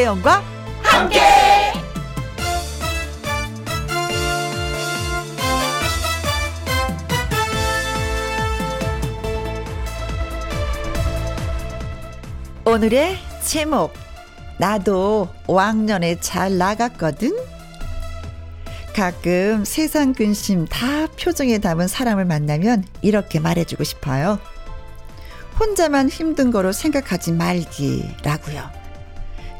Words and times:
김혜영과 0.00 0.42
함께. 0.82 1.20
오늘의 12.64 13.18
제목 13.44 13.92
나도 14.58 15.28
5학년에 15.46 16.16
잘 16.20 16.56
나갔거든. 16.56 17.36
가끔 18.94 19.64
세상 19.66 20.14
근심 20.14 20.66
다 20.66 21.06
표정에 21.08 21.58
담은 21.58 21.88
사람을 21.88 22.24
만나면 22.24 22.84
이렇게 23.02 23.38
말해주고 23.38 23.84
싶어요. 23.84 24.38
혼자만 25.58 26.08
힘든 26.08 26.50
거로 26.50 26.72
생각하지 26.72 27.32
말기라고요. 27.32 28.79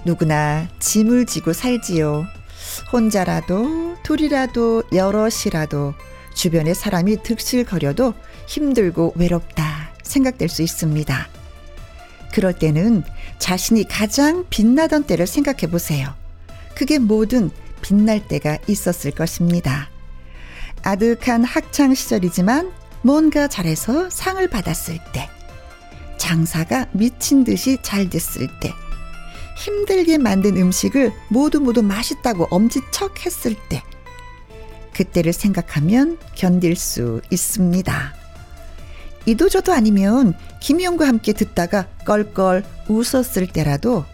누구나 0.04 0.68
짐을 0.78 1.26
지고 1.26 1.52
살지요. 1.52 2.26
혼자라도 2.92 3.96
둘이라도 4.02 4.84
여럿이라도 4.92 5.94
주변에 6.34 6.74
사람이 6.74 7.22
득실거려도 7.22 8.14
힘들고 8.46 9.14
외롭다 9.16 9.90
생각될 10.02 10.48
수 10.48 10.62
있습니다. 10.62 11.28
그럴 12.32 12.52
때는 12.52 13.02
자신이 13.38 13.84
가장 13.88 14.44
빛나던 14.50 15.04
때를 15.04 15.26
생각해 15.26 15.70
보세요. 15.70 16.14
그게 16.74 16.98
뭐든 16.98 17.50
빛날 17.82 18.26
때가 18.26 18.58
있었을 18.66 19.10
것입니다. 19.10 19.90
아득한 20.82 21.44
학창 21.44 21.94
시절이지만 21.94 22.72
뭔가 23.02 23.48
잘해서 23.48 24.08
상을 24.10 24.46
받았을 24.48 24.98
때, 25.12 25.28
장사가 26.18 26.86
미친 26.92 27.44
듯이 27.44 27.78
잘 27.82 28.08
됐을 28.08 28.48
때, 28.60 28.72
힘들게 29.60 30.18
만든 30.18 30.56
음식을 30.56 31.12
모두 31.28 31.60
모두 31.60 31.82
맛있다고 31.82 32.48
엄지척 32.50 33.24
했을 33.24 33.54
때, 33.68 33.82
그때를 34.92 35.32
생각하면 35.32 36.18
견딜 36.34 36.76
수 36.76 37.20
있습니다. 37.30 38.14
이도저도 39.26 39.72
아니면 39.72 40.34
김희영과 40.60 41.06
함께 41.06 41.32
듣다가 41.32 41.86
껄껄 42.04 42.64
웃었을 42.88 43.46
때라도 43.46 44.04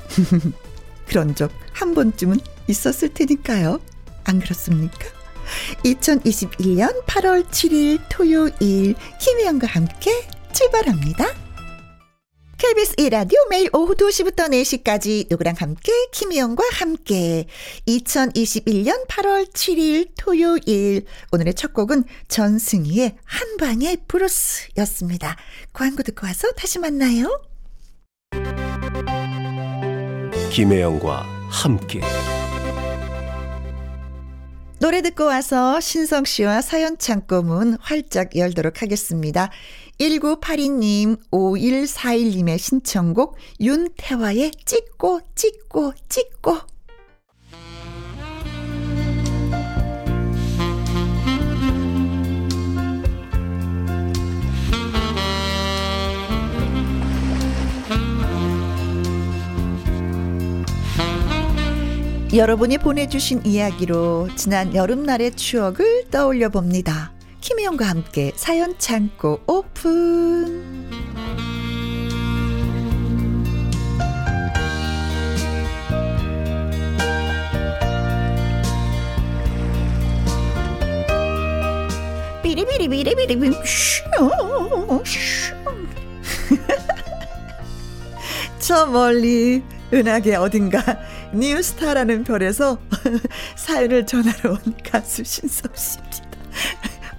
그런 1.07 1.35
적 1.35 1.51
한 1.77 1.95
번쯤은 1.95 2.41
있었을 2.69 3.11
테니까요. 3.11 3.81
안 4.25 4.41
그렇습니까? 4.41 5.07
2021년 5.85 7.05
8월 7.05 7.47
7일 7.49 8.01
토요일 8.09 8.95
김희영과 9.21 9.67
함께 9.69 10.27
출발합니다. 10.53 11.46
KBS 12.59 12.97
1라디오 12.97 13.49
매일 13.51 13.69
오후 13.75 13.95
2시부터 13.95 14.49
4시까지 14.49 15.27
누구랑 15.29 15.57
함께 15.59 15.93
김희영과 16.13 16.65
함께 16.73 17.47
2021년 17.87 19.07
8월 19.09 19.53
7일 19.53 20.09
토요일 20.17 21.05
오늘의 21.33 21.53
첫 21.53 21.75
곡은 21.75 22.05
전승희의 22.29 23.17
한방의 23.25 23.99
브루스였습니다. 24.09 25.37
광고 25.75 26.03
듣고 26.03 26.27
와서 26.27 26.51
다시 26.53 26.79
만나요. 26.79 27.43
김혜영과 30.51 31.27
함께 31.51 32.01
노래 34.79 35.01
듣고 35.01 35.25
와서 35.25 35.81
신성 35.81 36.25
씨와 36.25 36.61
사연 36.61 36.99
창고문 36.99 37.79
활짝 37.81 38.37
열도록 38.37 38.83
하겠습니다. 38.83 39.51
1982님, 39.99 41.19
5141님의 41.31 42.59
신청곡 42.59 43.37
윤태화의 43.61 44.53
찍고 44.65 45.21
찍고 45.35 45.93
찍고 46.09 46.59
여러분이 62.35 62.77
보내주신 62.79 63.47
이야기로 63.47 64.29
지난 64.37 64.75
여름날의 64.75 65.37
추억을 65.37 66.05
떠올려 66.11 66.51
봅니다. 66.51 67.16
김혜영과 67.47 67.87
함께 67.87 68.33
사연 68.35 68.77
창고 68.77 69.41
오픈. 69.47 70.91
비리비리비리비리 82.43 83.39
저 88.59 88.87
멀리 88.87 89.63
은하계 89.93 90.35
어딘가 90.35 90.83
뉴스타라는 91.33 92.25
별에서 92.25 92.81
사연을 93.55 94.05
전하러 94.05 94.51
온 94.51 94.75
가수 94.83 95.23
신성 95.23 95.71
씨입니다. 95.77 96.27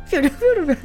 뾰로뾰로 0.11 0.75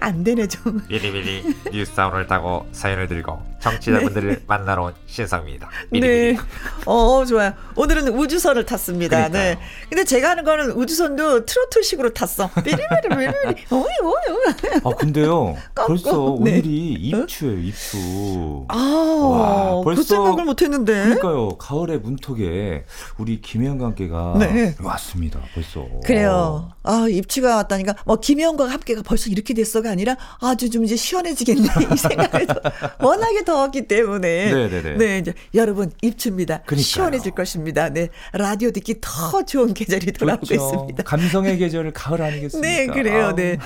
안 0.00 0.24
되네 0.24 0.46
좀. 0.48 0.80
미리미리 0.88 1.54
뉴스 1.72 1.92
타운을 1.92 2.26
타고 2.26 2.66
사연을 2.72 3.08
들고 3.08 3.53
정치자분들을 3.64 4.28
네. 4.28 4.42
만나러 4.46 4.84
온 4.84 4.94
신성입니다. 5.06 5.70
네. 5.90 6.36
어, 6.84 7.24
좋아요. 7.24 7.52
오늘은 7.76 8.08
우주선을 8.08 8.66
탔습니다. 8.66 9.16
그러니까요. 9.28 9.54
네. 9.54 9.58
근데 9.88 10.04
제가 10.04 10.30
하는 10.30 10.44
거는 10.44 10.72
우주선도 10.72 11.46
트로트식으로 11.46 12.12
탔어. 12.12 12.50
삐리삐리삐리. 12.62 13.64
오이 13.70 13.82
오이 14.02 14.80
아, 14.84 14.90
근데요. 14.96 15.56
벌써 15.74 16.10
네. 16.12 16.16
오늘이 16.18 16.92
입추예요, 16.92 17.58
입추. 17.58 18.66
아, 18.68 18.76
와, 18.76 19.82
벌써 19.82 20.02
그 20.02 20.08
생각을 20.08 20.44
못 20.44 20.60
했는데. 20.60 20.92
그러니까요. 21.04 21.56
가을의 21.56 21.98
문턱에 22.00 22.84
우리 23.18 23.40
김혜영과 23.40 23.86
함께가 23.86 24.34
네. 24.40 24.74
왔습니다. 24.82 25.40
벌써. 25.54 25.86
그래요. 26.04 26.70
아, 26.82 27.06
입추가 27.08 27.56
왔다니까 27.56 27.94
뭐 28.04 28.16
김혜영과 28.16 28.68
함께가 28.70 29.02
벌써 29.02 29.30
이렇게 29.30 29.54
됐어가 29.54 29.90
아니라 29.90 30.16
아주 30.40 30.68
좀 30.68 30.84
이제 30.84 30.96
시원해지겠네. 30.96 31.62
이 31.92 31.96
생각을 31.96 32.46
워낙에 33.00 33.44
더 33.44 33.53
더웠기 33.54 33.82
때문에 33.82 34.52
네네네. 34.52 34.96
네 34.96 35.18
이제 35.18 35.32
여러분 35.54 35.92
입추입니다. 36.02 36.62
그러니까요. 36.66 36.82
시원해질 36.82 37.32
것입니다. 37.32 37.88
네 37.88 38.08
라디오 38.32 38.70
듣기 38.72 38.96
더 39.00 39.44
좋은 39.44 39.72
계절이 39.74 40.12
돌아오고 40.12 40.46
그렇죠. 40.46 40.64
있습니다. 40.64 41.02
감성의 41.04 41.58
계절 41.58 41.92
가을 41.92 42.20
아니겠습니까? 42.22 42.68
네 42.68 42.86
그래요. 42.86 43.26
아우. 43.26 43.34
네 43.36 43.58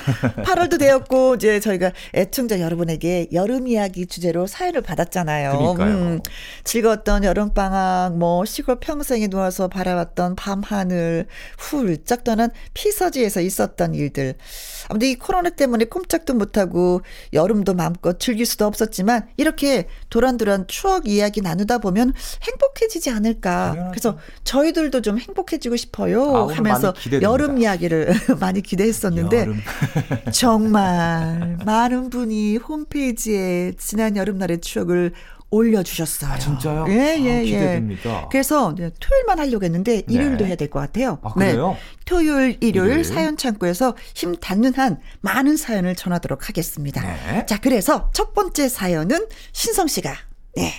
8월도 0.44 0.78
되었고 0.78 1.36
이제 1.36 1.60
저희가 1.60 1.92
애청자 2.14 2.60
여러분에게 2.60 3.28
여름 3.32 3.66
이야기 3.66 4.06
주제로 4.06 4.46
사연을 4.46 4.82
받았잖아요. 4.82 5.76
음, 5.80 6.20
즐거웠던 6.64 7.24
여름 7.24 7.54
방학 7.54 8.16
뭐 8.16 8.44
시골 8.44 8.78
평생에 8.80 9.28
누워서 9.28 9.68
바라봤던 9.68 10.36
밤 10.36 10.62
하늘 10.62 11.26
훌쩍 11.58 12.24
떠난 12.24 12.50
피서지에서 12.74 13.40
있었던 13.40 13.94
일들. 13.94 14.34
아무튼 14.88 15.08
이 15.08 15.14
코로나 15.16 15.50
때문에 15.50 15.84
꼼짝도 15.86 16.34
못하고 16.34 17.02
여름도 17.32 17.74
마음껏 17.74 18.18
즐길 18.18 18.46
수도 18.46 18.66
없었지만 18.66 19.28
이렇게 19.36 19.86
도란도란 20.10 20.66
추억 20.66 21.06
이야기 21.08 21.40
나누다 21.40 21.78
보면 21.78 22.12
행복해지지 22.42 23.10
않을까. 23.10 23.68
당연하죠. 23.68 23.90
그래서 23.90 24.18
저희들도 24.44 25.00
좀 25.02 25.18
행복해지고 25.18 25.76
싶어요 25.76 26.36
아, 26.36 26.54
하면서 26.54 26.94
여름 27.22 27.58
이야기를 27.58 28.08
많이 28.40 28.62
기대했었는데 28.62 29.40
여름. 29.40 29.60
정말 30.32 31.58
많은 31.64 32.10
분이 32.10 32.56
홈페이지에 32.56 33.72
지난 33.78 34.16
여름날의 34.16 34.60
추억을 34.60 35.12
올려주셨어요. 35.50 36.30
아, 36.32 36.38
진짜요? 36.38 36.84
예, 36.88 37.16
예, 37.20 37.38
아, 37.38 37.42
기대됩니다. 37.42 38.10
예. 38.10 38.26
그래서 38.30 38.74
토요일만 38.74 39.38
하려고 39.38 39.64
했는데 39.64 40.02
네. 40.02 40.14
일요일도 40.14 40.44
해야 40.46 40.54
될 40.56 40.68
것 40.68 40.80
같아요. 40.80 41.18
아, 41.22 41.32
그래요? 41.32 41.72
네. 41.72 41.78
토요일, 42.04 42.58
일요일, 42.60 42.90
일요일, 42.90 43.04
사연 43.04 43.36
창구에서 43.36 43.96
힘 44.14 44.34
닿는 44.36 44.74
한 44.74 44.98
많은 45.20 45.56
사연을 45.56 45.94
전하도록 45.96 46.48
하겠습니다. 46.48 47.00
네. 47.02 47.46
자, 47.46 47.58
그래서 47.58 48.10
첫 48.12 48.34
번째 48.34 48.68
사연은 48.68 49.26
신성 49.52 49.86
씨가 49.86 50.14
네. 50.56 50.72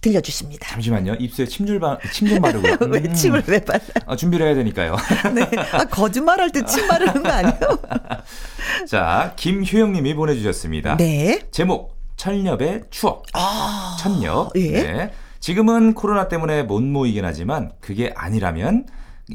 들려주십니다. 0.00 0.68
잠시만요. 0.68 1.14
입술에 1.14 1.46
침줄 1.46 1.78
바, 1.78 1.96
침좀 2.12 2.40
바르고요. 2.40 2.76
왜 2.90 3.00
음. 3.00 3.14
침을 3.14 3.42
왜 3.46 3.60
발라? 3.60 3.80
아, 4.06 4.16
준비를 4.16 4.46
해야 4.46 4.54
되니까요. 4.56 4.96
네. 5.34 5.48
아, 5.72 5.84
거짓말할 5.84 6.50
때 6.50 6.62
침 6.62 6.88
바르는 6.88 7.22
거 7.22 7.28
아니에요? 7.28 7.78
자, 8.88 9.32
김효영 9.36 9.92
님이 9.92 10.14
보내주셨습니다. 10.14 10.96
네. 10.96 11.40
제목, 11.52 11.96
천렵의 12.22 12.84
추억. 12.90 13.24
아, 13.32 13.96
천렵. 13.98 14.52
예. 14.54 14.70
네. 14.70 15.12
지금은 15.40 15.94
코로나 15.94 16.28
때문에 16.28 16.62
못 16.62 16.80
모이긴 16.80 17.24
하지만 17.24 17.72
그게 17.80 18.12
아니라면 18.14 18.86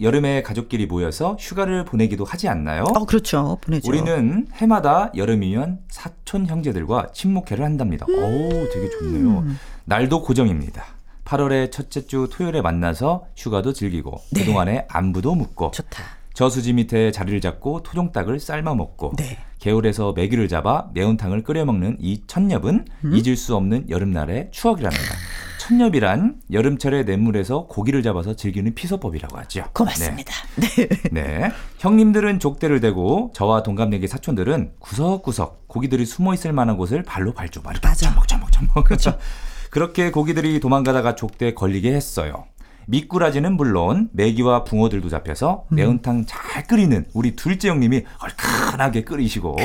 여름에 0.01 0.41
가족끼리 0.41 0.85
모여서 0.85 1.35
휴가를 1.37 1.83
보내기도 1.83 2.23
하지 2.23 2.47
않나요? 2.47 2.83
어, 2.83 3.05
그렇죠. 3.05 3.57
보내죠. 3.59 3.89
우리는 3.89 4.47
해마다 4.53 5.11
여름이면 5.17 5.79
사촌 5.89 6.45
형제들과 6.45 7.09
친목회를 7.13 7.65
한답니다. 7.65 8.05
음. 8.07 8.23
오, 8.23 8.49
되게 8.73 8.89
좋네요. 8.89 9.43
날도 9.83 10.21
고정입니다. 10.21 10.85
8월의 11.25 11.73
첫째 11.73 12.07
주 12.07 12.29
토요일에 12.31 12.61
만나서 12.61 13.25
휴가도 13.35 13.73
즐기고 13.73 14.21
네. 14.31 14.45
그동안에 14.45 14.85
안부도 14.87 15.35
묻고 15.35 15.71
좋다. 15.71 16.03
저수지 16.33 16.71
밑에 16.71 17.11
자리를 17.11 17.41
잡고 17.41 17.83
토종닭을 17.83 18.39
삶아 18.39 18.75
먹고 18.75 19.11
네. 19.17 19.39
개울에서 19.67 20.13
메기를 20.13 20.47
잡아 20.47 20.87
매운탕을 20.93 21.43
끓여 21.43 21.65
먹는 21.65 21.97
이 21.99 22.23
첫엽은 22.25 22.85
음? 23.03 23.13
잊을 23.13 23.35
수 23.35 23.53
없는 23.55 23.89
여름날의 23.89 24.49
추억이랍니다. 24.51 25.15
첫엽이란 25.57 26.35
여름철에 26.53 27.03
냇물에서 27.03 27.67
고기를 27.67 28.01
잡아서 28.01 28.33
즐기는 28.33 28.73
피서법이라고 28.73 29.37
하죠. 29.39 29.65
고맙습니다. 29.73 30.33
네. 30.55 30.67
네. 31.11 31.21
네. 31.21 31.51
형님들은 31.79 32.39
족대를 32.39 32.79
대고 32.79 33.33
저와 33.35 33.63
동갑내기 33.63 34.07
사촌들은 34.07 34.71
구석구석 34.79 35.67
고기들이 35.67 36.05
숨어 36.05 36.33
있을 36.33 36.53
만한 36.53 36.77
곳을 36.77 37.03
발로 37.03 37.33
밟죠. 37.33 37.61
막 37.61 37.71
이렇게 37.71 37.85
맞아. 37.85 38.09
점먹 38.09 38.25
점먹 38.25 38.49
점먹. 38.53 38.85
그렇죠. 38.85 39.17
그렇게 39.69 40.11
고기들이 40.11 40.61
도망가다가 40.61 41.15
족대에 41.15 41.53
걸리게 41.53 41.93
했어요. 41.93 42.45
미꾸라지는 42.87 43.55
물론 43.57 44.09
메기와 44.13 44.63
붕어들도 44.63 45.09
잡혀서 45.09 45.65
음. 45.71 45.75
매운탕 45.75 46.25
잘 46.25 46.63
끓이는 46.63 47.05
우리 47.13 47.35
둘째 47.35 47.69
형님이 47.69 48.03
얼큰하게 48.19 49.03
끓이시고 49.03 49.57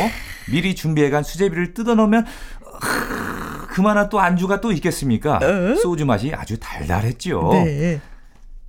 미리 0.50 0.74
준비해간 0.74 1.22
수제비를 1.22 1.72
뜯어놓으면 1.72 2.26
으, 2.26 3.66
그만한 3.68 4.08
또 4.08 4.20
안주가 4.20 4.60
또 4.60 4.72
있겠습니까? 4.72 5.38
소주 5.76 6.04
맛이 6.04 6.32
아주 6.34 6.58
달달했죠. 6.58 7.38
어? 7.38 7.54
네. 7.54 8.00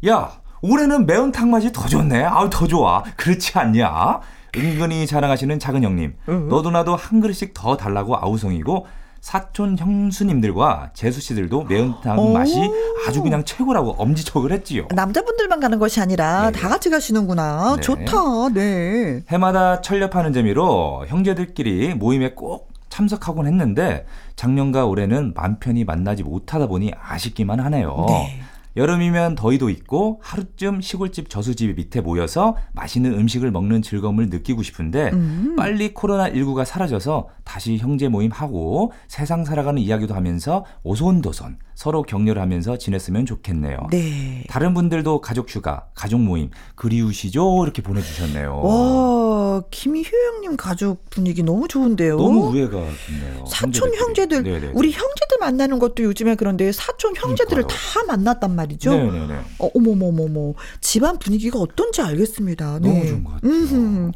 야, 0.07 0.31
올해는 0.61 1.05
매운탕 1.05 1.49
맛이 1.49 1.73
더 1.73 1.87
좋네. 1.87 2.23
아우, 2.23 2.49
더 2.49 2.67
좋아. 2.67 3.03
그렇지 3.17 3.57
않냐? 3.57 4.19
은근히 4.55 5.07
자랑하시는 5.07 5.59
작은 5.59 5.83
형님. 5.83 6.15
너도 6.49 6.71
나도 6.71 6.95
한 6.95 7.19
그릇씩 7.19 7.53
더 7.53 7.75
달라고 7.75 8.15
아우성이고, 8.15 8.85
사촌 9.23 9.77
형수님들과 9.77 10.91
재수 10.93 11.21
씨들도 11.21 11.63
매운탕 11.63 12.19
오. 12.19 12.33
맛이 12.33 12.59
아주 13.07 13.23
그냥 13.23 13.45
최고라고 13.45 13.91
엄지척을 13.91 14.51
했지요. 14.51 14.85
남자분들만 14.93 15.61
가는 15.61 15.79
것이 15.79 16.01
아니라 16.01 16.51
네. 16.51 16.59
다 16.59 16.67
같이 16.67 16.89
가시는구나. 16.89 17.77
네. 17.77 17.81
좋다. 17.81 18.49
네. 18.53 19.23
해마다 19.29 19.79
철렵하는 19.79 20.33
재미로 20.33 21.05
형제들끼리 21.07 21.93
모임에 21.93 22.33
꼭 22.33 22.73
참석하곤 22.89 23.47
했는데 23.47 24.05
작년과 24.35 24.87
올해는 24.87 25.31
맘 25.33 25.57
편히 25.57 25.85
만나지 25.85 26.21
못하다 26.21 26.67
보니 26.67 26.91
아쉽기만 27.01 27.61
하네요. 27.61 28.05
네. 28.09 28.41
여름이면 28.75 29.35
더위도 29.35 29.69
있고 29.69 30.19
하루쯤 30.23 30.81
시골집 30.81 31.29
저수지 31.29 31.67
밑에 31.73 32.01
모여서 32.01 32.55
맛있는 32.73 33.13
음식을 33.13 33.51
먹는 33.51 33.81
즐거움을 33.81 34.29
느끼고 34.29 34.63
싶은데 34.63 35.11
음. 35.13 35.55
빨리 35.57 35.93
코로나19가 35.93 36.65
사라져서 36.65 37.29
다시 37.43 37.77
형제 37.77 38.07
모임 38.07 38.31
하고 38.31 38.91
세상 39.07 39.45
살아가는 39.45 39.81
이야기도 39.81 40.15
하면서 40.15 40.65
오손도손 40.83 41.57
서로 41.75 42.03
격려를 42.03 42.41
하면서 42.41 42.77
지냈으면 42.77 43.25
좋겠네요. 43.25 43.77
네. 43.91 44.43
다른 44.47 44.73
분들도 44.73 45.21
가족 45.21 45.53
휴가, 45.53 45.87
가족 45.95 46.19
모임 46.21 46.49
그리우시죠? 46.75 47.63
이렇게 47.63 47.81
보내주셨네요. 47.81 48.61
와, 48.61 49.61
김효영님 49.71 50.55
가족 50.57 51.09
분위기 51.09 51.43
너무 51.43 51.67
좋은데요. 51.67 52.17
너무 52.17 52.49
우애가 52.51 52.77
있네요. 52.79 53.45
사촌 53.47 53.93
형제들끼리. 53.93 54.03
형제들, 54.03 54.43
네네. 54.43 54.71
우리 54.75 54.91
형제들 54.91 55.37
만나는 55.39 55.79
것도 55.79 56.03
요즘에 56.03 56.35
그런데 56.35 56.71
사촌 56.71 57.15
형제들을 57.15 57.63
그러니까요. 57.63 57.77
다 57.93 58.03
만났단 58.05 58.55
말이죠. 58.55 58.91
네네네. 58.91 59.39
어, 59.59 59.69
어머머머머. 59.73 60.53
집안 60.81 61.17
분위기가 61.17 61.59
어떤지 61.59 62.01
알겠습니다. 62.01 62.79
네. 62.81 62.89
너무 62.89 63.07
좋은 63.07 63.23
것 63.23 63.31
같아요. 63.33 63.51
음흠. 63.51 64.11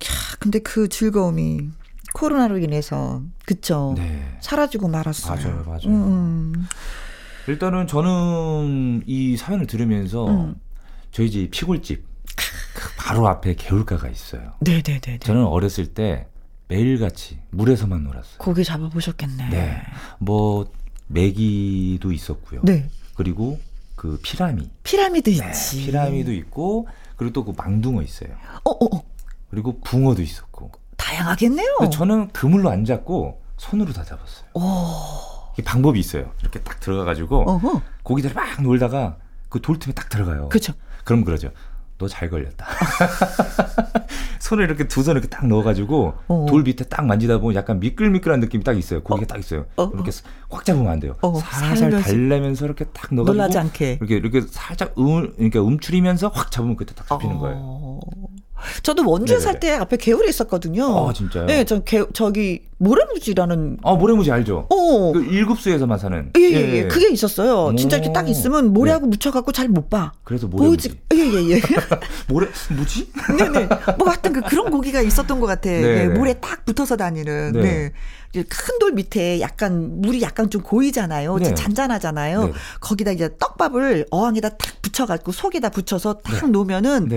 캬, 0.00 0.36
근데 0.40 0.58
그 0.58 0.88
즐거움이 0.88 1.70
코로나로 2.14 2.58
인해서, 2.58 3.22
그쵸. 3.46 3.94
네. 3.96 4.36
사라지고 4.40 4.88
말았어요. 4.88 5.34
맞아요, 5.36 5.64
맞아요. 5.66 5.86
음, 5.86 6.52
음. 6.54 6.66
일단은 7.48 7.86
저는 7.86 9.02
이 9.06 9.36
사연을 9.36 9.66
들으면서 9.66 10.28
음. 10.28 10.54
저희 11.10 11.30
집 11.30 11.54
시골집 11.54 12.04
그 12.74 12.88
바로 12.96 13.26
앞에 13.28 13.54
개울가가 13.54 14.08
있어요. 14.08 14.52
네네네. 14.60 15.18
저는 15.20 15.44
어렸을 15.44 15.86
때 15.88 16.26
매일같이 16.68 17.38
물에서만 17.50 18.04
놀았어요. 18.04 18.38
고기 18.38 18.64
잡아보셨겠네. 18.64 19.48
네. 19.50 19.82
뭐 20.18 20.70
메기도 21.08 22.12
있었고요. 22.12 22.60
네. 22.64 22.88
그리고 23.14 23.60
그 23.96 24.18
피라미. 24.22 24.70
피라미드 24.84 25.30
네, 25.30 25.48
있지. 25.48 25.84
피라미도 25.84 26.32
있고 26.32 26.86
그리고 27.16 27.32
또 27.32 27.44
그 27.44 27.52
망둥어 27.56 28.02
있어요. 28.02 28.30
어, 28.64 28.70
어, 28.70 28.96
어. 28.96 29.02
그리고 29.50 29.78
붕어도 29.80 30.22
있었고. 30.22 30.70
다양하겠네요. 31.12 31.90
저는 31.92 32.28
그물로 32.28 32.70
안 32.70 32.84
잡고 32.84 33.40
손으로 33.58 33.92
다 33.92 34.02
잡았어요. 34.04 34.46
오. 34.54 34.62
이게 35.54 35.62
방법이 35.62 35.98
있어요. 36.00 36.30
이렇게 36.40 36.60
딱 36.60 36.80
들어가가지고 36.80 37.50
어허. 37.50 37.82
고기들이 38.02 38.34
막 38.34 38.62
놀다가 38.62 39.16
그 39.48 39.60
돌틈에 39.60 39.92
딱 39.94 40.08
들어가요. 40.08 40.48
그쵸. 40.48 40.72
그럼 41.04 41.24
그러죠. 41.24 41.50
너 41.98 42.08
잘 42.08 42.28
걸렸다. 42.30 42.66
손을 44.40 44.64
이렇게 44.64 44.88
두 44.88 45.04
손을 45.04 45.20
이렇게 45.20 45.28
딱 45.34 45.46
넣어가지고 45.46 46.14
어. 46.26 46.46
돌 46.48 46.62
밑에 46.64 46.84
딱 46.84 47.06
만지다 47.06 47.38
보면 47.38 47.54
약간 47.54 47.78
미끌미끌한 47.78 48.40
느낌이 48.40 48.64
딱 48.64 48.76
있어요. 48.76 49.02
고기가 49.04 49.26
딱 49.28 49.38
있어요. 49.38 49.66
어, 49.76 49.88
이렇게 49.94 50.10
확 50.50 50.64
잡으면 50.64 50.90
안 50.90 50.98
돼요. 50.98 51.14
어, 51.22 51.38
살살 51.38 51.76
살며시. 51.76 52.04
달래면서 52.10 52.64
이렇게 52.64 52.86
딱 52.86 53.14
넣어가지고 53.14 53.32
놀라지 53.36 53.58
않게. 53.58 53.98
이렇게 54.00 54.16
이렇게 54.16 54.40
살짝 54.40 54.98
음 54.98 55.32
그러니까 55.36 55.60
움츠리면서 55.60 56.28
확 56.34 56.50
잡으면 56.50 56.74
그때 56.74 56.92
딱 56.94 57.06
잡히는 57.06 57.38
거예요. 57.38 58.00
어. 58.62 58.80
저도 58.82 59.08
원주에. 59.08 59.38
살 59.38 59.60
때 59.60 59.72
앞에 59.72 59.96
개울이 59.96 60.28
있었거든요. 60.28 61.08
아 61.08 61.12
진짜요? 61.12 61.46
네, 61.46 61.64
저 61.64 61.80
개, 61.80 62.02
저기 62.14 62.62
모래무지라는 62.78 63.78
아 63.82 63.94
모래무지 63.94 64.30
알죠? 64.32 64.66
어. 64.70 65.12
그 65.12 65.22
일급수에서만 65.24 65.98
사는. 65.98 66.30
예, 66.36 66.42
예, 66.42 66.72
예. 66.78 66.88
그게 66.88 67.10
있었어요. 67.10 67.66
오. 67.66 67.76
진짜 67.76 67.96
이렇게 67.98 68.12
딱 68.12 68.28
있으면 68.28 68.72
모래하고 68.72 69.06
묻혀갖고 69.06 69.52
잘 69.52 69.68
못 69.68 69.88
봐. 69.88 70.12
그래서 70.24 70.46
모래무지. 70.48 70.88
보이지? 70.88 71.00
예, 71.14 71.18
예, 71.18 71.56
예. 71.56 71.60
모래 72.28 72.48
뭐지? 72.74 73.08
네네. 73.38 73.68
뭐 73.98 74.08
하여튼 74.08 74.32
그, 74.32 74.40
그런 74.42 74.70
고기가 74.70 75.00
있었던 75.02 75.38
것 75.40 75.46
같아. 75.46 75.70
네네. 75.70 76.06
네, 76.06 76.08
모래 76.08 76.34
딱 76.40 76.64
붙어서 76.64 76.96
다니는. 76.96 77.52
네. 77.52 77.92
네. 78.34 78.42
큰돌 78.48 78.92
밑에 78.92 79.40
약간 79.40 80.00
물이 80.00 80.20
약간 80.22 80.50
좀 80.50 80.62
고이잖아요. 80.62 81.36
네. 81.38 81.54
잔잔하잖아요. 81.54 82.44
네. 82.46 82.52
거기다 82.80 83.12
이제 83.12 83.30
떡밥을 83.38 84.06
어항에다 84.10 84.48
탁 84.50 84.58
붙여갖고 84.82 85.32
속에다 85.32 85.68
붙여서 85.68 86.14
탁 86.24 86.46
네. 86.46 86.50
놓으면은 86.50 87.08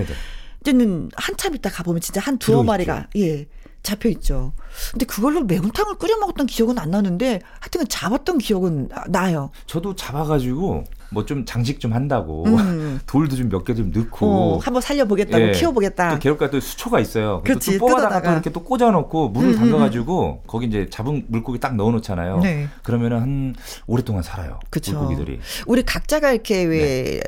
이제는 0.70 1.12
한참 1.16 1.54
있다 1.56 1.70
가보면 1.70 2.02
진짜 2.02 2.20
한 2.22 2.38
두어. 2.40 2.64
마리가 2.64 3.08
예 3.18 3.46
잡혀 3.84 4.10
있죠. 4.10 4.54
근데 4.92 5.06
그걸로 5.06 5.44
매운탕을 5.44 6.00
끓여 6.00 6.18
먹었던 6.18 6.48
기억은 6.48 6.80
안 6.80 6.90
나는데 6.90 7.40
하여튼 7.60 7.88
잡았던 7.88 8.40
기억은 8.40 8.88
나- 8.88 9.04
나요. 9.10 9.52
저도 9.68 9.96
잡아가지고 9.96 10.84
뭐 11.10 11.26
좀 11.26 11.46
장식 11.46 11.80
좀 11.80 11.94
한다고 11.94 12.46
음. 12.46 13.00
돌도 13.08 13.36
좀 13.36 13.50
몇 13.50 13.64
개 13.66 13.74
좀 13.76 13.92
넣고 13.92 14.26
어, 14.56 14.58
한번 14.60 14.82
살려보겠다고 14.82 15.48
예. 15.48 15.52
키워보겠다. 15.52 16.10
또 16.16 16.20
개울가 16.20 16.50
또 16.50 16.60
수초가 16.60 17.00
있어요. 17.00 17.42
그치, 17.46 17.78
또 17.78 17.86
뽑아다가 17.88 18.08
뜯어다가. 18.10 18.28
또 18.30 18.34
이렇게 18.34 18.50
또 18.52 18.64
꽂아놓고 18.64 19.30
물을 19.30 19.50
음, 19.50 19.54
음, 19.54 19.58
담가가지고 19.60 20.44
거기 20.48 20.66
이제 20.68 20.88
잡은 20.90 21.26
물고기 21.28 21.60
딱 21.60 21.76
넣어놓잖아요. 21.76 22.40
네. 22.40 22.68
그러면은 22.84 23.20
한 23.22 23.56
오랫동안 23.88 24.24
살아요. 24.24 24.60
그쵸. 24.70 24.92
물고기들이. 24.94 25.40
우리 25.68 25.84
각자가 25.84 26.32
이렇게 26.32 26.64
왜 26.64 27.20
네. 27.20 27.22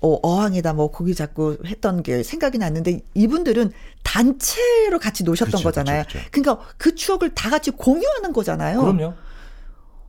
어, 0.00 0.18
어항에다 0.22 0.72
뭐 0.72 0.90
고기 0.90 1.14
잡고 1.14 1.56
했던 1.66 2.02
게 2.02 2.22
생각이 2.22 2.58
났는데 2.58 3.00
이분들은 3.14 3.72
단체로 4.02 4.98
같이 4.98 5.24
노셨던 5.24 5.52
그쵸, 5.52 5.64
거잖아요. 5.64 6.04
그쵸, 6.04 6.18
그쵸. 6.30 6.30
러니까 6.42 6.58
그 6.78 6.94
추억을 6.94 7.30
다 7.34 7.50
같이 7.50 7.70
공유하는 7.70 8.32
거잖아요. 8.32 8.80
그럼요. 8.80 9.14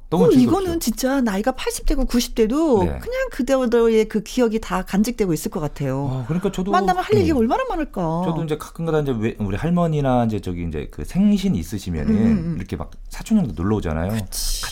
너무 0.09 0.25
어. 0.25 0.29
이거는 0.31 0.79
진짜 0.79 1.19
나이가 1.19 1.51
80대고 1.51 2.07
90대도 2.07 2.79
네. 2.85 2.99
그냥 2.99 3.29
그대로의 3.31 4.05
그 4.05 4.23
기억이 4.23 4.59
다 4.61 4.81
간직되고 4.83 5.33
있을 5.33 5.51
것 5.51 5.59
같아요. 5.59 6.09
아, 6.09 6.23
그러니까 6.27 6.49
저도 6.51 6.71
만나면 6.71 7.03
할 7.03 7.17
얘기가 7.17 7.35
음. 7.35 7.41
얼마나 7.41 7.65
많을까. 7.65 8.21
저도 8.25 8.43
이제 8.45 8.57
가끔가다 8.57 9.01
이제 9.01 9.13
왜- 9.19 9.35
우리 9.39 9.57
할머니나 9.57 10.25
이제 10.25 10.39
저기 10.39 10.65
이제 10.65 10.87
그 10.91 11.03
생신 11.03 11.55
있으시면은 11.55 12.09
음, 12.09 12.15
음, 12.15 12.25
음. 12.25 12.55
이렇게 12.57 12.77
막 12.77 12.91
사촌 13.09 13.39
형도 13.39 13.53
놀러 13.61 13.75
오잖아요. 13.77 14.17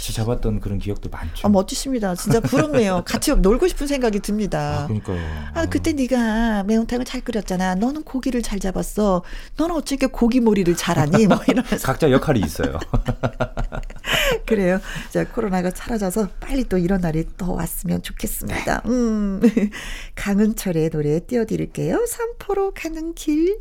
같이 0.05 0.13
잡았던 0.13 0.59
그런 0.59 0.77
기억도 0.77 1.09
많죠. 1.09 1.47
아, 1.47 1.49
멋지십니다. 1.49 2.13
진짜 2.13 2.39
부럽네요. 2.39 3.01
같이 3.07 3.33
놀고 3.33 3.67
싶은 3.67 3.87
생각이 3.87 4.19
아, 4.19 4.21
듭니다. 4.21 4.83
그러니까요. 4.87 5.19
아, 5.55 5.65
그때 5.65 5.93
네가 5.93 6.63
매운탕을 6.63 7.05
잘 7.05 7.21
끓였잖아. 7.21 7.73
너는 7.75 8.03
고기를 8.03 8.43
잘 8.43 8.59
잡았어. 8.59 9.23
너는 9.57 9.73
어떻게 9.75 10.05
고기머리를 10.05 10.75
잘하니? 10.75 11.25
뭐 11.25 11.39
이러면서. 11.47 11.87
각자 11.87 12.11
역할이 12.11 12.39
있어요. 12.41 12.77
그래요. 14.45 14.79
자, 15.09 15.27
코로나가 15.27 15.71
사라져서 15.71 16.29
빨리 16.39 16.65
또 16.65 16.77
이런 16.77 17.01
날이 17.01 17.25
더 17.35 17.51
왔으면 17.53 18.03
좋겠습니다. 18.03 18.83
음. 18.85 19.41
강은철의 20.13 20.91
노래 20.91 21.19
띄워드릴게요. 21.19 22.05
삼포로 22.07 22.73
가는 22.75 23.15
길. 23.15 23.57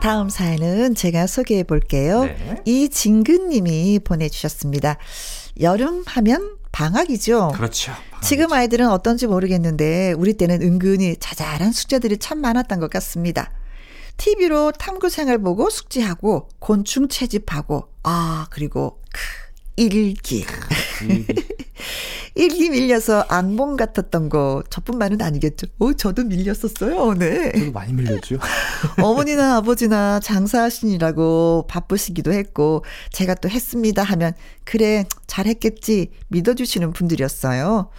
다음 0.00 0.30
사연은 0.30 0.94
제가 0.94 1.26
소개해 1.26 1.64
볼게요. 1.64 2.24
네. 2.24 2.62
이진근 2.64 3.50
님이 3.50 4.00
보내주셨습니다. 4.02 4.96
여름 5.60 6.02
하면 6.06 6.56
방학이죠. 6.72 7.52
그렇죠. 7.54 7.92
지금 8.22 8.52
아이들은 8.52 8.88
어떤지 8.88 9.26
모르겠는데 9.26 10.14
우리 10.16 10.34
때는 10.34 10.62
은근히 10.62 11.16
자잘한 11.18 11.72
숙제들이 11.72 12.18
참 12.18 12.40
많았던 12.40 12.80
것 12.80 12.90
같습니다. 12.90 13.52
TV로 14.16 14.72
탐구 14.72 15.08
생활 15.08 15.38
보고 15.38 15.70
숙제하고 15.70 16.48
곤충 16.58 17.08
채집하고 17.08 17.88
아 18.02 18.46
그리고 18.50 19.02
크, 19.12 19.20
일기 19.76 20.44
일기 22.34 22.70
밀려서 22.70 23.24
악몽 23.28 23.76
같았던 23.76 24.28
거 24.28 24.62
저뿐만은 24.70 25.22
아니겠죠. 25.22 25.66
어, 25.78 25.92
저도 25.92 26.24
밀렸었어요. 26.24 27.14
네. 27.14 27.52
저도 27.52 27.72
많이 27.72 27.92
밀렸죠. 27.92 28.38
어머니나 29.02 29.56
아버지나 29.56 30.20
장사하시느라고 30.20 31.66
바쁘시기도 31.68 32.32
했고 32.32 32.84
제가 33.12 33.34
또 33.34 33.48
했습니다 33.48 34.02
하면 34.02 34.32
그래 34.64 35.04
잘했겠지 35.26 36.10
믿어주시는 36.28 36.92
분들이었어요. 36.92 37.90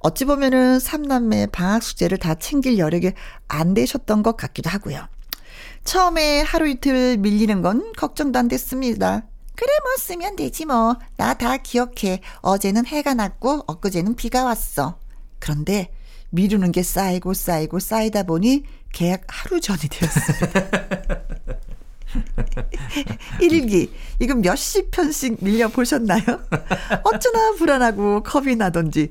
어찌 0.00 0.24
보면은 0.24 0.78
삼남매 0.78 1.48
방학 1.52 1.82
숙제를 1.82 2.18
다 2.18 2.34
챙길 2.34 2.78
여력이 2.78 3.12
안 3.48 3.74
되셨던 3.74 4.22
것 4.22 4.36
같기도 4.36 4.70
하고요. 4.70 5.06
처음에 5.84 6.42
하루 6.42 6.68
이틀 6.68 7.16
밀리는 7.18 7.62
건 7.62 7.92
걱정도 7.96 8.38
안 8.38 8.48
됐습니다. 8.48 9.26
그래 9.58 9.68
뭐 9.82 9.96
쓰면 9.98 10.36
되지 10.36 10.66
뭐. 10.66 10.96
나 11.16 11.34
다 11.34 11.56
기억해. 11.56 12.20
어제는 12.42 12.86
해가 12.86 13.14
났고 13.14 13.64
엊그제는 13.66 14.14
비가 14.14 14.44
왔어. 14.44 14.98
그런데 15.40 15.90
미루는 16.30 16.72
게 16.72 16.82
쌓이고 16.82 17.34
쌓이고 17.34 17.78
쌓이다 17.80 18.22
보니 18.24 18.64
계약 18.92 19.24
하루 19.28 19.60
전이 19.60 19.80
되었어요. 19.90 20.50
일기 23.40 23.92
이거 24.18 24.34
몇십 24.34 24.90
편씩 24.90 25.38
밀려 25.44 25.68
보셨나요? 25.68 26.22
어쩌나 27.04 27.52
불안하고 27.58 28.22
겁이 28.22 28.56
나던지 28.56 29.10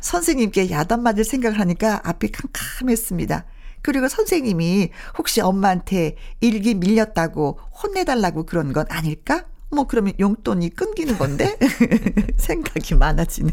선생님께 0.00 0.70
야단 0.70 1.02
맞을 1.02 1.24
생각을 1.24 1.58
하니까 1.60 2.00
앞이 2.04 2.28
캄캄했습니다. 2.32 3.44
그리고 3.82 4.08
선생님이 4.08 4.90
혹시 5.18 5.40
엄마한테 5.40 6.16
일기 6.40 6.74
밀렸다고 6.74 7.58
혼내달라고 7.82 8.46
그런 8.46 8.72
건 8.72 8.86
아닐까? 8.88 9.44
뭐 9.70 9.86
그러면 9.86 10.12
용돈이 10.18 10.70
끊기는 10.70 11.18
건데 11.18 11.56
생각이 12.36 12.94
많아지네. 12.94 13.52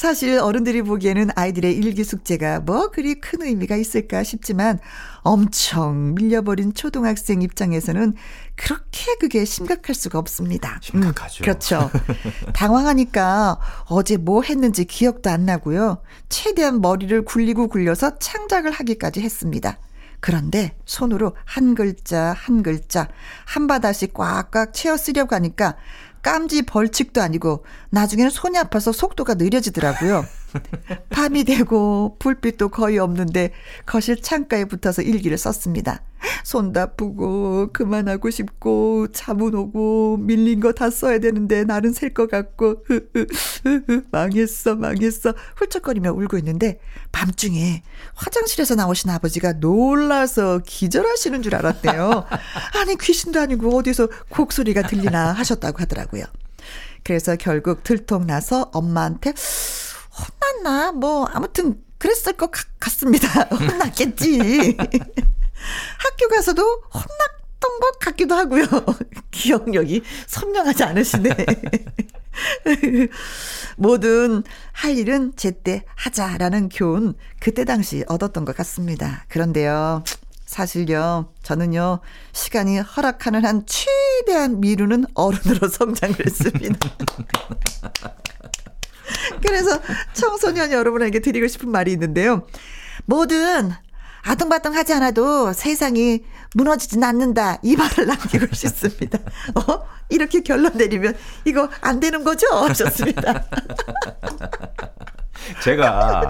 사실 0.00 0.38
어른들이 0.38 0.80
보기에는 0.80 1.28
아이들의 1.34 1.76
일기 1.76 2.04
숙제가 2.04 2.60
뭐 2.60 2.90
그리 2.90 3.20
큰 3.20 3.42
의미가 3.42 3.76
있을까 3.76 4.22
싶지만 4.22 4.78
엄청 5.18 6.14
밀려버린 6.14 6.72
초등학생 6.72 7.42
입장에서는 7.42 8.14
그렇게 8.56 9.16
그게 9.20 9.44
심각할 9.44 9.94
수가 9.94 10.18
없습니다. 10.18 10.78
심각하죠. 10.80 11.42
음, 11.42 11.44
그렇죠. 11.44 11.90
당황하니까 12.54 13.58
어제 13.90 14.16
뭐 14.16 14.40
했는지 14.40 14.86
기억도 14.86 15.28
안 15.28 15.44
나고요. 15.44 16.00
최대한 16.30 16.80
머리를 16.80 17.22
굴리고 17.26 17.68
굴려서 17.68 18.18
창작을 18.18 18.70
하기까지 18.70 19.20
했습니다. 19.20 19.78
그런데 20.20 20.76
손으로 20.84 21.34
한 21.44 21.74
글자 21.74 22.34
한 22.36 22.62
글자 22.62 23.08
한 23.46 23.66
바다씩 23.66 24.14
꽉꽉 24.14 24.72
채워 24.72 24.96
쓰려고 24.96 25.34
하니까 25.34 25.76
깜지 26.22 26.62
벌칙도 26.62 27.22
아니고 27.22 27.64
나중에는 27.90 28.30
손이 28.30 28.58
아파서 28.58 28.92
속도가 28.92 29.34
느려지더라고요. 29.34 30.24
밤이 31.10 31.44
되고 31.44 32.16
불빛도 32.18 32.68
거의 32.70 32.98
없는데 32.98 33.52
거실 33.86 34.20
창가에 34.20 34.64
붙어서 34.64 35.02
일기를 35.02 35.38
썼습니다. 35.38 36.02
손 36.44 36.72
다프고 36.72 37.70
그만하고 37.72 38.30
싶고 38.30 39.08
잠은 39.12 39.54
오고 39.54 40.18
밀린 40.18 40.60
거 40.60 40.72
다 40.72 40.90
써야 40.90 41.18
되는데 41.18 41.64
나는 41.64 41.92
셀 41.92 42.10
것 42.14 42.30
같고 42.30 42.84
망했어 44.10 44.74
망했어 44.76 45.34
훌쩍거리며 45.56 46.12
울고 46.12 46.38
있는데 46.38 46.78
밤중에 47.12 47.82
화장실에서 48.14 48.74
나오신 48.74 49.10
아버지가 49.10 49.54
놀라서 49.54 50.60
기절하시는 50.64 51.42
줄 51.42 51.54
알았대요. 51.54 52.24
아니 52.80 52.96
귀신도 52.96 53.40
아니고 53.40 53.76
어디서 53.78 54.08
곡소리가 54.30 54.82
들리나 54.82 55.32
하셨다고 55.32 55.78
하더라고요. 55.78 56.24
그래서 57.04 57.36
결국 57.36 57.82
들통나서 57.82 58.70
엄마한테 58.72 59.32
혼났나? 60.20 60.92
뭐, 60.92 61.26
아무튼, 61.26 61.82
그랬을 61.98 62.32
것 62.34 62.50
같, 62.50 62.66
같습니다. 62.78 63.28
혼났겠지. 63.52 64.76
학교 65.98 66.28
가서도 66.28 66.62
혼났던 66.92 67.80
것 67.80 67.98
같기도 67.98 68.34
하고요. 68.34 68.64
기억력이 69.30 70.02
선명하지 70.26 70.84
않으시네. 70.84 71.30
뭐든 73.76 74.44
할 74.72 74.96
일은 74.96 75.32
제때 75.36 75.84
하자라는 75.94 76.70
교훈 76.70 77.14
그때 77.38 77.64
당시 77.64 78.04
얻었던 78.08 78.44
것 78.44 78.56
같습니다. 78.56 79.26
그런데요. 79.28 80.02
사실요, 80.46 81.32
저는요, 81.44 82.00
시간이 82.32 82.80
허락하는 82.80 83.44
한 83.44 83.64
최대한 83.66 84.58
미루는 84.60 85.04
어른으로 85.14 85.68
성장을 85.68 86.16
했습니다. 86.18 86.78
그래서 89.46 89.80
청소년 90.12 90.72
여러분에게 90.72 91.20
드리고 91.20 91.46
싶은 91.46 91.70
말이 91.70 91.92
있는데요. 91.92 92.46
뭐든 93.06 93.72
아등바등 94.22 94.74
하지 94.74 94.92
않아도 94.94 95.52
세상이 95.52 96.22
무너지진 96.54 97.02
않는다. 97.02 97.58
이 97.62 97.76
말을 97.76 98.06
남기고 98.06 98.46
싶습니다. 98.54 99.18
어? 99.54 99.82
이렇게 100.08 100.40
결론 100.42 100.72
내리면 100.74 101.14
이거 101.44 101.68
안 101.80 102.00
되는 102.00 102.24
거죠? 102.24 102.46
하셨습니다. 102.50 103.44
제가 105.62 106.20
아, 106.20 106.22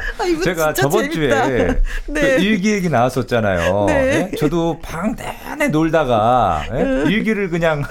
제가 0.44 0.72
저번 0.72 1.10
재밌다. 1.10 1.46
주에 1.46 1.82
네. 2.06 2.20
그 2.36 2.42
일기 2.42 2.70
얘기 2.72 2.88
나왔었잖아요. 2.88 3.86
네. 3.86 4.30
예? 4.32 4.36
저도 4.36 4.78
방 4.80 5.16
내내 5.16 5.68
놀다가 5.68 6.62
예? 6.72 7.10
일기를 7.10 7.50
그냥 7.50 7.82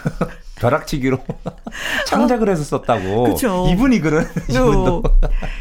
벼락치기로 0.60 1.18
창작을 2.06 2.50
해서 2.50 2.64
썼다고. 2.64 3.24
어. 3.26 3.30
그쵸. 3.30 3.68
이분이 3.72 4.00
그런 4.00 4.28
이분도 4.50 4.98
어. 4.98 5.04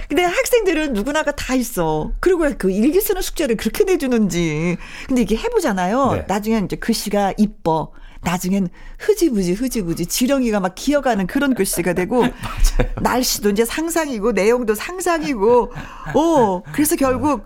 근데 0.09 0.25
학생들은 0.25 0.93
누구나가 0.93 1.33
다 1.33 1.55
있어. 1.55 2.13
그리고 2.21 2.45
그 2.59 2.71
일기 2.71 3.01
쓰는 3.01 3.23
숙제를 3.23 3.57
그렇게 3.57 3.85
내주는지. 3.85 4.77
근데 5.07 5.23
이게 5.23 5.37
해보잖아요. 5.37 6.13
네. 6.13 6.25
나중엔 6.27 6.67
이제 6.67 6.77
글씨가 6.77 7.35
이뻐. 7.37 7.93
나중엔 8.21 8.69
흐지부지 8.99 9.53
흐지부지 9.53 10.07
지렁이가 10.07 10.59
막 10.59 10.75
기어가는 10.75 11.29
그런 11.29 11.55
글씨가 11.55 11.93
되고 11.93 12.25
날씨도 13.01 13.51
이제 13.51 13.65
상상이고 13.65 14.33
내용도 14.33 14.75
상상이고 14.75 15.73
어 16.15 16.63
그래서 16.73 16.97
결국 16.97 17.45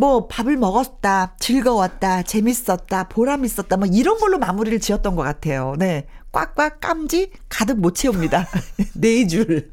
뭐 0.00 0.26
밥을 0.28 0.56
먹었다 0.56 1.34
즐거웠다 1.38 2.22
재밌었다 2.22 3.04
보람 3.10 3.44
있었다 3.44 3.76
뭐 3.76 3.86
이런 3.86 4.16
걸로 4.18 4.38
마무리를 4.38 4.80
지었던 4.80 5.14
것 5.14 5.22
같아요. 5.22 5.74
네. 5.78 6.06
꽉꽉 6.32 6.80
깜지 6.80 7.30
가득 7.50 7.78
못 7.78 7.94
채웁니다. 7.94 8.48
네 8.96 9.26
줄 9.26 9.70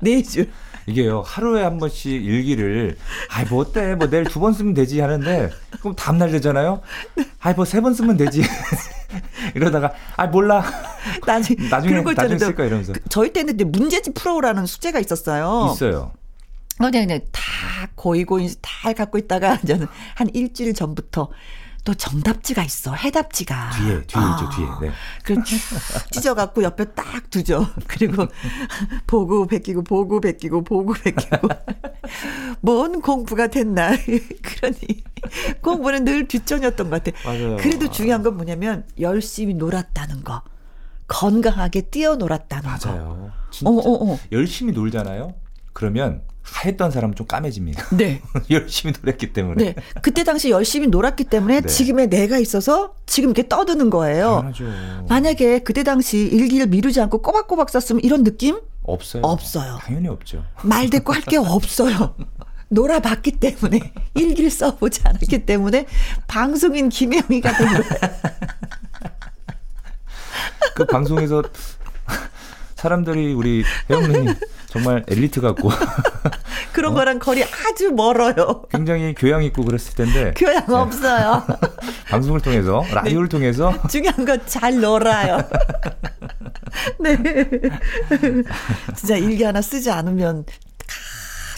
네 0.00 0.22
줄. 0.22 0.48
이게요 0.86 1.20
하루에 1.26 1.62
한 1.62 1.76
번씩 1.78 2.10
일기를 2.24 2.96
아이 3.28 3.44
뭐 3.44 3.60
어때? 3.60 3.94
뭐 3.96 4.08
내일 4.08 4.24
두 4.24 4.40
번 4.40 4.54
쓰면 4.54 4.72
되지? 4.72 5.00
하는데 5.00 5.50
그럼 5.80 5.94
다음 5.94 6.16
날 6.16 6.30
되잖아요. 6.30 6.80
아이 7.40 7.52
뭐 7.54 7.64
세 7.66 7.82
번 7.82 7.92
쓰면 7.92 8.16
되지? 8.16 8.42
이러다가 9.54 9.92
아 10.16 10.26
몰라. 10.28 10.64
나중 11.26 11.56
나중에 11.68 11.96
나중에 12.00 12.10
있잖아요. 12.12 12.38
쓸까 12.38 12.64
이러면서. 12.64 12.92
그 12.94 13.00
저희 13.10 13.30
때는 13.34 13.54
이제 13.56 13.64
문제집 13.64 14.14
풀어오라는 14.14 14.64
숙제가 14.64 15.00
있었어요. 15.00 15.72
있어요. 15.74 16.12
어, 16.78 16.90
그냥, 16.90 17.06
그냥 17.06 17.20
다 17.32 17.42
고이고 17.94 18.40
이제 18.40 18.56
다 18.60 18.92
갖고 18.92 19.18
있다가 19.18 19.58
저는 19.66 19.86
한 20.14 20.28
일주일 20.34 20.74
전부터 20.74 21.30
또 21.84 21.94
정답지가 21.94 22.64
있어 22.64 22.94
해답지가 22.94 23.70
뒤에 23.70 23.86
뒤에 23.86 24.00
있죠 24.02 24.50
뒤에. 24.56 24.66
네. 24.88 24.94
그쭉 25.22 25.60
찢어갖고 26.10 26.64
옆에 26.64 26.84
딱 26.86 27.30
두죠. 27.30 27.64
그리고 27.86 28.26
보고 29.06 29.46
베끼고 29.46 29.84
보고 29.84 30.20
베끼고 30.20 30.64
보고 30.64 30.92
베끼고 30.92 31.48
뭔 32.60 33.00
공부가 33.00 33.46
됐나 33.46 33.92
그러니 33.96 35.04
공부는 35.62 36.04
늘 36.04 36.26
뒷전이었던 36.26 36.90
것 36.90 37.04
같아. 37.04 37.16
맞아요. 37.24 37.56
그래도 37.56 37.88
중요한 37.88 38.24
건 38.24 38.36
뭐냐면 38.36 38.84
열심히 38.98 39.54
놀았다는 39.54 40.24
거, 40.24 40.42
건강하게 41.06 41.82
뛰어놀았다는 41.82 42.78
거. 42.78 42.88
맞아요. 42.88 43.32
진짜 43.52 43.70
어, 43.70 43.74
어, 43.74 44.12
어. 44.12 44.18
열심히 44.32 44.72
놀잖아요. 44.72 45.34
그러면 45.76 46.22
했던 46.64 46.90
사람은 46.90 47.16
좀 47.16 47.26
까매집니다. 47.26 47.94
네. 47.98 48.22
열심히 48.50 48.94
놀았기 48.98 49.34
때문에. 49.34 49.62
네. 49.62 49.74
그때 50.00 50.24
당시 50.24 50.48
열심히 50.48 50.86
놀았기 50.86 51.24
때문에 51.24 51.60
네. 51.60 51.68
지금의 51.68 52.08
내가 52.08 52.38
있어서 52.38 52.94
지금 53.04 53.28
이렇게 53.28 53.46
떠드는 53.46 53.90
거예요. 53.90 54.36
당연하죠. 54.54 55.06
만약에 55.06 55.58
그때 55.58 55.82
당시 55.84 56.16
일기를 56.16 56.68
미루지 56.68 56.98
않고 57.02 57.20
꼬박꼬박 57.20 57.68
썼으면 57.68 58.02
이런 58.04 58.24
느낌? 58.24 58.58
없어요. 58.84 59.20
없어요. 59.22 59.76
당연히 59.82 60.08
없죠. 60.08 60.42
말 60.62 60.88
대꾸 60.88 61.12
할 61.12 61.20
게 61.20 61.36
없어요. 61.36 62.14
놀아봤기 62.68 63.32
때문에 63.32 63.92
일기를 64.14 64.50
써보지 64.50 65.02
않았기 65.04 65.44
때문에 65.44 65.84
방송인 66.26 66.88
김혜영이가 66.88 67.52
된 67.54 67.68
거예요. 67.68 67.82
그 70.74 70.86
방송에서 70.86 71.42
사람들이 72.76 73.34
우리 73.34 73.62
혜영님 73.90 74.34
정말 74.76 75.04
엘리트 75.08 75.40
같고 75.40 75.70
그런 76.72 76.94
거랑 76.94 77.18
거리 77.18 77.42
아주 77.42 77.90
멀어요. 77.92 78.64
굉장히 78.70 79.14
교양 79.14 79.42
있고 79.44 79.62
그랬을 79.64 79.94
텐데 79.94 80.34
교양 80.36 80.62
없어요. 80.68 81.42
방송을 82.10 82.40
통해서 82.40 82.84
라디오를 82.92 83.28
통해서 83.28 83.72
중요한 83.88 84.24
건 84.24 84.36
잘 84.46 84.78
놀아요. 84.80 85.38
네. 87.00 87.16
진짜 88.94 89.16
일기 89.16 89.42
하나 89.42 89.60
쓰지 89.62 89.90
않으면 89.90 90.44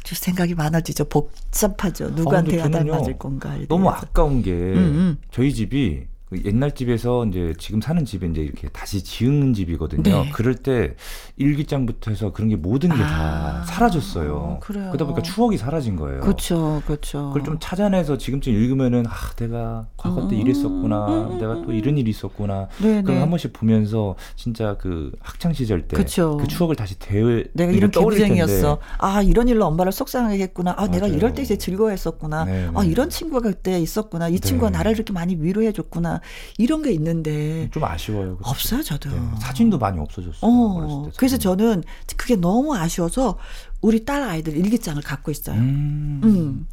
아주 0.00 0.14
생각이 0.14 0.54
많아지죠. 0.54 1.06
복잡하죠. 1.06 2.10
누구한테 2.10 2.60
아, 2.60 2.64
야단 2.64 2.87
맞을 2.87 3.18
건가. 3.18 3.54
너무 3.68 3.90
아까운 3.90 4.42
게 4.42 4.52
음. 4.52 5.18
저희 5.32 5.52
집이 5.52 6.06
그 6.28 6.42
옛날 6.44 6.73
집에서 6.75 7.25
이제 7.26 7.54
지금 7.58 7.80
사는 7.80 8.04
집에 8.04 8.26
이제 8.26 8.42
이렇게 8.42 8.68
다시 8.68 9.02
지은 9.02 9.54
집이거든요. 9.54 10.02
네. 10.02 10.30
그럴 10.32 10.54
때 10.54 10.94
일기장부터 11.37 12.11
해서 12.11 12.32
그런 12.32 12.49
게 12.49 12.56
모든 12.56 12.90
게다 12.90 13.04
아, 13.04 13.64
사라졌어요. 13.64 14.58
그래요. 14.61 14.87
그러다 14.88 15.04
보니까 15.06 15.23
추억이 15.23 15.56
사라진 15.56 15.97
거예요. 15.97 16.20
그렇죠, 16.20 16.82
그렇죠. 16.87 17.28
그걸 17.28 17.44
좀 17.44 17.56
찾아내서 17.61 18.18
지금쯤 18.18 18.52
읽으면은 18.52 19.06
아 19.06 19.12
내가 19.37 19.87
과거 19.97 20.28
때 20.28 20.37
음, 20.37 20.40
이랬었구나 20.40 21.06
음, 21.06 21.30
음, 21.32 21.38
내가 21.38 21.62
또 21.62 21.73
이런 21.73 21.97
일이 21.97 22.11
있었구나 22.11 22.68
네네. 22.80 23.02
그럼 23.02 23.23
한 23.23 23.30
번씩 23.30 23.52
보면서 23.52 24.14
진짜 24.37 24.76
그 24.78 25.12
학창 25.20 25.52
시절 25.52 25.88
때. 25.88 25.97
그 25.97 26.04
추억을 26.04 26.76
다시 26.76 26.99
대회 26.99 27.44
내가 27.54 27.73
이런. 27.73 27.90
개구쟁이였어. 27.90 28.78
아 28.99 29.23
이런 29.23 29.49
일로 29.49 29.66
엄마를 29.66 29.92
속상하게 29.92 30.42
했구나. 30.42 30.75
아 30.76 30.87
내가 30.88 31.06
맞아요. 31.06 31.16
이럴 31.16 31.35
때 31.35 31.42
이제 31.42 31.56
즐거워했었구나. 31.56 32.44
네, 32.44 32.68
아 32.75 32.82
네. 32.82 32.88
이런 32.88 33.11
친구가 33.11 33.40
그때 33.49 33.80
있었구나. 33.80 34.28
이 34.28 34.40
친구가 34.40 34.70
네. 34.70 34.78
나를 34.78 34.92
이렇게 34.92 35.12
많이 35.12 35.37
위로해줬구나. 35.37 36.17
이런 36.58 36.82
게 36.82 36.92
있는데 36.92 37.68
좀 37.70 37.84
아쉬워요. 37.84 38.37
그쵸? 38.37 38.50
없어요 38.50 38.82
저도. 38.82 39.10
네, 39.10 39.16
사진도 39.40 39.78
많이 39.78 39.98
없어졌어요. 39.98 40.50
어때 40.50 41.12
그래서. 41.16 41.37
저는 41.38 41.82
그게 42.16 42.37
너무 42.37 42.75
아쉬워서 42.76 43.38
우리 43.80 44.04
딸 44.04 44.22
아이들 44.22 44.56
일기장을 44.56 45.02
갖고 45.02 45.30
있어요. 45.30 45.56
음. 45.56 46.20
음. 46.25 46.66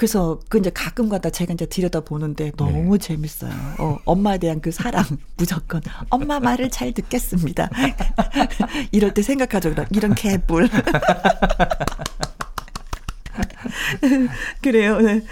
그래서 0.00 0.40
그 0.48 0.56
이제 0.56 0.70
가끔가다 0.70 1.28
제가 1.28 1.52
이제 1.52 1.66
들여다 1.66 2.00
보는데 2.00 2.52
너무 2.56 2.96
재밌어요. 2.96 3.52
어, 3.78 3.98
엄마에 4.06 4.38
대한 4.38 4.62
그 4.62 4.70
사랑 4.72 5.04
무조건 5.36 5.82
엄마 6.08 6.40
말을 6.40 6.70
잘 6.70 6.92
듣겠습니다. 6.92 7.68
이럴 8.92 9.12
때 9.12 9.20
생각하죠. 9.20 9.74
이런 9.90 10.14
개뿔. 10.14 10.70
그래요. 14.62 15.00
네. 15.00 15.22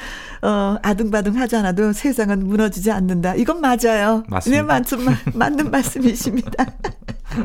어, 0.43 0.77
아둥바둥 0.83 1.37
하지 1.39 1.57
않아도 1.57 1.93
세상은 1.93 2.47
무너지지 2.47 2.91
않는다. 2.91 3.35
이건 3.35 3.61
맞아요. 3.61 4.23
맞습니다. 4.29 4.63
네, 4.63 4.67
맞는, 4.67 5.05
말- 5.05 5.17
맞는 5.35 5.71
말씀이십니다. 5.71 6.65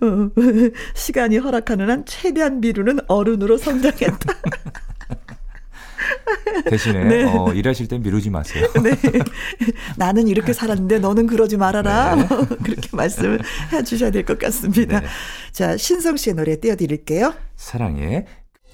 어, 0.00 0.30
시간이 0.94 1.38
허락하는 1.38 1.90
한 1.90 2.04
최대한 2.06 2.60
미루는 2.60 3.00
어른으로 3.08 3.56
성장했다. 3.58 4.34
대신에 6.68 7.04
네. 7.04 7.24
어, 7.24 7.52
일하실 7.52 7.86
땐 7.88 8.02
미루지 8.02 8.30
마세요. 8.30 8.66
네. 8.82 8.90
나는 9.96 10.26
이렇게 10.28 10.52
살았는데 10.52 10.98
너는 10.98 11.26
그러지 11.26 11.56
말아라. 11.56 12.16
네. 12.16 12.26
그렇게 12.62 12.88
말씀을 12.92 13.40
해 13.72 13.82
주셔야 13.84 14.10
될 14.10 14.24
것 14.24 14.38
같습니다. 14.38 15.00
네. 15.00 15.06
자, 15.52 15.76
신성 15.76 16.16
씨의 16.16 16.34
노래 16.36 16.58
띄워드릴게요. 16.58 17.34
사랑해. 17.56 18.26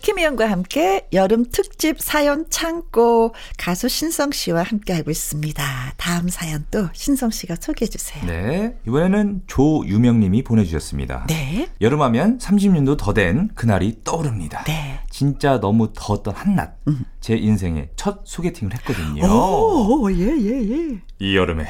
김희영과 0.07 0.49
함께 0.49 1.09
여름 1.13 1.45
특집 1.51 2.01
사연 2.01 2.49
창고 2.49 3.35
가수 3.59 3.89
신성 3.89 4.31
씨와 4.31 4.63
함께하고 4.63 5.11
있습니다. 5.11 5.65
다음 5.97 6.29
사연 6.29 6.65
또 6.71 6.89
신성 6.93 7.31
씨가 7.31 7.57
소개해 7.61 7.89
주세요. 7.89 8.25
네. 8.25 8.77
이번에는 8.87 9.43
조유명 9.49 10.21
님이 10.21 10.45
보내주셨습니다. 10.45 11.27
네. 11.29 11.69
여름하면 11.81 12.39
30년도 12.39 12.97
더 12.99 13.13
된 13.17 13.49
그날이 13.57 13.99
떠오릅니다. 14.05 14.63
네. 14.63 15.01
진짜 15.11 15.59
너무 15.59 15.93
더웠던 15.93 16.35
한낮. 16.37 16.79
제 17.21 17.35
인생의 17.35 17.89
첫 17.97 18.21
소개팅을 18.25 18.75
했거든요. 18.75 19.25
오, 19.27 20.09
예, 20.13 20.23
예, 20.23 20.71
예. 20.71 21.01
이 21.19 21.35
여름에 21.37 21.67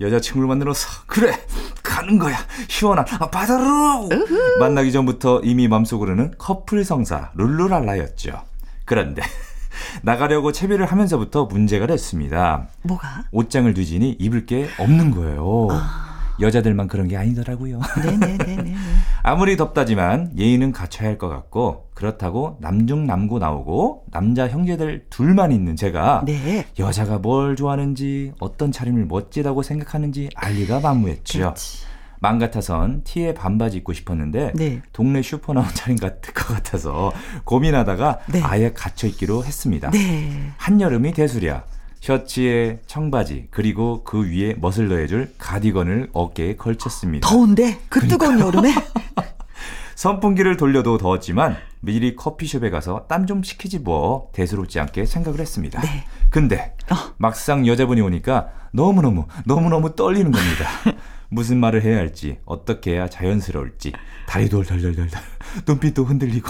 여자친구를 0.00 0.48
만들어서 0.48 0.88
그래 1.06 1.38
가는 1.82 2.18
거야. 2.18 2.36
시원한 2.68 3.04
아, 3.18 3.30
바다로! 3.30 4.08
만나기 4.60 4.92
전부터 4.92 5.40
이미 5.44 5.68
맘속으로는 5.68 6.34
커플 6.38 6.84
성사 6.84 7.30
룰루랄라였죠. 7.34 8.42
그런데 8.84 9.22
나가려고 10.02 10.52
채비를 10.52 10.86
하면서부터 10.86 11.46
문제가 11.46 11.86
됐습니다. 11.86 12.68
뭐가? 12.82 13.24
옷장을 13.32 13.72
뒤지니 13.72 14.16
입을 14.18 14.46
게 14.46 14.68
없는 14.78 15.10
거예요 15.12 15.68
여자들만 16.40 16.88
그런 16.88 17.08
게 17.08 17.16
아니더라고요 17.16 17.80
네네네네. 18.04 18.74
아무리 19.22 19.56
덥다지만 19.56 20.32
예의는 20.36 20.72
갖춰야 20.72 21.08
할 21.08 21.16
것 21.18 21.28
같고 21.28 21.88
그렇다고 21.94 22.58
남중 22.60 23.06
남고 23.06 23.38
나오고 23.38 24.04
남자 24.10 24.46
형제들 24.48 25.06
둘만 25.08 25.50
있는 25.50 25.76
제가 25.76 26.24
네. 26.26 26.66
여자가 26.78 27.18
뭘 27.18 27.56
좋아하는지 27.56 28.32
어떤 28.38 28.70
차림을 28.70 29.06
멋지다고 29.06 29.62
생각하는지 29.62 30.28
알리가 30.34 30.80
만무했죠. 30.80 31.38
그렇지. 31.38 31.86
맘 32.20 32.38
같아선 32.38 33.02
티에 33.04 33.34
반바지 33.34 33.78
입고 33.78 33.92
싶었는데 33.92 34.52
네. 34.56 34.80
동네 34.92 35.22
슈퍼 35.22 35.52
나온 35.52 35.66
차림 35.72 35.96
같을 35.96 36.34
것 36.34 36.46
같아서 36.54 37.12
고민하다가 37.44 38.18
네. 38.32 38.42
아예 38.42 38.72
갇혀 38.72 39.06
있기로 39.06 39.44
했습니다. 39.44 39.90
네. 39.90 40.50
한여름이 40.58 41.12
대수랴 41.12 41.64
셔츠에 42.00 42.80
청바지 42.86 43.48
그리고 43.50 44.04
그 44.04 44.30
위에 44.30 44.54
멋을 44.58 44.88
더해줄 44.88 45.32
가디건을 45.38 46.10
어깨에 46.12 46.56
걸쳤습니다. 46.56 47.28
더운데 47.28 47.78
그 47.88 48.06
뜨거운 48.06 48.38
여름에 48.38 48.72
선풍기를 49.96 50.56
돌려도 50.56 50.98
더웠지만 50.98 51.56
미리 51.80 52.14
커피숍에 52.16 52.70
가서 52.70 53.06
땀 53.08 53.26
좀 53.26 53.42
식히지 53.42 53.80
뭐 53.80 54.30
대수롭지 54.32 54.78
않게 54.78 55.04
생각을 55.06 55.40
했습니다. 55.40 55.80
네. 55.80 56.04
근데 56.30 56.74
어. 56.92 56.94
막상 57.16 57.66
여자분이 57.66 58.00
오니까 58.00 58.50
너무너무 58.72 59.26
너무너무 59.46 59.96
떨리는 59.96 60.30
겁니다. 60.30 60.68
무슨 61.28 61.58
말을 61.58 61.82
해야 61.82 61.96
할지 61.96 62.38
어떻게 62.44 62.92
해야 62.92 63.08
자연스러울지 63.08 63.92
다리도 64.28 64.62
덜덜덜덜 64.62 65.20
눈빛도 65.66 66.04
흔들리고 66.04 66.48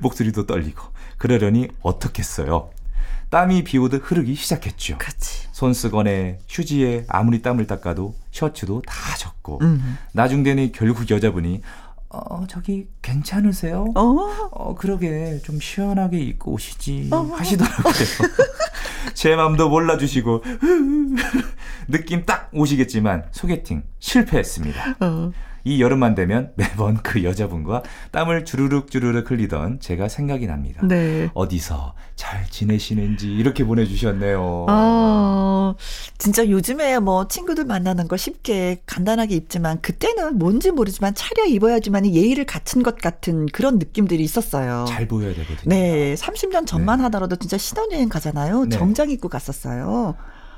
목소리도 0.00 0.46
떨리고 0.46 0.82
그러려니 1.18 1.68
어떻겠어요. 1.82 2.70
땀이 3.30 3.64
비오듯 3.64 4.02
흐르기 4.04 4.34
시작했죠. 4.34 4.98
그렇지. 4.98 5.48
손수건에 5.52 6.38
휴지에 6.48 7.04
아무리 7.08 7.42
땀을 7.42 7.66
닦아도 7.66 8.14
셔츠도 8.30 8.82
다 8.86 9.16
젖고 9.16 9.58
음. 9.62 9.98
나중 10.12 10.42
되니 10.42 10.72
결국 10.72 11.10
여자분이 11.10 11.62
어 12.10 12.46
저기 12.48 12.88
괜찮으세요? 13.02 13.86
어? 13.96 14.48
어 14.52 14.74
그러게 14.76 15.40
좀 15.42 15.58
시원하게 15.60 16.18
입고 16.18 16.52
오시지 16.52 17.10
하시더라고요. 17.10 17.92
제 19.14 19.34
맘도 19.36 19.68
몰라주시고 19.68 20.44
느낌 21.88 22.24
딱 22.24 22.50
오시겠지만 22.52 23.24
소개팅 23.32 23.82
실패했습니다. 23.98 24.96
어. 25.00 25.32
이 25.64 25.80
여름만 25.80 26.14
되면 26.14 26.52
매번 26.56 27.02
그 27.02 27.24
여자분과 27.24 27.82
땀을 28.10 28.44
주르륵 28.44 28.90
주르륵 28.90 29.30
흘리던 29.30 29.80
제가 29.80 30.08
생각이 30.08 30.46
납니다. 30.46 30.86
네. 30.86 31.30
어디서 31.32 31.94
잘 32.16 32.46
지내시는지 32.50 33.32
이렇게 33.32 33.64
보내주셨네요. 33.64 34.66
아, 34.68 35.74
진짜 36.18 36.48
요즘에 36.48 36.98
뭐 36.98 37.28
친구들 37.28 37.64
만나는 37.64 38.08
거 38.08 38.18
쉽게 38.18 38.82
간단하게 38.84 39.34
입지만 39.36 39.80
그때는 39.80 40.38
뭔지 40.38 40.70
모르지만 40.70 41.14
차려 41.14 41.46
입어야지만 41.46 42.06
예의를 42.06 42.44
갖춘 42.44 42.82
것 42.82 42.98
같은 42.98 43.46
그런 43.46 43.78
느낌들이 43.78 44.22
있었어요. 44.22 44.84
잘 44.86 45.08
보여야 45.08 45.34
되거든요. 45.34 45.62
네, 45.64 46.14
30년 46.14 46.66
전만 46.66 46.98
네. 46.98 47.04
하더라도 47.04 47.36
진짜 47.36 47.56
신혼여행 47.56 48.10
가잖아요. 48.10 48.64
네. 48.64 48.76
정장 48.76 49.08
입고 49.08 49.30
갔었어요. 49.30 50.14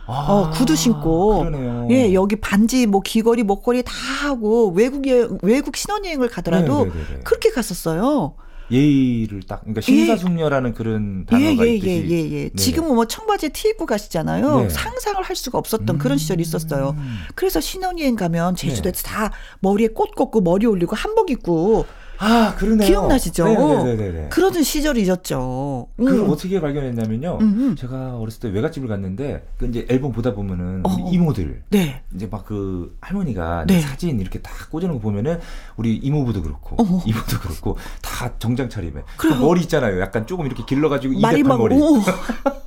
아, 0.07 0.27
어, 0.29 0.51
구두 0.51 0.77
신고. 0.77 1.41
그러네요. 1.45 1.89
예, 1.91 2.15
여기 2.15 2.37
반지, 2.37 2.87
뭐 2.87 3.01
귀걸이, 3.01 3.43
목걸이 3.43 3.83
다 3.83 3.93
하고 3.93 4.71
외국에 4.71 5.29
외국 5.43 5.77
신혼여행을 5.77 6.29
가더라도 6.29 6.85
네, 6.85 6.91
네, 6.91 6.97
네, 6.97 7.15
네. 7.17 7.21
그렇게 7.25 7.51
갔었어요. 7.51 8.35
예의를 8.71 9.43
딱 9.45 9.61
그러니까 9.61 9.81
심사숙녀라는 9.81 10.75
그런 10.75 11.25
단어가 11.27 11.65
예, 11.65 11.71
예, 11.71 11.75
있듯이 11.77 12.07
예, 12.11 12.17
예, 12.17 12.31
예. 12.33 12.49
네. 12.49 12.51
지금은 12.57 12.95
뭐 12.95 13.05
청바지에 13.05 13.51
티 13.51 13.69
입고 13.69 13.87
가시잖아요. 13.87 14.61
네. 14.63 14.69
상상을 14.69 15.23
할 15.23 15.37
수가 15.37 15.59
없었던 15.59 15.99
그런 15.99 16.19
시절이 16.19 16.43
있었어요. 16.43 16.95
음. 16.97 17.19
그래서 17.35 17.61
신혼여행 17.61 18.17
가면 18.17 18.57
제주도에서 18.57 19.03
네. 19.03 19.09
다 19.09 19.31
머리에 19.61 19.89
꽃 19.89 20.15
꽂고 20.17 20.41
머리 20.41 20.67
올리고 20.67 20.97
한복 20.97 21.31
입고 21.31 21.87
아 22.19 22.55
그러네요. 22.57 22.87
기억나시죠? 22.87 23.45
네네네. 23.85 24.29
그러던 24.31 24.63
시절이었죠. 24.63 25.89
음. 26.01 26.05
그걸 26.05 26.31
어떻게 26.31 26.61
발견했냐면요. 26.61 27.39
음, 27.41 27.47
음. 27.61 27.77
제가 27.77 28.17
어렸을 28.17 28.41
때 28.41 28.49
외갓집을 28.49 28.89
갔는데 28.89 29.47
그 29.59 29.67
이제 29.67 29.87
앨범 29.91 30.13
보다 30.13 30.33
보면은 30.35 30.83
어. 30.87 31.11
이모들 31.13 31.63
네. 31.71 32.03
이제 32.15 32.27
막 32.31 32.47
그 32.47 32.97
할머니가 33.01 33.65
네. 33.67 33.81
사진 33.81 34.21
이렇게 34.21 34.39
다 34.41 34.53
꽂아놓은 34.71 34.99
거 34.99 35.03
보면은 35.03 35.41
우리 35.77 35.97
이모부도 35.97 36.43
그렇고 36.43 36.77
어허. 36.81 37.03
이모도 37.05 37.41
그렇고 37.41 37.77
다 38.01 38.33
정장 38.39 38.69
차림에 38.69 39.03
그. 39.17 39.27
머리 39.27 39.63
있잖아요. 39.63 40.01
약간 40.01 40.27
조금 40.29 40.47
이렇게 40.47 40.65
길러가지고 40.65 41.19
막 41.21 41.59
머리. 41.59 41.75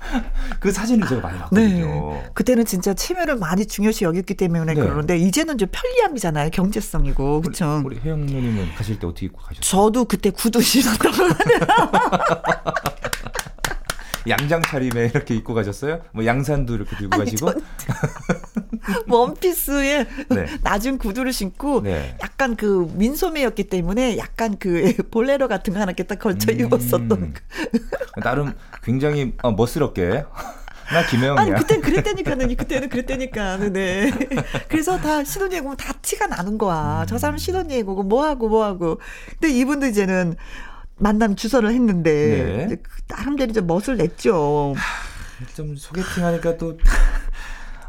오. 0.00 0.20
그 0.58 0.72
사진을 0.72 1.06
제가 1.06 1.20
많이 1.20 1.36
네. 1.36 1.42
봤거든요. 1.42 2.22
그때는 2.34 2.64
진짜 2.64 2.94
체면을 2.94 3.36
많이 3.36 3.66
중요시 3.66 4.04
여겼기 4.04 4.34
때문에 4.34 4.74
네. 4.74 4.80
그러는데 4.80 5.18
이제는 5.18 5.58
좀 5.58 5.68
편리함이잖아요. 5.70 6.50
경제성이고. 6.50 7.42
그렇죠. 7.42 7.82
우리 7.84 7.98
혜영 7.98 8.26
누님은 8.26 8.74
가실 8.74 8.98
때 8.98 9.06
어떻게 9.06 9.26
입고 9.26 9.40
가셨어요? 9.40 9.60
저도 9.60 10.04
그때 10.06 10.30
구두 10.30 10.60
신었던 10.60 11.12
거 11.12 11.28
양장 14.28 14.62
차림에 14.62 15.06
이렇게 15.14 15.34
입고 15.34 15.54
가셨어요? 15.54 16.00
뭐 16.12 16.24
양산도 16.26 16.74
이렇게 16.74 16.96
들고 16.96 17.14
아니, 17.14 17.24
가시고? 17.24 17.52
전 17.52 17.62
원피스에 19.08 20.06
네. 20.30 20.46
낮은 20.62 20.98
구두를 20.98 21.32
신고 21.32 21.82
네. 21.82 22.16
약간 22.22 22.56
그 22.56 22.90
민소매였기 22.94 23.64
때문에 23.64 24.16
약간 24.18 24.56
그 24.58 24.94
볼레로 25.10 25.48
같은 25.48 25.74
거 25.74 25.80
하나 25.80 25.92
딱 25.92 26.18
걸쳐 26.18 26.52
음. 26.52 26.60
입었었던 26.60 27.34
그. 27.34 28.20
나름 28.20 28.54
굉장히 28.82 29.34
어, 29.42 29.52
멋스럽게. 29.52 30.24
나 30.92 31.06
김혜영이야. 31.06 31.40
아니 31.40 31.54
그땐 31.54 31.80
그랬다니까는 31.82 32.56
그때는 32.56 32.88
그랬다니까 32.88 33.58
네 33.70 34.10
그래서 34.68 34.98
다 34.98 35.22
신혼여행 35.22 35.64
오면 35.64 35.76
다 35.76 35.92
티가 36.02 36.26
나는 36.26 36.58
거야 36.58 37.04
저 37.08 37.16
사람 37.16 37.38
신혼여행 37.38 37.88
오고 37.88 38.02
뭐 38.02 38.24
하고 38.24 38.48
뭐 38.48 38.64
하고 38.64 38.98
근데 39.38 39.54
이분도 39.54 39.86
이제는 39.86 40.34
만남 40.96 41.36
주선을 41.36 41.72
했는데 41.72 42.66
네. 42.68 42.76
그 42.82 42.90
나름대로 43.06 43.50
이제 43.50 43.60
멋을 43.60 43.98
냈죠 43.98 44.74
좀 45.54 45.76
소개팅 45.76 46.24
하니까 46.24 46.56
또, 46.56 46.76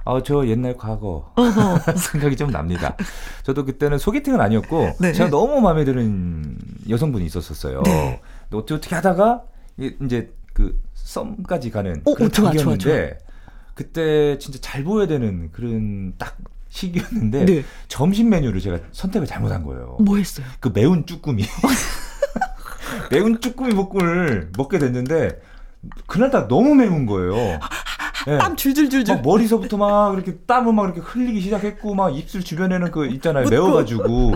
어, 0.03 0.23
저 0.23 0.47
옛날 0.47 0.75
과거 0.75 1.33
생각이 1.95 2.35
좀 2.35 2.49
납니다. 2.51 2.95
저도 3.43 3.65
그때는 3.65 3.97
소개팅은 3.97 4.41
아니었고, 4.41 4.93
네. 4.99 5.13
제가 5.13 5.29
너무 5.29 5.61
마음에 5.61 5.83
드는 5.85 6.57
여성분이 6.89 7.25
있었었어요. 7.25 7.83
네. 7.83 8.21
어떻게, 8.51 8.73
어떻게 8.73 8.95
하다가, 8.95 9.43
이- 9.77 9.95
이제 10.03 10.33
그 10.53 10.81
썸까지 10.95 11.69
가는 11.71 12.01
오, 12.05 12.15
그런 12.15 12.27
오, 12.27 12.31
좋아, 12.31 12.51
좋아, 12.51 12.61
단계였는데, 12.75 13.17
그때 13.75 14.37
진짜 14.39 14.59
잘 14.61 14.83
보여야 14.83 15.07
되는 15.07 15.51
그런 15.51 16.13
딱 16.17 16.35
시기였는데, 16.69 17.45
네. 17.45 17.63
점심 17.87 18.29
메뉴를 18.29 18.59
제가 18.59 18.79
선택을 18.91 19.27
잘못한 19.27 19.63
거예요. 19.63 19.97
뭐 19.99 20.17
했어요 20.17 20.45
그 20.59 20.71
매운 20.73 21.05
쭈꾸미. 21.05 21.43
매운 23.11 23.39
쭈꾸미 23.39 23.73
볶음을 23.73 24.51
먹게 24.57 24.79
됐는데 24.79 25.39
그날따라 26.07 26.47
너무 26.47 26.75
매운 26.75 27.05
거예요. 27.05 27.59
예. 28.27 28.37
땀 28.37 28.55
줄줄줄줄 28.55 29.15
막 29.15 29.21
머리서부터 29.23 29.77
막 29.77 30.13
이렇게 30.13 30.35
땀을 30.37 30.73
막 30.73 30.85
이렇게 30.85 31.01
흘리기 31.01 31.41
시작했고 31.41 31.95
막 31.95 32.15
입술 32.15 32.43
주변에는 32.43 32.91
그 32.91 33.07
있잖아요 33.07 33.43
묻고. 33.43 33.55
매워가지고 33.55 34.35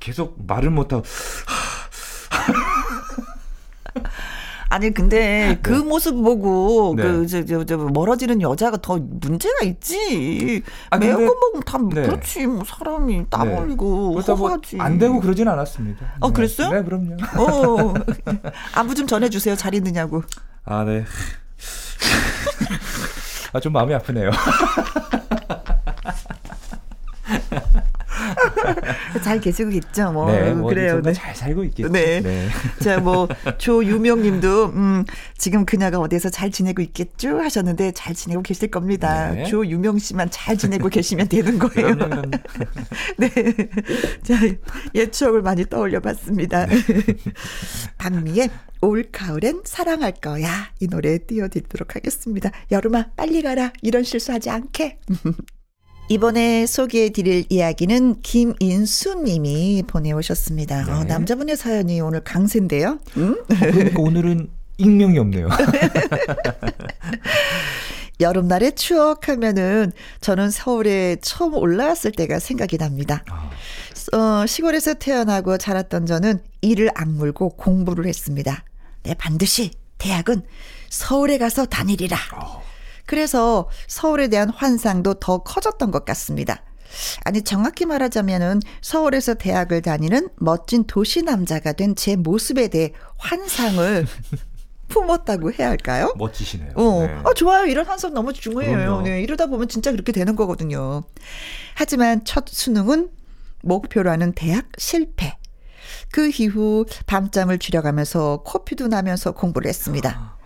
계속 0.00 0.36
말을 0.46 0.70
못하고 0.70 1.02
아니 4.70 4.90
근데 4.92 5.56
그 5.62 5.70
모습 5.70 6.20
보고 6.20 6.94
네. 6.96 7.02
그저 7.04 7.44
저, 7.44 7.64
저 7.64 7.76
멀어지는 7.76 8.42
여자가 8.42 8.76
더 8.78 8.98
문제가 8.98 9.62
있지 9.64 10.62
아, 10.90 10.98
매운 10.98 11.26
거 11.26 11.32
먹으면 11.32 11.62
다 11.64 11.78
네. 11.78 12.02
그렇지 12.02 12.46
뭐 12.48 12.64
사람이 12.64 13.26
땀 13.30 13.48
네. 13.48 13.56
흘리고 13.56 14.14
그렇다고 14.14 14.48
허하지 14.48 14.78
안 14.80 14.98
되고 14.98 15.20
그러진 15.20 15.46
않았습니다. 15.46 16.14
어, 16.18 16.28
네. 16.28 16.32
그랬어요? 16.34 16.70
네 16.70 16.82
그럼요. 16.82 17.14
어 17.38 17.94
안부 18.74 18.96
좀 18.96 19.06
전해주세요 19.06 19.54
잘 19.54 19.74
있느냐고 19.74 20.22
아 20.64 20.82
네. 20.84 21.04
아 23.52 23.60
좀 23.60 23.72
마음이 23.72 23.94
아프네요. 23.94 24.30
잘 29.22 29.40
계시고 29.40 29.70
있죠 29.72 30.12
뭐 30.12 30.30
네, 30.30 30.52
뭐 30.52 30.68
그래요 30.68 31.00
네. 31.02 31.12
잘 31.12 31.34
살고 31.34 31.64
있겠죠. 31.64 31.88
네. 31.88 32.48
자, 32.82 32.98
뭐, 32.98 33.28
조유명님도, 33.58 34.66
음, 34.74 35.04
지금 35.36 35.64
그녀가 35.64 35.98
어디서 35.98 36.30
잘 36.30 36.50
지내고 36.50 36.82
있겠죠? 36.82 37.38
하셨는데, 37.38 37.92
잘 37.92 38.14
지내고 38.14 38.42
계실 38.42 38.70
겁니다. 38.70 39.30
네. 39.30 39.44
조유명 39.44 39.98
씨만 39.98 40.30
잘 40.30 40.56
지내고 40.56 40.88
계시면 40.88 41.28
되는 41.28 41.58
거예요. 41.58 41.94
네. 43.18 43.28
자, 44.22 44.34
옛 44.94 45.10
추억을 45.10 45.42
많이 45.42 45.64
떠올려 45.64 46.00
봤습니다. 46.00 46.66
박미의 47.98 48.50
올 48.80 49.04
가을엔 49.10 49.62
사랑할 49.64 50.12
거야. 50.12 50.70
이 50.80 50.88
노래 50.88 51.18
띄워드리도록 51.18 51.96
하겠습니다. 51.96 52.50
여름아, 52.70 53.06
빨리 53.16 53.42
가라. 53.42 53.72
이런 53.82 54.02
실수하지 54.02 54.50
않게. 54.50 54.98
이번에 56.08 56.66
소개해 56.66 57.10
드릴 57.10 57.44
이야기는 57.48 58.20
김인수 58.20 59.22
님이 59.22 59.82
보내오셨습니다. 59.86 60.86
어, 60.88 61.00
네. 61.00 61.04
남자분의 61.06 61.56
사연이 61.56 62.00
오늘 62.00 62.20
강세인데요. 62.20 62.98
음? 63.16 63.42
그러니까 63.48 64.00
오늘은 64.00 64.50
익명이 64.76 65.18
없네요. 65.18 65.48
여름날의 68.20 68.74
추억 68.76 69.28
하면은 69.28 69.92
저는 70.20 70.50
서울에 70.50 71.16
처음 71.20 71.54
올라왔을 71.54 72.12
때가 72.12 72.38
생각이 72.38 72.78
납니다. 72.78 73.24
어, 74.12 74.46
시골에서 74.46 74.94
태어나고 74.94 75.58
자랐던 75.58 76.06
저는 76.06 76.38
이를 76.60 76.90
악물고 76.94 77.56
공부를 77.56 78.06
했습니다. 78.06 78.64
네, 79.02 79.14
반드시 79.14 79.72
대학은 79.98 80.42
서울에 80.90 81.38
가서 81.38 81.64
다니리라. 81.66 82.16
그래서 83.06 83.68
서울에 83.86 84.28
대한 84.28 84.50
환상도 84.50 85.14
더 85.14 85.38
커졌던 85.38 85.90
것 85.90 86.04
같습니다. 86.04 86.62
아니, 87.24 87.42
정확히 87.42 87.86
말하자면은 87.86 88.60
서울에서 88.80 89.34
대학을 89.34 89.82
다니는 89.82 90.28
멋진 90.36 90.84
도시 90.84 91.22
남자가 91.22 91.72
된 91.72 91.94
제 91.96 92.16
모습에 92.16 92.68
대해 92.68 92.92
환상을 93.18 94.06
품었다고 94.88 95.52
해야 95.52 95.68
할까요? 95.70 96.12
멋지시네요. 96.16 96.72
어, 96.76 97.06
네. 97.06 97.18
어, 97.24 97.34
좋아요. 97.34 97.66
이런 97.66 97.86
환상 97.86 98.14
너무 98.14 98.32
중요해요. 98.32 99.00
네, 99.02 99.22
이러다 99.22 99.46
보면 99.46 99.68
진짜 99.68 99.90
그렇게 99.90 100.12
되는 100.12 100.36
거거든요. 100.36 101.02
하지만 101.74 102.24
첫 102.24 102.44
수능은 102.48 103.10
목표라는 103.62 104.32
대학 104.34 104.66
실패. 104.78 105.36
그 106.12 106.28
이후 106.28 106.84
밤잠을 107.06 107.58
줄여가면서 107.58 108.42
코피도 108.44 108.88
나면서 108.88 109.32
공부를 109.32 109.68
했습니다. 109.68 110.36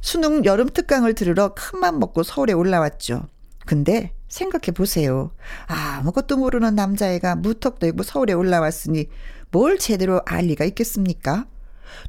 수능 0.00 0.44
여름 0.44 0.68
특강을 0.68 1.14
들으러 1.14 1.54
큰맘 1.54 1.98
먹고 1.98 2.22
서울에 2.22 2.52
올라왔죠. 2.52 3.26
근데 3.66 4.12
생각해 4.28 4.72
보세요. 4.74 5.30
아무것도 5.66 6.36
모르는 6.36 6.74
남자애가 6.74 7.36
무턱 7.36 7.78
대고 7.78 8.02
서울에 8.02 8.32
올라왔으니 8.32 9.08
뭘 9.50 9.78
제대로 9.78 10.20
알 10.24 10.46
리가 10.46 10.64
있겠습니까? 10.66 11.46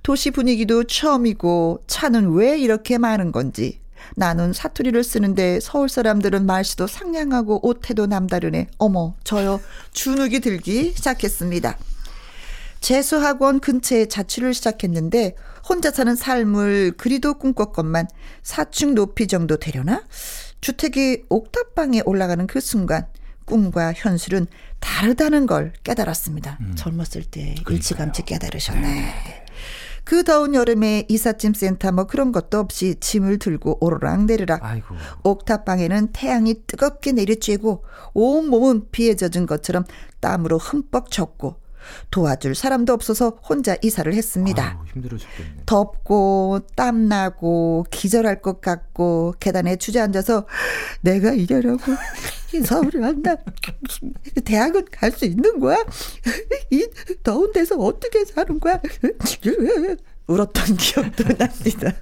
도시 0.03 0.31
분위기도 0.31 0.83
처음이고 0.83 1.83
차는 1.87 2.33
왜 2.33 2.57
이렇게 2.57 2.97
많은 2.97 3.31
건지. 3.31 3.81
나는 4.15 4.53
사투리를 4.53 5.03
쓰는데 5.03 5.59
서울 5.59 5.89
사람들은 5.89 6.45
말씨도 6.45 6.87
상냥하고 6.87 7.65
옷태도 7.67 8.07
남다르네. 8.07 8.67
어머, 8.77 9.15
저요. 9.23 9.59
주눅이 9.93 10.39
들기 10.39 10.93
시작했습니다. 10.95 11.77
재수학원 12.79 13.59
근처에 13.59 14.07
자취를 14.07 14.53
시작했는데 14.53 15.35
혼자 15.67 15.91
사는 15.91 16.15
삶을 16.15 16.93
그리도 16.97 17.35
꿈꿨건만 17.35 18.07
4층 18.43 18.93
높이 18.93 19.27
정도 19.27 19.57
되려나? 19.57 20.03
주택이 20.61 21.23
옥탑방에 21.29 22.03
올라가는 22.05 22.45
그 22.47 22.59
순간 22.59 23.07
꿈과 23.45 23.93
현실은 23.93 24.47
다르다는 24.79 25.45
걸 25.45 25.73
깨달았습니다. 25.83 26.59
젊었을 26.75 27.23
때 27.29 27.55
일찌감치 27.69 28.23
깨달으셨네. 28.23 29.41
그 30.03 30.23
더운 30.23 30.55
여름에 30.55 31.05
이삿짐 31.09 31.53
센터 31.53 31.91
뭐 31.91 32.05
그런 32.05 32.31
것도 32.31 32.59
없이 32.59 32.95
짐을 32.99 33.37
들고 33.37 33.77
오르락 33.85 34.25
내리락 34.25 34.63
아이고. 34.63 34.95
옥탑방에는 35.23 36.09
태양이 36.11 36.55
뜨겁게 36.65 37.11
내리쬐고 37.11 37.81
온 38.13 38.47
몸은 38.47 38.87
비에 38.91 39.15
젖은 39.15 39.45
것처럼 39.45 39.85
땀으로 40.19 40.57
흠뻑 40.57 41.11
젖고 41.11 41.60
도와줄 42.11 42.55
사람도 42.55 42.93
없어서 42.93 43.29
혼자 43.47 43.75
이사를 43.81 44.13
했습니다. 44.13 44.77
아유, 44.79 44.91
힘들어 44.93 45.17
죽겠네. 45.17 45.63
덥고 45.65 46.61
땀나고 46.75 47.85
기절할 47.89 48.41
것 48.41 48.61
같고 48.61 49.35
계단에 49.39 49.75
주저앉아서 49.77 50.45
내가 51.01 51.31
이러려고 51.31 51.79
이 52.53 52.59
서울에 52.59 52.99
왔나 52.99 53.35
대학은 54.43 54.85
갈 54.91 55.11
수 55.11 55.25
있는 55.25 55.59
거야 55.59 55.77
이 56.69 56.87
더운 57.23 57.51
데서 57.53 57.75
어떻게 57.77 58.23
사는 58.25 58.59
거야 58.59 58.79
울었던 60.27 60.77
기억도 60.77 61.23
납니다. 61.37 61.93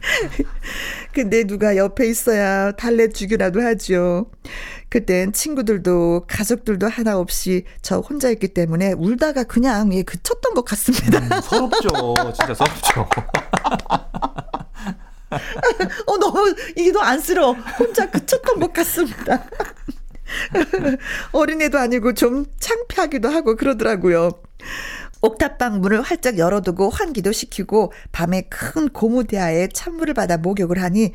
근데 1.12 1.44
누가 1.44 1.76
옆에 1.76 2.06
있어야 2.08 2.72
달래 2.72 3.08
주기라도 3.08 3.62
하죠. 3.62 4.30
그땐 4.88 5.32
친구들도 5.32 6.26
가족들도 6.28 6.88
하나 6.88 7.18
없이 7.18 7.64
저 7.82 7.98
혼자였기 7.98 8.48
때문에 8.48 8.92
울다가 8.92 9.44
그냥 9.44 9.92
예, 9.94 10.02
그쳤던 10.02 10.54
것 10.54 10.64
같습니다. 10.64 11.18
음, 11.18 11.40
서럽죠. 11.42 12.14
진짜 12.34 12.54
서럽죠. 12.54 13.08
어, 16.06 16.16
너무, 16.18 16.54
이게 16.76 16.92
너무 16.92 17.04
안쓰러워. 17.04 17.52
혼자 17.78 18.08
그쳤던 18.10 18.60
것 18.60 18.72
같습니다. 18.72 19.44
어린애도 21.32 21.78
아니고 21.78 22.14
좀 22.14 22.46
창피하기도 22.58 23.28
하고 23.28 23.56
그러더라고요. 23.56 24.30
옥탑방 25.22 25.80
문을 25.80 26.02
활짝 26.02 26.38
열어두고 26.38 26.90
환기도 26.90 27.32
시키고 27.32 27.92
밤에 28.12 28.42
큰 28.42 28.88
고무대야에 28.88 29.68
찬물을 29.72 30.14
받아 30.14 30.36
목욕을 30.36 30.80
하니 30.82 31.12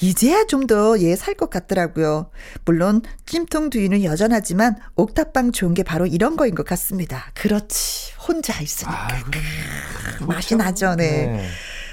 이제야 0.00 0.44
좀 0.46 0.66
더 0.66 0.96
얘 0.98 1.12
살 1.14 1.34
것 1.34 1.50
같더라고요. 1.50 2.30
물론 2.64 3.02
찜통 3.26 3.70
두유는 3.70 4.04
여전하지만 4.04 4.76
옥탑방 4.96 5.52
좋은 5.52 5.74
게 5.74 5.82
바로 5.82 6.06
이런 6.06 6.36
거인 6.36 6.54
것 6.54 6.64
같습니다. 6.66 7.30
그렇지. 7.34 8.12
혼자 8.26 8.58
있으니까. 8.60 9.08
아, 9.08 10.24
맛이 10.26 10.56
나죠, 10.56 10.94
네. 10.96 11.46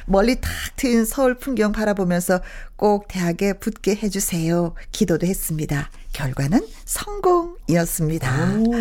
멀리 0.10 0.42
탁 0.42 0.52
트인 0.76 1.06
서울 1.06 1.36
풍경 1.36 1.72
바라보면서 1.72 2.42
꼭 2.76 3.08
대학에 3.08 3.54
붙게 3.54 3.96
해주세요. 3.96 4.74
기도도 4.92 5.28
했습니다. 5.28 5.92
결과는 6.14 6.66
성공이었습니다. 6.86 8.56
오. 8.58 8.72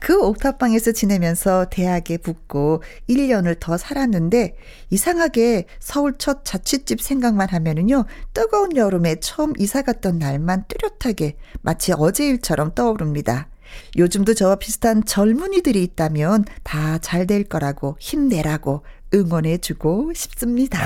그 0.00 0.20
옥탑방에서 0.20 0.90
지내면서 0.90 1.66
대학에 1.70 2.18
붙고 2.18 2.82
1년을 3.08 3.60
더 3.60 3.76
살았는데 3.78 4.56
이상하게 4.90 5.66
서울 5.78 6.14
첫 6.18 6.44
자취집 6.44 7.00
생각만 7.00 7.50
하면은요 7.50 8.06
뜨거운 8.32 8.76
여름에 8.76 9.20
처음 9.20 9.52
이사 9.58 9.82
갔던 9.82 10.18
날만 10.18 10.64
뚜렷하게 10.66 11.36
마치 11.62 11.92
어제 11.96 12.26
일처럼 12.26 12.74
떠오릅니다. 12.74 13.48
요즘도 13.96 14.34
저와 14.34 14.56
비슷한 14.56 15.04
젊은이들이 15.04 15.82
있다면 15.82 16.44
다 16.64 16.98
잘 16.98 17.26
될 17.26 17.44
거라고 17.44 17.96
힘내라고 18.00 18.82
응원해주고 19.14 20.12
싶습니다. 20.14 20.78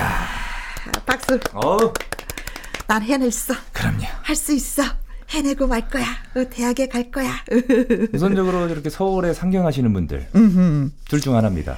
박수. 1.05 1.39
어우, 1.53 1.93
난 2.87 3.01
해냈어. 3.01 3.53
그럼요. 3.73 4.03
할 4.21 4.35
수 4.35 4.53
있어. 4.53 4.83
해내고 5.29 5.67
말 5.67 5.87
거야. 5.89 6.05
어, 6.35 6.43
대학에 6.49 6.87
갈 6.87 7.11
거야. 7.11 7.31
우선적으로 8.13 8.67
이렇게 8.67 8.89
서울에 8.89 9.33
상경하시는 9.33 9.91
분들 9.93 10.27
둘 11.07 11.21
중 11.21 11.35
하나입니다. 11.35 11.77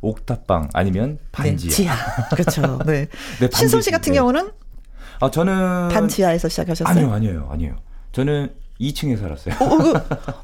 옥탑방 0.00 0.70
아니면 0.74 1.18
반지하. 1.32 1.94
네. 1.94 2.24
그렇죠. 2.36 2.78
네. 2.86 3.08
네, 3.40 3.48
신성 3.52 3.80
씨 3.82 3.90
같은 3.90 4.12
네. 4.12 4.18
경우는 4.18 4.50
아 5.20 5.30
저는 5.30 5.88
반지하에서 5.88 6.48
시작하셨어요? 6.48 6.94
아니요, 6.96 7.12
아니에요, 7.12 7.48
아니에요. 7.50 7.76
저는 8.12 8.54
2층에 8.80 9.18
살았어요. 9.18 9.54
어, 9.60 9.78
그, 9.78 9.92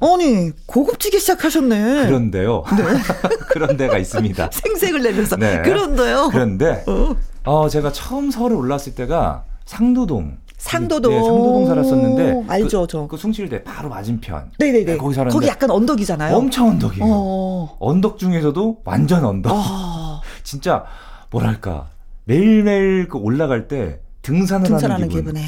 아니, 0.12 0.50
고급지게 0.66 1.18
시작하셨네. 1.18 2.06
그런데요. 2.06 2.64
그런 3.50 3.76
데가 3.76 3.98
있습니다. 3.98 4.50
생색을 4.52 5.02
내면서. 5.02 5.36
네. 5.36 5.62
그런데요. 5.62 6.28
그런데 6.32 6.84
어. 6.86 7.16
어, 7.44 7.68
제가 7.68 7.92
처음 7.92 8.30
서울에 8.30 8.54
올랐을 8.54 8.94
때가 8.96 9.44
상도동. 9.66 10.38
상도동. 10.56 11.12
네, 11.12 11.22
상도동 11.22 11.66
살았었는데 11.66 12.32
오, 12.32 12.44
알죠, 12.48 12.82
그, 12.82 12.86
저. 12.86 13.06
그 13.06 13.16
숭실대 13.16 13.64
바로 13.64 13.88
맞은편. 13.90 14.52
네네네. 14.58 14.84
네, 14.84 14.96
거기 14.96 15.14
살았는데 15.14 15.34
거기 15.34 15.46
약간 15.46 15.70
언덕이잖아요. 15.70 16.34
엄청 16.34 16.68
언덕이에요. 16.70 17.04
어. 17.06 17.76
언덕 17.80 18.18
중에서도 18.18 18.80
완전 18.84 19.24
언덕. 19.24 19.52
아, 19.54 20.20
진짜 20.42 20.84
뭐랄까 21.30 21.90
매일매일 22.24 23.08
그 23.08 23.18
올라갈 23.18 23.68
때 23.68 24.00
등산을 24.22 24.72
하는 24.72 25.08
기분. 25.08 25.26
기분에. 25.26 25.42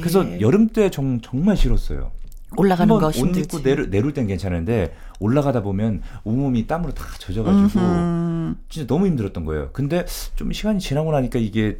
그래서 0.00 0.40
여름 0.40 0.68
때 0.68 0.88
정, 0.90 1.20
정말 1.20 1.56
싫었어요. 1.56 2.12
올라가는 2.56 2.98
거옷 2.98 3.14
힘들지. 3.14 3.40
입고 3.40 3.62
내려, 3.62 3.86
내릴 3.86 4.12
땐 4.12 4.26
괜찮은데 4.26 4.94
올라가다 5.20 5.62
보면 5.62 6.02
온몸이 6.24 6.66
땀으로 6.66 6.92
다 6.92 7.04
젖어가지고 7.18 7.80
음흠. 7.80 8.54
진짜 8.68 8.86
너무 8.86 9.06
힘들었던 9.06 9.44
거예요. 9.44 9.70
근데 9.72 10.04
좀 10.36 10.52
시간이 10.52 10.80
지나고 10.80 11.12
나니까 11.12 11.38
이게 11.38 11.78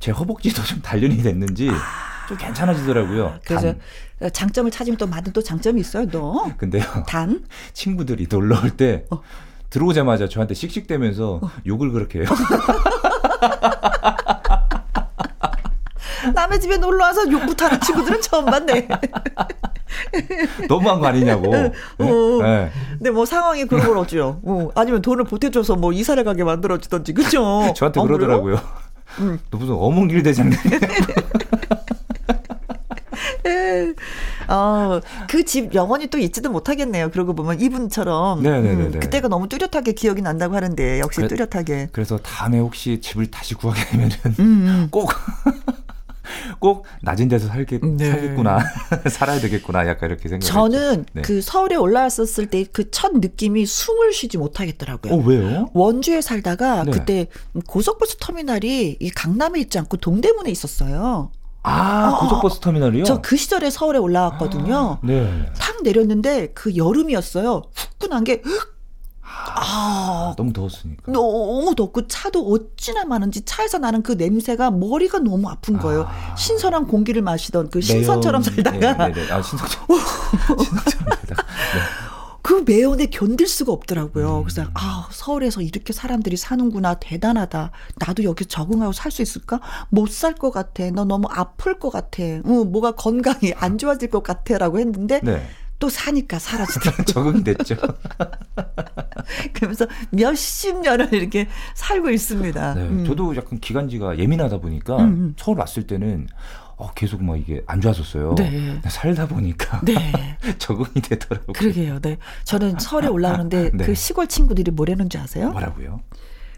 제 0.00 0.10
허벅지도 0.12 0.62
좀 0.62 0.80
단련이 0.82 1.18
됐는지 1.22 1.70
좀 2.28 2.36
괜찮아지더라고요. 2.38 3.38
그래서 3.44 3.74
단. 4.18 4.30
장점을 4.32 4.70
찾으면 4.70 4.96
또 4.96 5.06
많은 5.06 5.32
또 5.32 5.42
장점이 5.42 5.80
있어요, 5.80 6.06
너. 6.08 6.50
근데요 6.56 6.82
단. 7.06 7.44
친구들이 7.74 8.26
놀러 8.30 8.60
올때 8.62 9.04
어. 9.10 9.20
들어오자마자 9.70 10.28
저한테 10.28 10.54
씩씩대면서 10.54 11.40
욕을 11.66 11.90
그렇게 11.92 12.20
해요. 12.20 12.28
남의 16.34 16.60
집에 16.60 16.76
놀러 16.78 17.04
와서 17.04 17.30
욕부터 17.30 17.66
하는 17.66 17.80
친구들은 17.80 18.20
처음 18.22 18.44
봤네. 18.46 18.88
너무한 20.68 21.00
거 21.00 21.06
아니냐고. 21.06 21.50
네? 21.50 21.72
어. 21.98 22.42
네. 22.42 22.70
근데 22.98 23.10
뭐 23.10 23.24
상황이 23.26 23.64
그런 23.66 23.86
걸 23.86 23.96
어쩌요. 23.98 24.40
어, 24.44 24.68
아니면 24.74 25.02
돈을 25.02 25.24
보태줘서 25.24 25.76
뭐 25.76 25.92
이사를 25.92 26.22
가게 26.24 26.44
만들어주던지, 26.44 27.12
그죠? 27.14 27.72
저한테 27.76 28.00
어? 28.00 28.02
그러더라고요. 28.04 28.60
음. 29.20 29.38
너 29.50 29.58
무슨 29.58 29.74
어몽길 29.74 30.22
대장님. 30.22 30.58
어, 34.48 35.00
그 35.28 35.44
집 35.44 35.74
영원히 35.74 36.08
또 36.08 36.18
잊지도 36.18 36.50
못하겠네요. 36.50 37.10
그러고 37.10 37.34
보면 37.34 37.60
이분처럼. 37.60 38.42
네네네네. 38.42 38.84
음, 38.96 39.00
그때가 39.00 39.28
너무 39.28 39.48
뚜렷하게 39.48 39.92
기억이 39.92 40.22
난다고 40.22 40.56
하는데, 40.56 40.98
역시 41.00 41.20
그래- 41.20 41.28
뚜렷하게. 41.28 41.88
그래서 41.92 42.18
다음에 42.18 42.58
혹시 42.58 43.00
집을 43.00 43.30
다시 43.30 43.54
구하게 43.54 43.84
되면은 43.86 44.16
음, 44.40 44.88
꼭, 44.90 45.10
꼭 46.60 46.84
낮은 47.02 47.28
데서 47.28 47.48
살겠, 47.48 47.80
네. 47.84 48.10
살겠구나. 48.10 48.58
살아야 49.10 49.40
되겠구나. 49.40 49.86
약간 49.88 50.10
이렇게 50.10 50.28
생각했죠. 50.28 50.52
저는 50.52 51.04
네. 51.12 51.22
그 51.22 51.40
서울에 51.40 51.76
올라왔었을 51.76 52.46
때 52.46 52.64
그 52.64 52.90
첫 52.90 53.12
느낌이 53.14 53.66
숨을 53.66 54.12
쉬지 54.12 54.38
못하겠더라고요. 54.38 55.12
어, 55.14 55.16
왜요? 55.18 55.70
원주에 55.74 56.20
살다가 56.20 56.84
네. 56.84 56.90
그때 56.92 57.26
고속버스 57.66 58.16
터미널이 58.20 58.96
이 59.00 59.10
강남에 59.10 59.60
있지 59.60 59.78
않고 59.78 59.96
동대문에 59.98 60.50
있었어요. 60.50 61.30
아, 61.62 62.10
어, 62.14 62.20
고속버스 62.20 62.60
터미널이요? 62.60 63.04
저 63.04 63.20
그 63.20 63.36
시절에 63.36 63.70
서울에 63.70 63.98
올라왔거든요. 63.98 64.98
네. 65.02 65.46
탁 65.58 65.82
내렸는데 65.82 66.52
그 66.54 66.76
여름이었어요. 66.76 67.62
후끈한 67.74 68.22
게 68.24 68.40
아, 69.28 70.34
너무 70.36 70.52
더웠으니까. 70.52 71.12
너무 71.12 71.74
덥고 71.74 72.06
차도 72.08 72.48
어찌나 72.52 73.04
많은지 73.04 73.44
차에서 73.44 73.78
나는 73.78 74.02
그 74.02 74.12
냄새가 74.12 74.70
머리가 74.70 75.18
너무 75.18 75.48
아픈 75.48 75.78
거예요. 75.78 76.06
아. 76.08 76.34
신선한 76.36 76.86
공기를 76.86 77.22
마시던 77.22 77.70
그 77.70 77.80
신선처럼 77.80 78.42
살다가 78.42 79.08
네, 79.08 79.12
네, 79.12 79.26
네. 79.26 79.32
아, 79.32 79.42
신선처럼. 79.42 79.86
신선처럼 80.58 81.16
살다가. 81.16 81.42
네. 81.42 81.80
그 82.42 82.62
매연에 82.64 83.06
견딜 83.06 83.48
수가 83.48 83.72
없더라고요. 83.72 84.38
음. 84.38 84.42
그래서 84.44 84.64
아 84.74 85.08
서울에서 85.10 85.62
이렇게 85.62 85.92
사람들이 85.92 86.36
사는구나 86.36 86.94
대단하다. 86.94 87.72
나도 87.96 88.22
여기 88.22 88.46
적응하고 88.46 88.92
살 88.92 89.10
수 89.10 89.20
있을까? 89.22 89.60
못 89.90 90.10
살 90.12 90.34
것 90.34 90.52
같아. 90.52 90.88
너 90.92 91.04
너무 91.04 91.26
아플 91.28 91.80
것 91.80 91.90
같아. 91.90 92.22
응, 92.22 92.70
뭐가 92.70 92.92
건강이 92.92 93.52
안 93.56 93.78
좋아질 93.78 94.10
것 94.10 94.22
같아라고 94.22 94.78
했는데 94.78 95.20
네. 95.24 95.44
또 95.78 95.88
사니까 95.88 96.38
사라지더라고. 96.38 97.04
적응이 97.04 97.44
됐죠. 97.44 97.76
그러면서 99.52 99.86
몇십 100.10 100.80
년을 100.80 101.12
이렇게 101.12 101.48
살고 101.74 102.10
있습니다. 102.10 102.74
네. 102.74 102.80
음. 102.82 103.04
저도 103.06 103.36
약간 103.36 103.60
기관지가 103.60 104.18
예민하다 104.18 104.58
보니까 104.58 104.96
음, 104.96 105.04
음. 105.04 105.34
서울 105.36 105.58
왔을 105.58 105.86
때는 105.86 106.28
어, 106.76 106.92
계속 106.94 107.22
막 107.22 107.38
이게 107.38 107.62
안 107.66 107.80
좋았었어요. 107.80 108.34
네. 108.36 108.80
살다 108.86 109.26
보니까 109.28 109.80
네. 109.82 110.38
적응이 110.58 111.00
되더라고요. 111.02 111.52
그러게요. 111.54 112.00
네. 112.00 112.18
저는 112.44 112.78
서울에 112.78 113.08
올라오는데 113.08 113.70
네. 113.72 113.84
그 113.84 113.94
시골 113.94 114.26
친구들이 114.26 114.70
뭐라는 114.70 115.08
줄 115.08 115.20
아세요? 115.20 115.50
뭐라고요? 115.50 116.00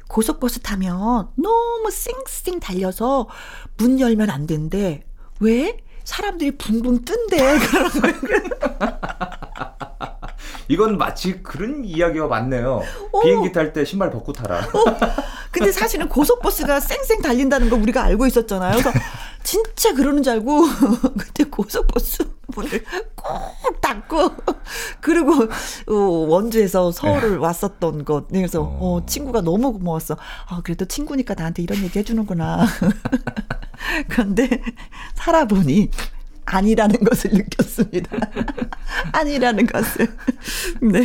고속버스 0.09 0.61
타면 0.61 1.29
너무 1.37 1.91
쌩쌩 1.91 2.61
달려서 2.61 3.29
문 3.77 4.01
열면 4.01 4.31
안 4.31 4.47
된대. 4.47 5.05
왜? 5.41 5.77
사람들이 6.09 6.53
붕붕 6.53 7.05
뜬대. 7.05 7.37
그러는 7.69 8.21
거예요. 8.23 9.98
이건 10.69 10.99
마치 10.99 11.43
그런 11.43 11.85
이야기가 11.85 12.27
많네요. 12.27 12.83
비행기 13.23 13.53
탈 13.53 13.73
때 13.73 13.85
신발 13.85 14.11
벗고 14.11 14.33
타라. 14.33 14.61
근데 15.51 15.73
사실은 15.73 16.09
고속버스가 16.09 16.81
쌩쌩 16.81 17.23
달린다는 17.23 17.71
거 17.71 17.77
우리가 17.77 18.03
알고 18.05 18.27
있었잖아요. 18.27 18.73
그래서 18.73 18.93
진짜 19.43 19.95
그러는 19.95 20.23
줄 20.23 20.35
알고 20.35 20.63
그때 21.19 21.45
고속버스 21.45 22.23
문을 22.49 22.85
꼭 23.15 23.81
닫고 23.81 24.31
그리고 25.01 25.33
어, 25.89 25.95
원주에서 25.95 26.93
서울을 26.93 27.39
왔었던 27.39 28.05
것. 28.05 28.29
그래서 28.29 28.63
어, 28.63 28.79
어. 28.81 29.07
친구가 29.07 29.41
너무 29.41 29.73
고마웠어. 29.73 30.17
아 30.49 30.61
그래도 30.63 30.85
친구니까 30.85 31.35
나한테 31.35 31.63
이런 31.63 31.83
얘기 31.83 31.99
해주는구나. 31.99 32.67
그런데 34.09 34.63
살아보니 35.15 35.91
아니라는 36.51 37.05
것을 37.05 37.31
느꼈습니다. 37.33 38.17
아니라는 39.13 39.67
것을. 39.67 40.09
네. 40.81 41.05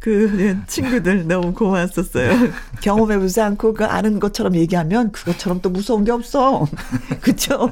그 0.00 0.32
네, 0.36 0.56
친구들 0.66 1.28
너무 1.28 1.52
고마웠었어요. 1.52 2.50
경험해보지 2.80 3.40
않고 3.40 3.74
그 3.74 3.84
아는 3.84 4.18
것처럼 4.18 4.54
얘기하면 4.56 5.12
그것처럼 5.12 5.60
또 5.60 5.68
무서운 5.70 6.04
게 6.04 6.12
없어. 6.12 6.66
그쵸? 7.20 7.70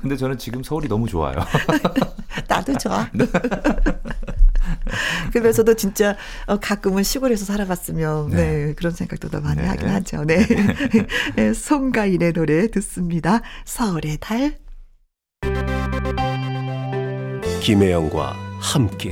근데 0.00 0.16
저는 0.16 0.36
지금 0.38 0.62
서울이 0.62 0.88
너무 0.88 1.08
좋아요. 1.08 1.34
나도 2.48 2.76
좋아. 2.76 3.08
그러면서도 5.32 5.74
진짜 5.74 6.16
어, 6.46 6.58
가끔은 6.58 7.02
시골에서 7.02 7.46
살아봤으면 7.46 8.30
네. 8.30 8.36
네. 8.36 8.74
그런 8.74 8.92
생각도 8.92 9.30
더 9.30 9.40
많이 9.40 9.62
네. 9.62 9.68
하긴 9.68 9.88
하죠. 9.88 10.24
네. 10.24 10.46
네, 11.36 11.54
송가인의 11.54 12.34
노래 12.34 12.68
듣습니다. 12.70 13.40
서울의 13.64 14.18
달. 14.20 14.65
김혜영과 17.66 18.36
함께. 18.60 19.10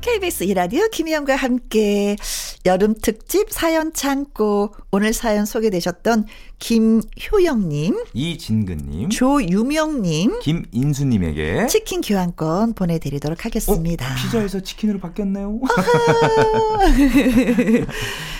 KBS 0.00 0.44
이라디오 0.44 0.88
김희영과 0.88 1.36
함께 1.36 2.16
여름 2.64 2.94
특집 2.94 3.50
사연 3.50 3.92
창고. 3.92 4.74
오늘 4.90 5.12
사연 5.12 5.44
소개되셨던 5.44 6.24
김효영님, 6.58 8.04
이진근님, 8.14 9.10
조유명님, 9.10 10.40
김인수님에게 10.40 11.66
치킨 11.66 12.00
교환권 12.00 12.74
보내드리도록 12.74 13.44
하겠습니다. 13.44 14.12
어, 14.12 14.14
피자에서 14.16 14.60
치킨으로 14.60 14.98
바뀌었네요. 15.00 15.60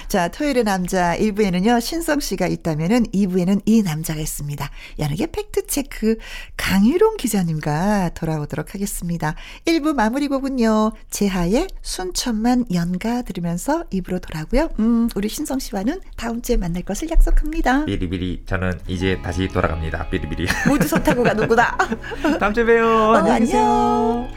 자, 0.09 0.29
토요일의 0.29 0.63
남자 0.65 1.17
1부에는요, 1.19 1.81
신성 1.81 2.21
씨가 2.21 2.47
있다면은 2.47 3.07
2부에는 3.07 3.63
이 3.65 3.83
남자가 3.83 4.21
있습니다. 4.21 4.71
연예계 5.01 5.27
팩트체크 5.33 6.19
강유롱 6.57 7.17
기자님과 7.17 8.11
돌아오도록 8.11 8.75
하겠습니다. 8.75 9.35
1부 9.65 9.95
마무리 9.95 10.29
곡은요, 10.29 10.93
제하의 11.11 11.67
순천만 11.83 12.67
연가 12.73 13.23
들으면서 13.23 13.85
2부로 13.89 14.21
돌아오고요. 14.21 14.69
음, 14.79 15.09
우리 15.17 15.29
신성 15.29 15.59
씨와는 15.59 16.01
다음 16.17 16.43
주에 16.43 16.57
만날 16.59 16.85
것을 16.85 17.11
약속합니다. 17.11 17.87
비리비리 18.05 18.45
저는 18.47 18.81
이제 18.87 19.21
다시 19.23 19.49
돌아갑니다. 19.49 20.09
비리비리. 20.09 20.47
모두 20.69 20.87
손 20.87 21.03
타고 21.03 21.23
가는구나. 21.23 21.77
다음 22.39 22.53
주에 22.53 22.65
봬요. 22.65 22.87
어, 22.87 23.17
안녕. 23.17 24.29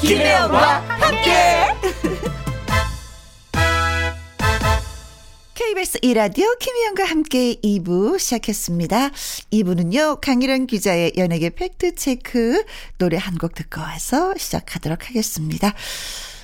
김혜영과 0.00 0.91
KBS 5.72 6.00
이라디오 6.02 6.44
김희영과 6.60 7.04
함께 7.04 7.54
2부 7.64 8.18
시작했습니다. 8.18 9.08
2부는요, 9.52 10.20
강일원 10.20 10.66
기자의 10.66 11.12
연예계 11.16 11.48
팩트체크 11.50 12.64
노래 12.98 13.16
한 13.16 13.38
곡 13.38 13.54
듣고 13.54 13.80
와서 13.80 14.34
시작하도록 14.36 15.08
하겠습니다. 15.08 15.72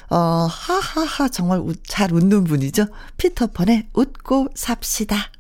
어, 0.09 0.17
하하하, 0.51 1.29
정말 1.29 1.59
웃, 1.59 1.83
잘 1.85 2.11
웃는 2.15 2.45
분이죠. 2.45 2.87
피터펀의 3.19 3.89
웃고 3.93 4.49
삽시다. 4.55 5.31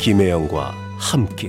김혜영과 0.00 0.74
함께 0.98 1.48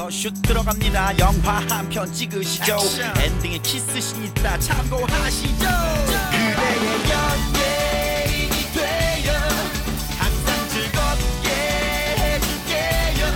지금부터 0.00 0.10
슛 0.10 0.32
들어갑니다. 0.42 1.18
영화 1.18 1.58
한 1.68 1.88
편 1.90 2.10
찍으시죠. 2.12 2.78
엔딩에 3.22 3.58
키스신 3.58 4.24
있다. 4.24 4.58
참고하시죠. 4.58 5.66
그대의 6.30 7.10
연예인이 7.10 8.56
되어 8.72 9.32
항상 10.18 10.68
즐겁게 10.70 11.50
해줄게요. 12.18 13.26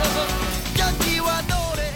연기와 0.79 1.43
노래. 1.43 1.93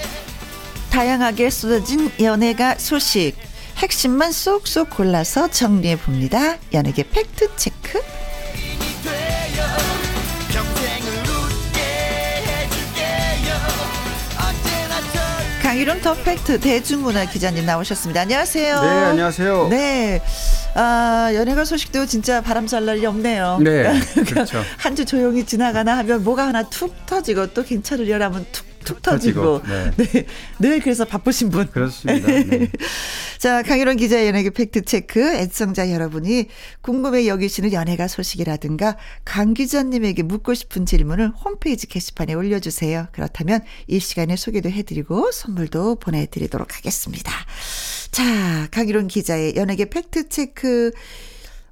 다양하게 0.90 1.50
쏟아진 1.50 2.10
연예가 2.20 2.74
소식. 2.76 3.34
핵심만 3.78 4.32
쏙쏙 4.32 4.90
골라서 4.90 5.48
정리해 5.48 5.96
봅니다. 5.96 6.56
연예계 6.74 7.08
팩트 7.10 7.56
체크. 7.56 8.02
절 15.78 15.86
강일원 15.86 16.00
더 16.00 16.12
팩트 16.14 16.58
대중문화 16.58 17.26
기자님 17.26 17.64
나오셨습니다. 17.64 18.22
안녕하세요. 18.22 18.80
네, 18.80 18.88
안녕하세요. 18.88 19.68
네. 19.68 20.20
아, 20.74 21.30
연예가 21.34 21.64
소식도 21.64 22.06
진짜 22.06 22.40
바람 22.40 22.66
잘 22.66 22.84
날이 22.84 23.06
없네요. 23.06 23.58
네, 23.62 23.84
그렇죠. 24.26 24.60
한 24.76 24.96
주 24.96 25.04
조용히 25.04 25.46
지나가나 25.46 25.96
하면 25.98 26.24
뭐가 26.24 26.48
하나 26.48 26.64
툭 26.64 26.92
터지고 27.06 27.48
또 27.54 27.62
괜찮으려면 27.62 28.44
툭 28.50 28.66
툭 28.84 29.02
터지고. 29.02 29.62
네. 29.66 29.90
네. 29.96 30.26
늘 30.58 30.80
그래서 30.80 31.04
바쁘신 31.04 31.50
분. 31.50 31.66
그렇습니다. 31.70 32.26
네. 32.26 32.70
자, 33.38 33.62
강일원 33.62 33.96
기자 33.96 34.26
연예계 34.26 34.50
팩트 34.50 34.82
체크 34.84 35.20
애청자 35.36 35.90
여러분이 35.92 36.48
궁금해 36.80 37.28
여기시는 37.28 37.72
연예가 37.72 38.08
소식이라든가 38.08 38.96
강 39.24 39.54
기자님에게 39.54 40.22
묻고 40.22 40.54
싶은 40.54 40.86
질문을 40.86 41.30
홈페이지 41.30 41.86
게시판에 41.86 42.34
올려주세요. 42.34 43.08
그렇다면 43.12 43.60
이 43.86 44.00
시간에 44.00 44.36
소개도 44.36 44.70
해드리고 44.70 45.30
선물도 45.30 45.96
보내드리도록 45.96 46.76
하겠습니다. 46.76 47.32
자, 48.10 48.66
강일원 48.70 49.06
기자의 49.06 49.54
연예계 49.56 49.90
팩트 49.90 50.28
체크 50.28 50.92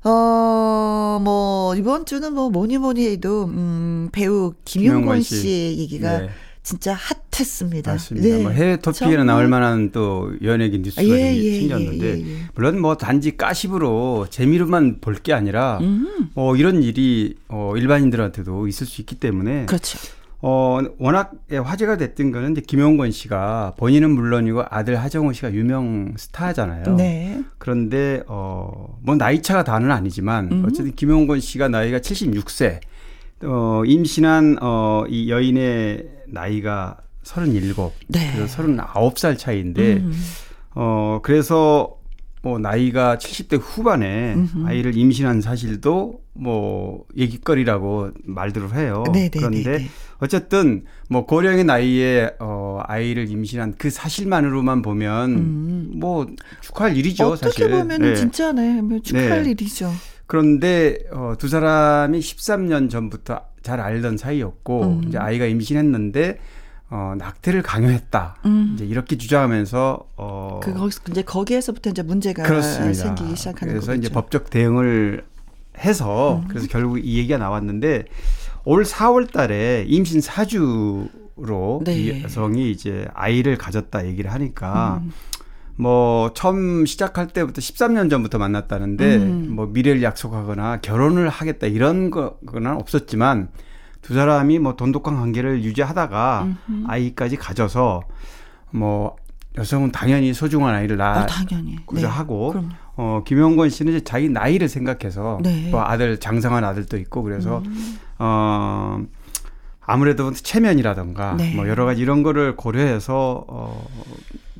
어, 0.08 1.18
뭐, 1.20 1.74
이번 1.74 2.06
주는 2.06 2.32
뭐, 2.32 2.48
뭐니 2.48 2.78
뭐니 2.78 3.08
해도, 3.08 3.46
음, 3.46 4.08
배우 4.12 4.54
김용권. 4.64 5.20
씨의 5.22 5.78
얘기가 5.78 6.18
네. 6.20 6.30
진짜 6.66 6.98
핫했습니다. 7.31 7.92
맞습니다. 7.92 8.26
네. 8.29 8.42
뭐 8.42 8.50
해외 8.50 8.76
토픽에나 8.76 9.09
정말. 9.18 9.26
나올 9.26 9.46
만한 9.46 9.92
또 9.92 10.33
연예계 10.42 10.79
뉴스가 10.79 11.05
예, 11.05 11.37
예, 11.37 11.61
생겼는데 11.61 12.07
예, 12.07 12.18
예, 12.18 12.29
예. 12.29 12.37
물론 12.57 12.81
뭐 12.81 12.96
단지 12.96 13.37
가십으로 13.37 14.26
재미로만 14.31 14.99
볼 15.01 15.14
게 15.22 15.32
아니라 15.32 15.78
음. 15.80 16.30
어 16.34 16.57
이런 16.57 16.82
일이 16.82 17.36
어 17.47 17.74
일반인들한테도 17.76 18.66
있을 18.66 18.84
수 18.84 19.01
있기 19.01 19.14
때문에 19.20 19.66
그렇죠. 19.66 19.97
어 20.43 20.80
워낙 20.99 21.30
예, 21.53 21.59
화제가 21.59 21.99
됐던 21.99 22.32
거는 22.32 22.51
이제 22.53 22.61
김용건 22.66 23.12
씨가 23.12 23.74
본인은 23.78 24.11
물론이고 24.11 24.64
아들 24.68 24.97
하정우 25.01 25.34
씨가 25.34 25.53
유명 25.55 26.14
스타잖아요. 26.16 26.97
네. 26.97 27.45
그런데 27.59 28.24
어 28.26 28.97
뭐 29.03 29.14
나이 29.14 29.40
차가 29.40 29.62
다는 29.62 29.93
아니지만 29.93 30.51
음. 30.51 30.64
어쨌든 30.66 30.93
김용건 30.97 31.38
씨가 31.38 31.68
나이가 31.68 32.01
76세. 32.01 32.80
어 33.45 33.82
임신한 33.86 34.59
어 34.61 35.05
이 35.09 35.30
여인의 35.30 36.15
나이가 36.29 36.99
37. 37.22 37.74
네. 38.09 38.33
그래서 38.35 38.62
39살 38.62 39.37
차이인데 39.39 39.95
음. 39.95 40.12
어 40.74 41.20
그래서 41.22 41.97
뭐 42.43 42.61
나이가 42.61 43.16
70대 43.16 43.59
후반에 43.61 44.37
아이를 44.64 44.97
임신한 44.97 45.41
사실도 45.41 46.20
뭐 46.33 47.05
얘기거리라고 47.16 48.11
말들을 48.24 48.74
해요. 48.77 49.03
네네네네. 49.12 49.31
그런데 49.62 49.87
어쨌든 50.18 50.85
뭐 51.09 51.27
고령의 51.27 51.64
나이에 51.64 52.31
어 52.39 52.81
아이를 52.85 53.29
임신한 53.29 53.74
그 53.79 53.91
사실만으로만 53.91 54.83
보면 54.83 55.99
뭐 55.99 56.27
축하할 56.61 56.97
일이죠, 56.97 57.27
음. 57.27 57.33
어떻게 57.33 57.51
사실. 57.51 57.70
보면 57.70 58.01
네. 58.01 58.09
은 58.11 58.14
진짜네. 58.14 58.83
뭐 58.83 59.01
축하할 59.01 59.43
네. 59.43 59.51
일이죠. 59.51 59.91
그런데 60.27 60.99
어, 61.12 61.35
두 61.39 61.49
사람이 61.49 62.18
13년 62.18 62.91
전부터 62.91 63.41
잘 63.66 63.80
알던 63.80 64.16
사이였고 64.16 64.82
음. 64.82 65.04
이제 65.08 65.18
아이가 65.18 65.44
임신했는데 65.44 66.38
어, 66.88 67.14
낙태를 67.18 67.62
강요했다. 67.62 68.36
음. 68.44 68.72
이제 68.74 68.86
이렇게 68.86 69.18
주장하면서 69.18 70.08
어, 70.16 70.60
그 70.62 70.72
거기 70.72 70.94
이제 71.10 71.22
거기에서부터 71.22 71.90
이제 71.90 72.02
문제가 72.02 72.44
그렇습니다. 72.44 72.94
생기기 72.94 73.34
시작하는 73.34 73.74
그래서 73.74 73.88
거죠. 73.88 73.98
이제 73.98 74.08
법적 74.08 74.50
대응을 74.50 75.24
해서 75.78 76.36
음. 76.36 76.48
그래서 76.48 76.68
결국 76.70 77.04
이 77.04 77.18
얘기가 77.18 77.38
나왔는데 77.38 78.04
올 78.64 78.84
4월 78.84 79.32
달에 79.32 79.84
임신 79.88 80.20
4주로 80.20 81.84
네. 81.84 81.98
이 81.98 82.22
여성이 82.22 82.70
이제 82.70 83.08
아이를 83.14 83.58
가졌다 83.58 84.06
얘기를 84.06 84.32
하니까 84.32 85.00
음. 85.02 85.10
뭐 85.77 86.33
처음 86.35 86.87
시작할 86.87 87.29
때부터 87.29 87.61
13년 87.61 88.09
전부터 88.11 88.39
만났다는데 88.39 89.16
음. 89.16 89.49
뭐 89.51 89.66
미래를 89.66 90.03
약속하거나 90.03 90.81
결혼을 90.81 91.29
하겠다 91.29 91.66
이런 91.66 92.11
거는 92.11 92.77
없었지만 92.77 93.49
두 94.01 94.14
사람이 94.14 94.59
뭐 94.59 94.77
돈독한 94.77 95.16
관계를 95.16 95.64
유지하다가 95.64 96.49
아이까지 96.87 97.37
가져서 97.37 98.03
뭐 98.70 99.16
여성은 99.59 99.91
당연히 99.91 100.35
소중한 100.35 100.74
아이를 100.74 100.97
낳아 100.97 101.22
어, 101.22 101.27
당연히. 101.27 101.77
고자 101.87 102.09
하고 102.09 102.51
그럼. 102.51 102.70
어 102.97 103.22
김영건 103.27 103.70
씨는 103.70 103.95
이제 103.95 104.05
자기 104.05 104.29
나이를 104.29 104.68
생각해서 104.68 105.39
네. 105.43 105.70
뭐 105.70 105.83
아들 105.83 106.18
장성한 106.18 106.62
아들도 106.64 106.97
있고 106.99 107.22
그래서 107.22 107.62
음. 107.64 107.99
어 108.18 109.01
아무래도 109.81 110.33
체면이라던가 110.33 111.37
네. 111.37 111.55
뭐 111.55 111.68
여러 111.68 111.85
가지 111.85 112.03
이런 112.03 112.22
거를 112.22 112.57
고려해서 112.57 113.45
어 113.49 113.87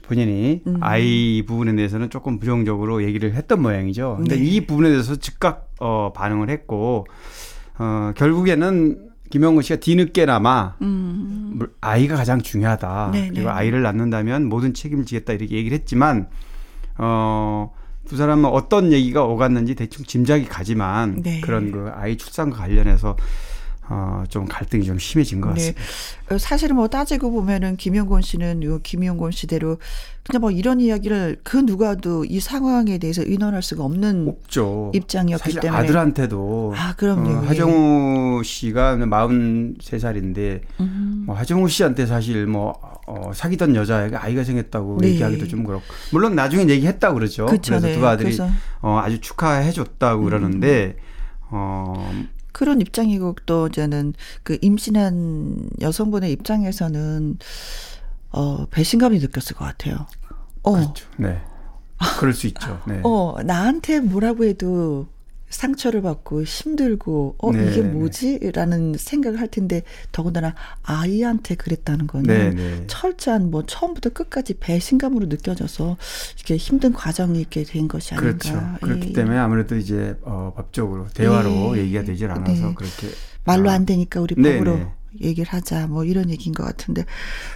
본인이 0.07 0.63
음. 0.67 0.77
아이 0.81 1.43
부분에 1.47 1.75
대해서는 1.75 2.11
조금 2.11 2.39
부정적으로 2.39 3.03
얘기를 3.05 3.35
했던 3.35 3.61
모양이죠. 3.63 4.17
근데 4.19 4.37
네. 4.37 4.43
이 4.43 4.67
부분에 4.67 4.89
대해서 4.91 5.17
즉각 5.17 5.71
어 5.81 6.13
반응을 6.15 6.49
했고 6.51 7.07
어 7.79 8.13
결국에는 8.17 9.11
김영건 9.31 9.63
씨가 9.63 9.81
뒤늦게나마 9.81 10.75
음. 10.83 11.55
물- 11.57 11.73
아이가 11.81 12.15
가장 12.17 12.41
중요하다. 12.41 13.11
네, 13.13 13.29
그리고 13.29 13.49
네. 13.49 13.53
아이를 13.55 13.83
낳는다면 13.83 14.47
모든 14.49 14.73
책임을 14.75 15.05
지겠다 15.05 15.33
이렇게 15.33 15.57
얘기를 15.57 15.77
했지만 15.77 16.29
어. 16.99 17.73
두 18.07 18.17
사람은 18.17 18.45
어떤 18.45 18.93
얘기가 18.93 19.25
오갔는지 19.25 19.75
대충 19.75 20.05
짐작이 20.05 20.45
가지만 20.45 21.23
네. 21.25 21.41
그런 21.41 21.73
그 21.73 21.91
아이 21.93 22.17
출산과 22.17 22.57
관련해서 22.57 23.17
어, 23.89 24.25
좀 24.29 24.47
갈등이 24.47 24.85
좀 24.85 24.99
심해진 24.99 25.41
것 25.41 25.55
네. 25.55 25.73
같습니다. 25.73 25.83
어, 26.31 26.39
사실은 26.39 26.75
뭐 26.77 26.89
따지고 26.89 27.31
보면은 27.31 27.77
김용곤 27.77 28.21
씨는 28.23 28.63
요 28.65 28.81
김용곤 28.83 29.31
씨대로 29.31 29.79
그냥 30.25 30.41
뭐 30.41 30.51
이런 30.51 30.81
이야기를 30.81 31.39
그 31.45 31.57
누가도 31.59 32.25
이 32.25 32.41
상황에 32.41 32.99
대해서 32.99 33.23
의논할 33.25 33.63
수가 33.63 33.85
없는 33.85 34.27
없죠. 34.29 34.91
입장이었기 34.93 35.61
때문에. 35.61 35.83
아들한테도 35.85 36.75
아, 36.77 36.95
그럼요. 36.97 37.31
어, 37.31 37.43
예. 37.45 37.47
하정우 37.47 38.43
씨가 38.43 38.97
43살인데 38.97 40.61
음. 40.81 41.25
뭐 41.27 41.37
하정우 41.37 41.69
씨한테 41.69 42.07
사실 42.07 42.47
뭐 42.47 42.75
어, 43.07 43.31
사귀던 43.33 43.77
여자애가 43.77 44.23
아이가 44.25 44.43
생겼다고 44.43 44.99
네. 45.01 45.11
얘기하기도 45.11 45.47
좀 45.47 45.63
그렇고 45.65 45.85
물론 46.13 46.35
나중에 46.35 46.69
얘기했다고 46.69 47.15
그러죠. 47.15 47.47
그쵸, 47.47 47.75
래서 47.75 47.87
네. 47.87 47.95
두 47.97 48.07
아들이 48.07 48.31
그래서- 48.31 48.47
음. 48.47 48.57
어, 48.83 49.01
아주 49.03 49.21
축하해 49.21 49.71
줬다고 49.71 50.25
그러는데 50.25 50.97
어, 51.51 52.11
그런 52.57 52.81
입장이고 52.81 53.37
또 53.45 53.69
저는 53.69 54.15
그 54.43 54.57
임신한 54.63 55.69
여성분의 55.83 56.33
입장에서는 56.33 57.37
어 58.31 58.65
배신감이 58.71 59.19
느꼈을 59.19 59.55
것 59.57 59.67
같아요. 59.67 60.07
어, 60.63 60.73
그렇죠. 60.73 61.07
네. 61.19 61.43
그럴 62.19 62.33
수 62.33 62.47
있죠. 62.47 62.81
네. 62.89 63.03
어 63.05 63.37
나한테 63.45 64.01
뭐라고 64.01 64.45
해도 64.45 65.07
상처를 65.57 66.03
받고 66.03 66.43
힘들고 66.43 67.37
어 67.39 67.53
네, 67.53 67.71
이게 67.71 67.81
네. 67.81 67.89
뭐지라는 67.89 68.95
생각을 68.99 69.41
할 69.41 69.49
텐데 69.49 69.83
더군다나 70.13 70.55
아이한테 70.83 71.55
그랬다는 71.55 72.07
거는 72.07 72.27
네, 72.27 72.51
네. 72.51 72.85
철저한 72.87 73.51
뭐 73.51 73.65
처음부터 73.65 74.11
끝까지 74.11 74.55
배신감으로 74.61 75.27
느껴져서 75.27 75.97
이게 76.41 76.57
힘든 76.57 76.93
과정이 76.93 77.41
있게 77.41 77.65
된 77.65 77.89
것이 77.89 78.15
아닌가. 78.15 78.37
그렇죠. 78.39 78.77
그렇기 78.83 79.09
예. 79.09 79.13
때문에 79.15 79.39
아무래도 79.39 79.77
이제 79.77 80.17
어, 80.23 80.53
법적으로 80.55 81.07
대화로 81.09 81.77
예. 81.77 81.81
얘기가 81.81 82.05
되질 82.05 82.31
않아서 82.31 82.69
네. 82.69 82.75
그렇게 82.75 83.09
말로 83.45 83.71
아, 83.71 83.75
안 83.75 83.87
되니까 83.87 84.21
우리 84.21 84.35
네, 84.37 84.59
법으로 84.59 84.77
네. 84.77 84.93
얘기를 85.21 85.53
하자 85.53 85.87
뭐 85.87 86.05
이런 86.05 86.31
얘기인 86.31 86.55
것 86.55 86.65
같은데 86.65 87.05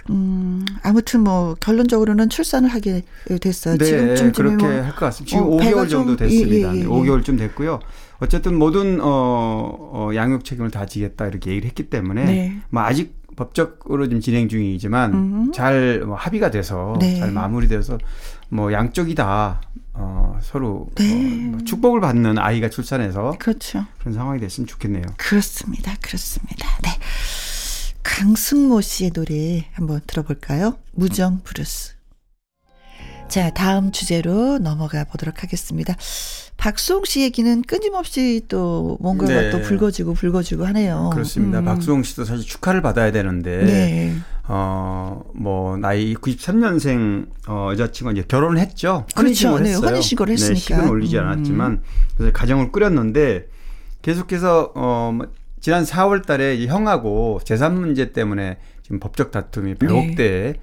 음 0.09 0.65
아무튼 0.83 1.21
뭐 1.21 1.55
결론적으로는 1.59 2.29
출산을 2.29 2.69
하게 2.69 3.03
됐어요. 3.41 3.77
네, 3.77 3.85
지금쯤 3.85 4.31
그렇게 4.33 4.65
할것 4.65 4.95
같습니다. 4.95 5.29
지금 5.37 5.53
어, 5.53 5.57
배가 5.57 5.83
5개월 5.83 5.89
정도 5.89 6.15
좀- 6.15 6.27
됐습니다. 6.27 6.69
예, 6.73 6.77
예, 6.77 6.79
예, 6.79 6.83
네, 6.83 6.89
5개월쯤 6.89 7.37
됐고요. 7.37 7.79
어쨌든 8.19 8.57
모든 8.57 8.99
어, 9.01 9.07
어, 9.07 10.09
양육 10.13 10.45
책임을 10.45 10.69
다 10.71 10.85
지겠다 10.85 11.27
이렇게 11.27 11.49
얘기를 11.51 11.67
했기 11.67 11.89
때문에 11.89 12.25
네. 12.25 12.57
뭐 12.69 12.83
아직 12.83 13.19
법적으로 13.35 14.07
좀 14.09 14.19
진행 14.19 14.47
중이지만 14.49 15.13
음. 15.13 15.51
잘 15.53 15.80
뭐 15.80 16.15
합의가 16.15 16.51
돼서 16.51 16.95
네. 16.99 17.17
잘 17.17 17.31
마무리돼서 17.31 17.97
뭐 18.49 18.71
양쪽이 18.73 19.15
다 19.15 19.61
어, 19.93 20.37
서로 20.41 20.87
네. 20.95 21.11
어, 21.13 21.51
뭐 21.51 21.59
축복을 21.63 21.99
받는 22.01 22.37
아이가 22.37 22.69
출산해서 22.69 23.35
그렇죠. 23.39 23.85
그런 23.99 24.13
상황이 24.13 24.39
됐으면 24.39 24.67
좋겠네요. 24.67 25.03
그렇습니다. 25.17 25.95
그렇습니다. 26.01 26.67
네. 26.83 26.89
강승모 28.21 28.81
씨의 28.81 29.13
노래 29.13 29.65
한번 29.73 29.99
들어볼까요? 30.05 30.77
무정 30.91 31.41
부르스. 31.43 31.95
자, 33.27 33.49
다음 33.51 33.91
주제로 33.91 34.59
넘어가 34.59 35.05
보도록 35.05 35.41
하겠습니다. 35.41 35.95
박수홍 36.55 37.05
씨 37.05 37.21
얘기는 37.21 37.63
끊임없이 37.63 38.45
또 38.47 38.99
뭔가가 39.01 39.33
네. 39.33 39.49
또 39.49 39.59
불거지고 39.61 40.13
불거지고 40.13 40.67
하네요. 40.67 41.09
그렇습니다. 41.11 41.61
음. 41.61 41.65
박수홍 41.65 42.03
씨도 42.03 42.25
사실 42.25 42.45
축하를 42.47 42.83
받아야 42.83 43.11
되는데 43.11 43.57
네. 43.65 44.15
어, 44.47 45.23
뭐, 45.33 45.77
나이 45.77 46.13
93년생, 46.13 47.25
어, 47.47 47.69
여자친구가 47.71 48.11
이제 48.11 48.23
결혼을 48.27 48.59
했죠. 48.59 49.07
그렇죠. 49.15 49.57
네, 49.57 49.69
했어요. 49.69 49.87
혼인신고를 49.87 50.35
네, 50.35 50.39
했으니까. 50.39 50.59
식은 50.59 50.89
올리지 50.89 51.17
음. 51.17 51.25
않았지만, 51.25 51.81
그래서 52.17 52.33
가정을 52.33 52.71
꾸렸는데, 52.71 53.47
계속해서, 54.01 54.73
어, 54.75 55.11
뭐, 55.13 55.27
지난 55.61 55.83
4월 55.83 56.25
달에 56.25 56.65
형하고 56.65 57.39
재산 57.43 57.79
문제 57.79 58.11
때문에 58.11 58.57
지금 58.81 58.99
법적 58.99 59.31
다툼이 59.31 59.75
100억 59.75 60.17
대의 60.17 60.55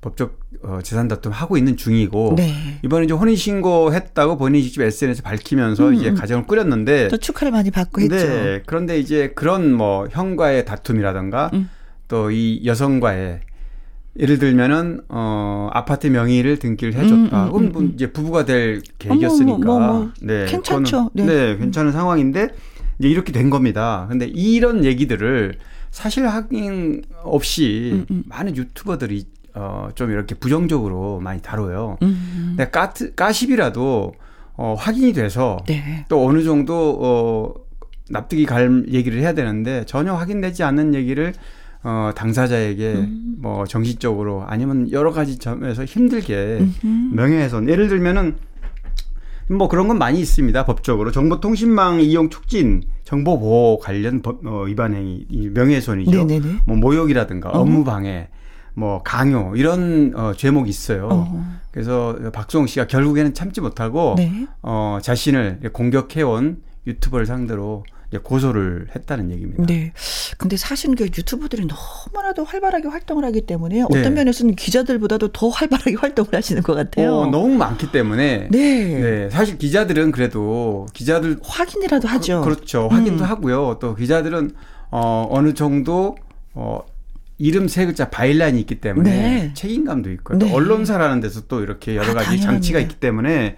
법적 0.00 0.38
어, 0.62 0.78
재산 0.82 1.08
다툼 1.08 1.32
하고 1.32 1.56
있는 1.56 1.76
중이고, 1.76 2.34
네. 2.36 2.54
이번에 2.82 3.04
이제 3.04 3.14
혼인 3.14 3.36
신고했다고 3.36 4.36
본인이 4.36 4.62
직접 4.64 4.82
SNS에 4.82 5.22
밝히면서 5.22 5.88
음, 5.88 5.94
이제 5.94 6.10
음. 6.10 6.14
가정을 6.14 6.46
꾸렸는데, 6.46 7.08
또 7.08 7.16
축하를 7.16 7.50
많이 7.52 7.70
받고 7.70 8.02
했죠. 8.02 8.14
네. 8.14 8.62
그런데 8.66 8.98
이제 8.98 9.32
그런 9.34 9.72
뭐 9.72 10.06
형과의 10.10 10.64
다툼이라던가 10.66 11.50
음. 11.54 11.68
또이 12.08 12.62
여성과의 12.64 13.40
예를 14.18 14.38
들면은 14.38 15.00
어 15.08 15.68
아파트 15.72 16.06
명의를 16.06 16.58
등기를 16.58 16.94
해줬다. 16.94 17.14
음, 17.14 17.46
음, 17.48 17.52
그럼 17.52 17.64
음, 17.64 17.72
뭐. 17.72 17.82
이제 17.94 18.12
부부가 18.12 18.44
될 18.44 18.80
계획이었으니까. 18.98 19.58
뭐, 19.58 19.80
뭐, 19.80 19.92
뭐, 19.92 20.10
네, 20.20 20.46
괜찮죠. 20.46 21.10
네. 21.14 21.24
네, 21.24 21.56
괜찮은 21.56 21.92
상황인데 21.92 22.48
이제 22.98 23.08
이렇게 23.08 23.32
된 23.32 23.50
겁니다. 23.50 24.06
근데 24.08 24.26
이런 24.26 24.84
얘기들을 24.84 25.54
사실 25.90 26.26
확인 26.26 27.02
없이 27.22 27.90
음, 27.94 28.06
음. 28.10 28.22
많은 28.26 28.56
유튜버들이 28.56 29.26
어 29.54 29.88
좀 29.94 30.10
이렇게 30.10 30.34
부정적으로 30.34 31.20
많이 31.20 31.40
다뤄요. 31.40 31.98
음. 32.02 32.54
근데 32.56 32.68
까트, 32.70 33.14
까십이라도 33.14 34.12
어 34.56 34.74
확인이 34.76 35.12
돼서 35.12 35.58
네. 35.66 36.04
또 36.08 36.26
어느 36.26 36.42
정도 36.42 36.98
어 37.00 37.54
납득이 38.10 38.46
갈 38.46 38.84
얘기를 38.90 39.20
해야 39.20 39.32
되는데 39.32 39.84
전혀 39.86 40.12
확인되지 40.14 40.62
않는 40.64 40.94
얘기를 40.94 41.32
어 41.84 42.10
당사자에게 42.16 42.92
음. 42.94 43.36
뭐 43.38 43.64
정신적으로 43.66 44.42
아니면 44.46 44.90
여러 44.90 45.12
가지 45.12 45.38
점에서 45.38 45.84
힘들게 45.84 46.58
음. 46.84 47.10
명예훼손 47.14 47.68
예를 47.68 47.86
들면은 47.88 48.36
뭐 49.50 49.68
그런 49.68 49.88
건 49.88 49.98
많이 49.98 50.20
있습니다 50.20 50.64
법적으로 50.64 51.10
정보통신망 51.10 52.00
이용 52.00 52.30
촉진 52.30 52.82
정보 53.04 53.38
보호 53.38 53.78
관련 53.78 54.22
법 54.22 54.46
어, 54.46 54.62
위반 54.62 54.94
행위 54.94 55.26
이 55.28 55.48
명예훼손이죠 55.48 56.24
네네네. 56.24 56.60
뭐 56.66 56.76
모욕이라든가 56.76 57.50
어. 57.50 57.60
업무 57.60 57.84
방해 57.84 58.28
뭐 58.74 59.02
강요 59.02 59.52
이런 59.56 60.12
어 60.16 60.32
죄목이 60.34 60.68
있어요 60.68 61.08
어. 61.10 61.60
그래서 61.70 62.16
박수홍 62.32 62.66
씨가 62.66 62.86
결국에는 62.86 63.34
참지 63.34 63.60
못하고 63.60 64.14
네. 64.16 64.46
어, 64.62 64.98
자신을 65.02 65.70
공격해온 65.72 66.62
유튜버를 66.86 67.26
상대로 67.26 67.84
고소를 68.18 68.88
했다는 68.94 69.30
얘기입니다. 69.30 69.64
네. 69.66 69.92
근데 70.38 70.56
사실 70.56 70.94
그 70.94 71.04
유튜버들이 71.04 71.66
너무나도 71.66 72.44
활발하게 72.44 72.88
활동을 72.88 73.24
하기 73.26 73.42
때문에 73.42 73.82
어떤 73.82 74.02
네. 74.02 74.10
면에서는 74.10 74.54
기자들보다도 74.56 75.28
더 75.32 75.48
활발하게 75.48 75.94
활동을 76.00 76.34
하시는 76.34 76.62
것 76.62 76.74
같아요. 76.74 77.14
어, 77.18 77.26
너무 77.26 77.54
많기 77.56 77.90
때문에 77.92 78.48
네. 78.50 78.84
네, 79.00 79.30
사실 79.30 79.58
기자들은 79.58 80.12
그래도 80.12 80.86
기자들 80.94 81.38
확인이라도 81.42 82.08
하죠. 82.08 82.42
그, 82.42 82.50
렇죠 82.50 82.88
확인도 82.88 83.24
음. 83.24 83.28
하고요. 83.30 83.78
또 83.80 83.94
기자들은 83.94 84.52
어, 84.90 85.26
어느 85.30 85.54
정도 85.54 86.16
어, 86.54 86.80
이름 87.38 87.66
세 87.66 87.84
글자 87.84 88.10
바일란이 88.10 88.60
있기 88.60 88.76
때문에 88.80 89.10
네. 89.10 89.50
책임감도 89.54 90.10
있고 90.12 90.38
네. 90.38 90.48
또 90.48 90.54
언론사라는 90.54 91.20
데서 91.20 91.42
또 91.48 91.62
이렇게 91.62 91.96
여러 91.96 92.10
아, 92.10 92.14
가지 92.14 92.26
당연합니다. 92.26 92.52
장치가 92.52 92.78
있기 92.78 92.96
때문에 92.96 93.56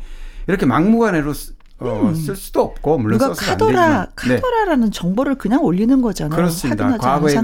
이렇게 0.49 0.65
막무가내로 0.65 1.35
쓰- 1.35 1.56
어, 1.79 2.13
쓸 2.15 2.35
수도 2.37 2.63
없고 2.63 2.99
물론 2.99 3.15
음. 3.17 3.19
누가 3.19 3.27
안 3.27 3.35
카더라, 3.35 4.07
네. 4.29 4.37
카더라라는 4.37 4.91
정보를 4.91 5.35
그냥 5.37 5.63
올리는 5.63 6.01
거잖아요. 6.01 6.35
그렇습니다. 6.35 6.87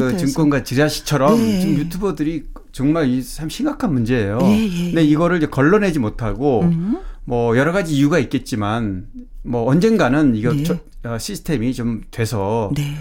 않은 0.07 0.13
그. 0.13 0.17
증권가 0.17 0.63
지라시처럼 0.63 1.37
네. 1.37 1.61
지금 1.61 1.75
유튜버들이 1.77 2.47
정말 2.73 3.09
이참 3.11 3.51
심각한 3.51 3.93
문제예요. 3.93 4.39
예, 4.43 4.65
예, 4.65 4.85
근데 4.87 5.05
이거를 5.05 5.37
이제 5.37 5.47
걸러내지 5.47 5.99
못하고 5.99 6.63
음. 6.63 6.99
뭐 7.25 7.57
여러 7.59 7.73
가지 7.73 7.95
이유가 7.95 8.19
있겠지만 8.19 9.07
뭐 9.43 9.69
언젠가는 9.69 10.35
이거 10.35 10.53
네. 10.55 10.63
저- 10.63 10.79
어, 11.05 11.19
시스템이 11.19 11.75
좀 11.75 12.01
돼서 12.11 12.71
네. 12.75 12.95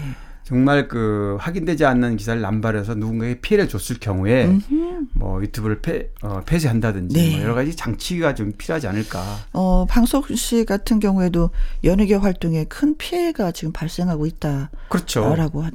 정말 0.52 0.86
그 0.86 1.38
확인되지 1.40 1.86
않는 1.86 2.18
기사를 2.18 2.38
남발해서 2.42 2.94
누군가에게 2.94 3.40
피해를 3.40 3.70
줬을 3.70 3.96
경우에 3.98 4.44
음흠. 4.44 5.06
뭐 5.14 5.40
유튜브를 5.40 5.80
폐, 5.80 6.10
어, 6.20 6.42
폐쇄한다든지 6.44 7.16
네. 7.16 7.30
뭐 7.36 7.42
여러 7.42 7.54
가지 7.54 7.74
장치가 7.74 8.34
좀 8.34 8.52
필요하지 8.58 8.86
않을까. 8.86 9.22
어, 9.54 9.86
방석 9.88 10.28
씨 10.36 10.66
같은 10.66 11.00
경우에도 11.00 11.48
연예계 11.84 12.16
활동에 12.16 12.64
큰 12.64 12.98
피해가 12.98 13.52
지금 13.52 13.72
발생하고 13.72 14.26
있다라고 14.26 14.68
그렇죠. 14.90 15.24
하더라고요. 15.24 15.70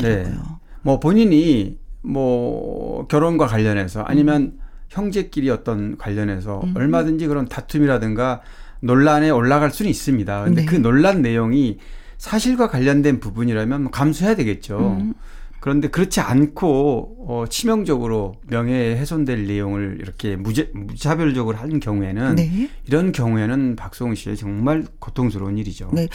뭐 0.83 0.99
본인이 0.99 1.79
뭐 2.03 3.07
결혼과 3.07 3.47
관련해서 3.47 4.03
아니면 4.03 4.59
형제끼리 4.89 5.49
어떤 5.49 5.97
관련해서 5.97 6.61
음. 6.63 6.73
얼마든지 6.77 7.25
그런 7.25 7.47
다툼이라든가 7.47 8.41
논란에 8.81 9.31
올라갈 9.31 9.71
수는 9.71 9.89
있습니다. 9.89 10.43
근데 10.43 10.61
네. 10.61 10.65
그 10.67 10.75
논란 10.75 11.23
내용이 11.23 11.79
사실과 12.17 12.69
관련된 12.69 13.19
부분이라면 13.19 13.83
뭐 13.83 13.91
감수해야 13.91 14.35
되겠죠. 14.35 14.97
음. 14.99 15.13
그런데 15.59 15.89
그렇지 15.89 16.19
않고 16.19 17.25
어, 17.27 17.45
치명적으로 17.49 18.35
명예에 18.47 18.95
훼손될 18.97 19.47
내용을 19.47 19.97
이렇게 19.99 20.35
무제, 20.35 20.69
무차별적으로 20.73 21.57
하는 21.57 21.79
경우에는 21.79 22.35
네. 22.35 22.69
이런 22.85 23.11
경우에는 23.11 23.75
박수홍 23.75 24.15
씨의 24.15 24.37
정말 24.37 24.85
고통스러운 24.99 25.57
일이죠. 25.57 25.89
네. 25.93 26.07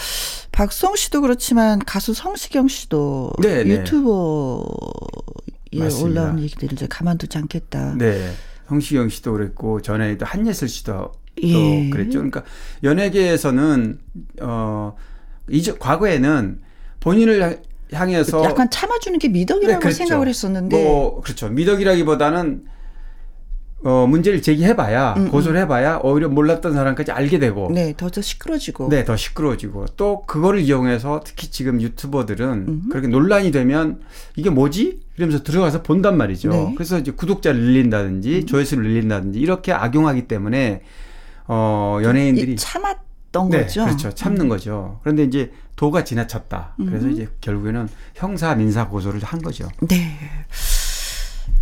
박성 0.53 0.95
씨도 0.95 1.23
그렇지만 1.23 1.81
가수 1.81 2.15
성시경 2.15 2.69
씨도 2.69 3.33
네, 3.43 3.65
네. 3.65 3.71
유튜버에 3.81 4.65
맞습니다. 5.75 6.23
올라온 6.23 6.39
얘기들을 6.41 6.73
이제 6.73 6.87
가만두지 6.89 7.37
않겠다. 7.39 7.97
네. 7.99 8.33
성시경 8.69 9.09
씨도 9.09 9.33
그랬고 9.33 9.83
전에도 9.83 10.25
한예슬 10.25 10.69
씨도 10.69 11.13
예. 11.43 11.53
또 11.53 11.91
그랬죠. 11.91 12.19
그러니까 12.19 12.45
연예계에서는 12.85 13.99
어 14.43 14.95
이제 15.53 15.75
과거에는 15.79 16.61
본인을 17.01 17.43
향- 17.43 17.63
향해서 17.93 18.43
약간 18.45 18.71
참아주는 18.71 19.19
게 19.19 19.29
미덕이라고 19.29 19.75
네, 19.75 19.79
그랬죠. 19.79 19.99
생각을 19.99 20.29
했었는데 20.29 20.83
뭐 20.83 21.21
그렇죠. 21.21 21.49
미덕이라기보다는 21.51 22.65
어 23.85 24.07
문제를 24.07 24.41
제기해봐야 24.43 25.15
음, 25.17 25.29
고소를 25.29 25.59
해봐야 25.63 25.99
오히려 26.05 26.29
몰랐던 26.29 26.73
사람까지 26.73 27.11
알게 27.11 27.41
되고 27.41 27.69
네, 27.75 27.93
더, 27.97 28.09
더 28.11 28.23
시끄러지고. 28.23 28.89
네, 28.89 29.05
더 29.05 29.17
시끄러워지고 29.17 29.87
또 29.97 30.23
그거를 30.23 30.61
이용해서 30.61 31.21
특히 31.27 31.51
지금 31.51 31.81
유튜버들은 31.83 32.49
음. 32.69 32.83
그렇게 32.91 33.09
논란이 33.09 33.51
되면 33.51 34.01
이게 34.37 34.51
뭐지? 34.51 35.01
이러면서 35.17 35.43
들어가서 35.43 35.83
본단 35.83 36.17
말이죠. 36.17 36.51
네. 36.51 36.65
음. 36.69 36.75
그래서 36.77 36.97
이제 36.99 37.11
구독자를 37.11 37.61
늘린다든지 37.61 38.47
조회수를 38.47 38.85
늘린다든지 38.85 39.41
이렇게 39.41 39.73
악용하기 39.73 40.29
때문에 40.29 40.83
어 41.49 41.99
연예인들이 42.05 42.53
이 42.53 42.57
참았던 43.33 43.51
네, 43.51 43.63
거죠. 43.63 43.85
그렇죠. 43.85 44.15
참는 44.15 44.49
거죠. 44.49 45.01
그런데 45.03 45.25
이제 45.25 45.53
도가 45.77 46.05
지나쳤다. 46.05 46.75
그래서 46.77 47.07
음. 47.07 47.13
이제 47.13 47.29
결국에는 47.41 47.89
형사 48.15 48.55
민사 48.55 48.89
고소를 48.89 49.25
한 49.25 49.41
거죠. 49.43 49.69
네. 49.81 50.19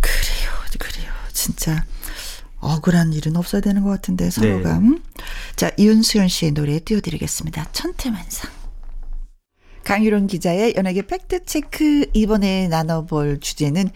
그래요, 0.01 0.51
그래요. 0.77 1.11
진짜 1.31 1.83
억울한 2.59 3.13
일은 3.13 3.35
없어야 3.37 3.61
되는 3.61 3.83
것 3.83 3.89
같은데 3.89 4.29
서로가. 4.29 4.77
네. 4.77 4.85
음? 4.85 5.01
자, 5.55 5.71
이윤수연 5.77 6.27
씨의 6.27 6.51
노래 6.51 6.79
띄워드리겠습니다. 6.79 7.71
천태만상. 7.71 8.51
강유론 9.83 10.27
기자의 10.27 10.75
연예계 10.75 11.07
팩트체크 11.07 12.07
이번에 12.13 12.67
나눠볼 12.67 13.39
주제는 13.39 13.89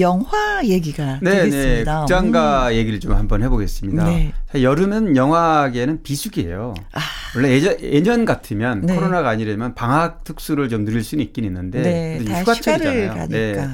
영화 0.00 0.60
얘기가 0.64 1.20
네, 1.22 1.30
네. 1.30 1.42
되겠습니다. 1.44 2.00
극장가 2.00 2.74
얘기를 2.74 2.98
좀 3.00 3.12
한번 3.14 3.42
해보겠습니다. 3.42 4.04
음. 4.08 4.32
네. 4.52 4.62
여름은 4.62 5.16
영화계는 5.16 6.02
비수기예요. 6.02 6.74
아. 6.92 7.00
원래 7.36 7.50
예전, 7.50 7.80
예전 7.80 8.24
같으면 8.24 8.82
네. 8.82 8.94
코로나가 8.94 9.28
아니라면 9.30 9.74
방학 9.74 10.24
특수를 10.24 10.68
좀 10.68 10.84
누릴 10.84 11.02
수는 11.04 11.22
있긴 11.24 11.44
있는데 11.44 11.82
네, 11.82 12.40
휴가철이잖아요. 12.40 13.26
네. 13.28 13.68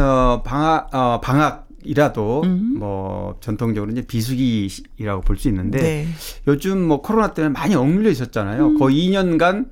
어, 0.00 0.42
방학 0.44 0.94
어, 0.94 1.20
방학 1.20 1.66
이라도 1.84 2.42
음. 2.44 2.74
뭐 2.78 3.36
전통적으로 3.40 3.92
이제 3.92 4.02
비수기라고 4.02 5.20
볼 5.22 5.36
수 5.36 5.48
있는데 5.48 5.78
네. 5.78 6.04
음. 6.04 6.14
요즘 6.48 6.80
뭐 6.82 7.00
코로나 7.02 7.32
때문에 7.32 7.52
많이 7.52 7.74
억눌려 7.74 8.10
있었잖아요. 8.10 8.74
거의 8.78 9.08
2년간 9.08 9.66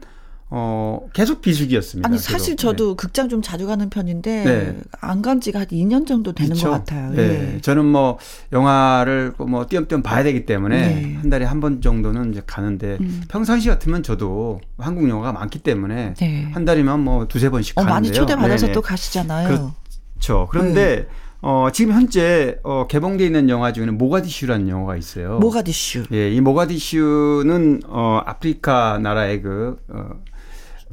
어, 0.57 1.01
계속 1.13 1.41
비수기였습니다. 1.43 2.07
아니 2.09 2.17
계속. 2.17 2.31
사실 2.31 2.55
저도 2.57 2.95
극장 2.95 3.29
좀 3.29 3.43
자주 3.43 3.67
가는 3.67 3.91
편인데 3.91 4.45
네. 4.45 4.79
안간 5.01 5.41
지가 5.41 5.59
한 5.61 5.67
2년 5.67 6.07
정도 6.07 6.33
되는 6.33 6.53
그쵸? 6.55 6.67
것 6.71 6.73
같아요. 6.75 7.11
네. 7.11 7.55
예. 7.57 7.61
저는 7.61 7.85
뭐 7.85 8.19
영화를 8.53 9.33
뭐 9.39 9.67
띄엄띄엄 9.67 10.03
봐야 10.03 10.23
되기 10.23 10.47
때문에 10.47 10.95
네. 10.95 11.15
한 11.21 11.31
달에 11.31 11.45
한 11.45 11.61
번 11.61 11.81
정도는 11.81 12.31
이제 12.33 12.43
가는데 12.47 12.99
음. 13.01 13.23
평상시 13.29 13.69
같으면 13.69 14.03
저도 14.05 14.61
한국 14.79 15.09
영화가 15.09 15.33
많기 15.33 15.59
때문에 15.59 16.15
네. 16.15 16.49
한 16.53 16.65
달이면 16.65 17.01
뭐 17.01 17.27
두세 17.27 17.49
번씩 17.51 17.77
어, 17.79 17.83
가는데요. 17.83 17.95
많이 17.95 18.13
초대받아서 18.13 18.67
네네. 18.67 18.73
또 18.75 18.81
가시잖아요. 18.83 19.73
그렇죠. 20.15 20.47
그런데 20.51 21.07
어, 21.41 21.69
지금 21.73 21.95
현재 21.95 22.59
어, 22.63 22.87
개봉돼 22.87 23.25
있는 23.27 23.49
영화 23.49 23.73
중에는 23.73 23.99
모가디슈라는 23.99 24.69
영화가 24.69 24.97
있어요. 24.97 25.39
모가디슈. 25.41 26.05
예, 26.13 26.31
이 26.31 26.41
모가디슈는 26.41 27.83
어, 27.87 28.21
아프리카 28.25 28.99
나라의 29.03 29.43
그 29.43 29.77
어, 29.89 30.11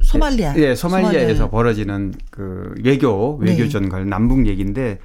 소말리아. 0.02 0.54
예, 0.56 0.74
소말리아에서 0.74 1.34
소말리아. 1.34 1.48
벌어지는 1.50 2.14
그 2.30 2.74
외교 2.82 3.38
네. 3.42 3.50
외교전 3.52 3.88
관련 3.88 4.08
남북 4.08 4.46
얘기인데 4.46 4.98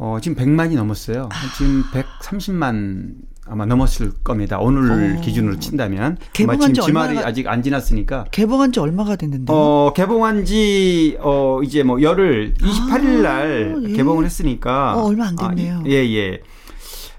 어, 0.00 0.18
지금 0.22 0.36
100만이 0.36 0.74
넘었어요. 0.76 1.28
지금 1.56 1.82
130만 1.92 3.14
아마 3.50 3.64
넘었을 3.66 4.12
겁니다. 4.22 4.58
오늘 4.60 5.16
어. 5.16 5.20
기준으로 5.22 5.58
친다면 5.58 6.18
개봉한 6.34 6.74
지 6.74 6.80
주말이 6.82 7.08
얼마나- 7.16 7.26
아직 7.26 7.48
안 7.48 7.62
지났으니까 7.62 8.26
개봉한 8.30 8.72
지 8.72 8.78
얼마가 8.80 9.16
됐는데요? 9.16 9.56
어, 9.56 9.92
개봉한 9.94 10.44
지, 10.44 11.16
어, 11.20 11.60
이제 11.64 11.82
뭐 11.82 12.00
열흘, 12.02 12.52
28일 12.54 13.22
날 13.22 13.74
아, 13.76 13.88
예. 13.88 13.92
개봉을 13.94 14.24
했으니까. 14.26 14.96
어, 14.96 15.06
얼마 15.06 15.28
안 15.28 15.36
됐네요. 15.36 15.78
아, 15.78 15.82
예, 15.86 15.92
예. 16.14 16.40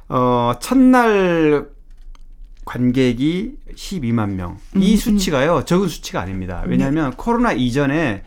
어, 0.08 0.54
첫날 0.62 1.68
관객이 2.70 3.56
12만 3.74 4.34
명. 4.34 4.60
이 4.76 4.94
음, 4.94 4.96
수치가요, 4.96 5.66
적은 5.66 5.88
수치가 5.88 6.22
아닙니다. 6.22 6.64
왜냐하면 6.68 7.16
코로나 7.18 7.52
이전에 7.52 8.22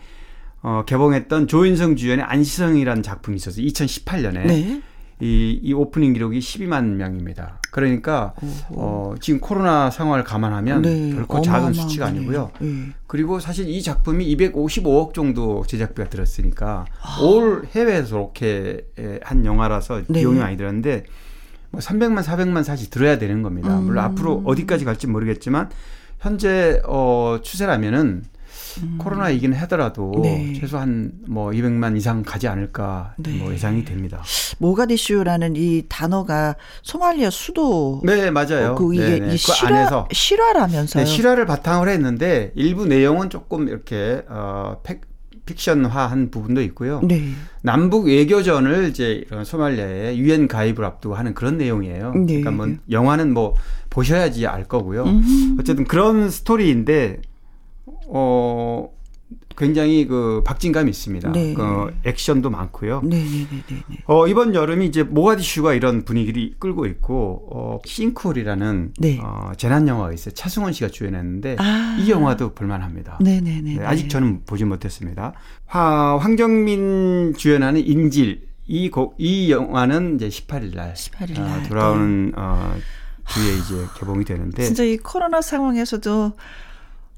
어, 0.63 0.83
개봉했던 0.85 1.47
조인성 1.47 1.95
주연의 1.95 2.25
안시성이라는 2.25 3.05
작품이 3.05 3.37
있었어요. 3.37 3.65
2018년에. 3.65 4.47
네. 4.47 4.83
이, 5.21 5.61
이 5.63 5.73
오프닝 5.73 6.15
기록이 6.15 6.41
12만 6.41 6.85
명입니다. 6.97 7.61
그러니까, 7.71 8.35
어, 8.71 9.15
지금 9.21 9.39
코로나 9.39 9.89
상황을 9.91 10.25
감안하면 10.25 10.83
네. 10.83 11.13
결코 11.13 11.41
작은 11.41 11.73
수치가. 11.73 12.07
아니고요. 12.07 12.51
예. 12.63 12.67
그리고 13.07 13.39
사실 13.39 13.69
이 13.69 13.81
작품이 13.81 14.37
255억 14.37 15.15
정도 15.15 15.65
제작비가 15.69 16.09
들었으니까 16.09 16.87
아. 17.01 17.21
올 17.23 17.65
해외에서 17.73 18.33
이렇게 18.35 18.89
한 19.23 19.45
영화라서 19.45 20.03
네. 20.09 20.19
비용이 20.19 20.41
많이 20.41 20.57
들었는데 20.57 21.05
뭐 21.73 21.81
300만 21.81 22.23
400만 22.23 22.63
사실 22.63 22.91
들어야 22.91 23.19
되는 23.19 23.43
겁니다. 23.43 23.79
음. 23.79 23.85
물론 23.85 24.05
앞으로 24.05 24.43
어디까지 24.45 24.85
갈지 24.85 25.07
모르겠지만 25.07 25.71
현재 26.21 26.81
어 26.87 27.39
추세라면은 27.43 28.25
코로나 28.99 29.29
이긴 29.29 29.53
하더라도 29.55 30.13
음. 30.17 30.23
네. 30.23 30.53
최소한 30.59 31.13
뭐 31.27 31.51
200만 31.51 31.97
이상 31.97 32.23
가지 32.23 32.47
않을까 32.49 33.15
네. 33.19 33.39
뭐 33.39 33.53
예상이 33.53 33.85
됩니다. 33.85 34.23
모가디슈라는 34.59 35.57
이 35.57 35.85
단어가 35.89 36.57
소말리아 36.83 37.31
수도 37.31 38.01
네, 38.05 38.31
맞아요. 38.31 38.73
어, 38.73 38.75
그 38.75 38.95
이게 38.95 39.21
네네. 39.21 39.27
이그 39.29 39.37
실화 39.37 39.69
안에서 39.79 40.09
실화라면서요. 40.13 41.05
네, 41.05 41.11
실화를 41.11 41.47
바탕으로 41.47 41.91
했는데 41.91 42.53
일부 42.55 42.87
내용은 42.87 43.31
조금 43.31 43.69
이렇게 43.69 44.23
어 44.29 44.79
팩, 44.83 45.01
픽션화한 45.47 46.31
부분도 46.31 46.63
있고요. 46.63 47.01
네. 47.03 47.31
남북 47.63 48.07
외교전을 48.07 48.89
이제 48.89 49.25
이런 49.27 49.45
소말리아에 49.45 50.17
유엔 50.17 50.49
가입을 50.49 50.85
앞두고 50.85 51.15
하는 51.15 51.35
그런 51.35 51.59
내용이에요. 51.59 52.13
네. 52.15 52.41
그러니까 52.41 52.51
뭐 52.51 52.69
영화는 52.91 53.35
뭐 53.35 53.55
보셔야지 53.91 54.47
알 54.47 54.65
거고요. 54.65 55.05
음. 55.05 55.57
어쨌든 55.59 55.85
그런 55.85 56.31
스토리인데 56.31 57.21
어 58.07 58.89
굉장히 59.57 60.07
그 60.07 60.43
박진감이 60.45 60.91
있습니다. 60.91 61.33
네. 61.33 61.55
그 61.55 61.95
액션도 62.05 62.51
많고요. 62.51 63.03
네 63.05 63.17
네 63.25 63.47
네 63.51 63.63
네. 63.69 63.99
어, 64.07 64.27
이번 64.27 64.55
여름이 64.55 64.87
이제 64.87 65.03
모가디슈가 65.03 65.75
이런 65.75 66.05
분위기를 66.05 66.55
끌고 66.59 66.87
있고 66.87 67.49
어, 67.53 67.79
싱쿨이라는 67.85 68.95
네. 68.99 69.21
어, 69.23 69.53
재난 69.57 69.87
영화가 69.89 70.13
있어요. 70.13 70.35
차승원 70.35 70.73
씨가 70.73 70.89
주연했는데 70.89 71.57
아. 71.59 71.97
이 72.01 72.11
영화도 72.11 72.55
볼만합니다. 72.55 73.19
네네네. 73.21 73.75
네, 73.77 73.85
아직 73.85 74.09
저는 74.09 74.43
보지 74.47 74.65
못했습니다. 74.65 75.33
화, 75.67 76.17
황정민 76.19 77.35
주연하는 77.37 77.87
인질 77.87 78.47
이, 78.67 78.89
곡, 78.91 79.15
이 79.19 79.51
영화는 79.51 80.17
이제 80.17 80.29
18일 80.29 80.75
날 80.75 80.95
18일 80.95 81.39
어, 81.39 81.43
날. 81.43 81.63
돌아오는 81.69 82.33
어, 82.37 82.75
주에 83.29 83.55
이제 83.57 83.87
개봉이 83.99 84.25
되는데 84.25 84.63
진짜 84.65 84.83
이 84.85 84.97
코로나 84.97 85.41
상황에서도 85.41 86.33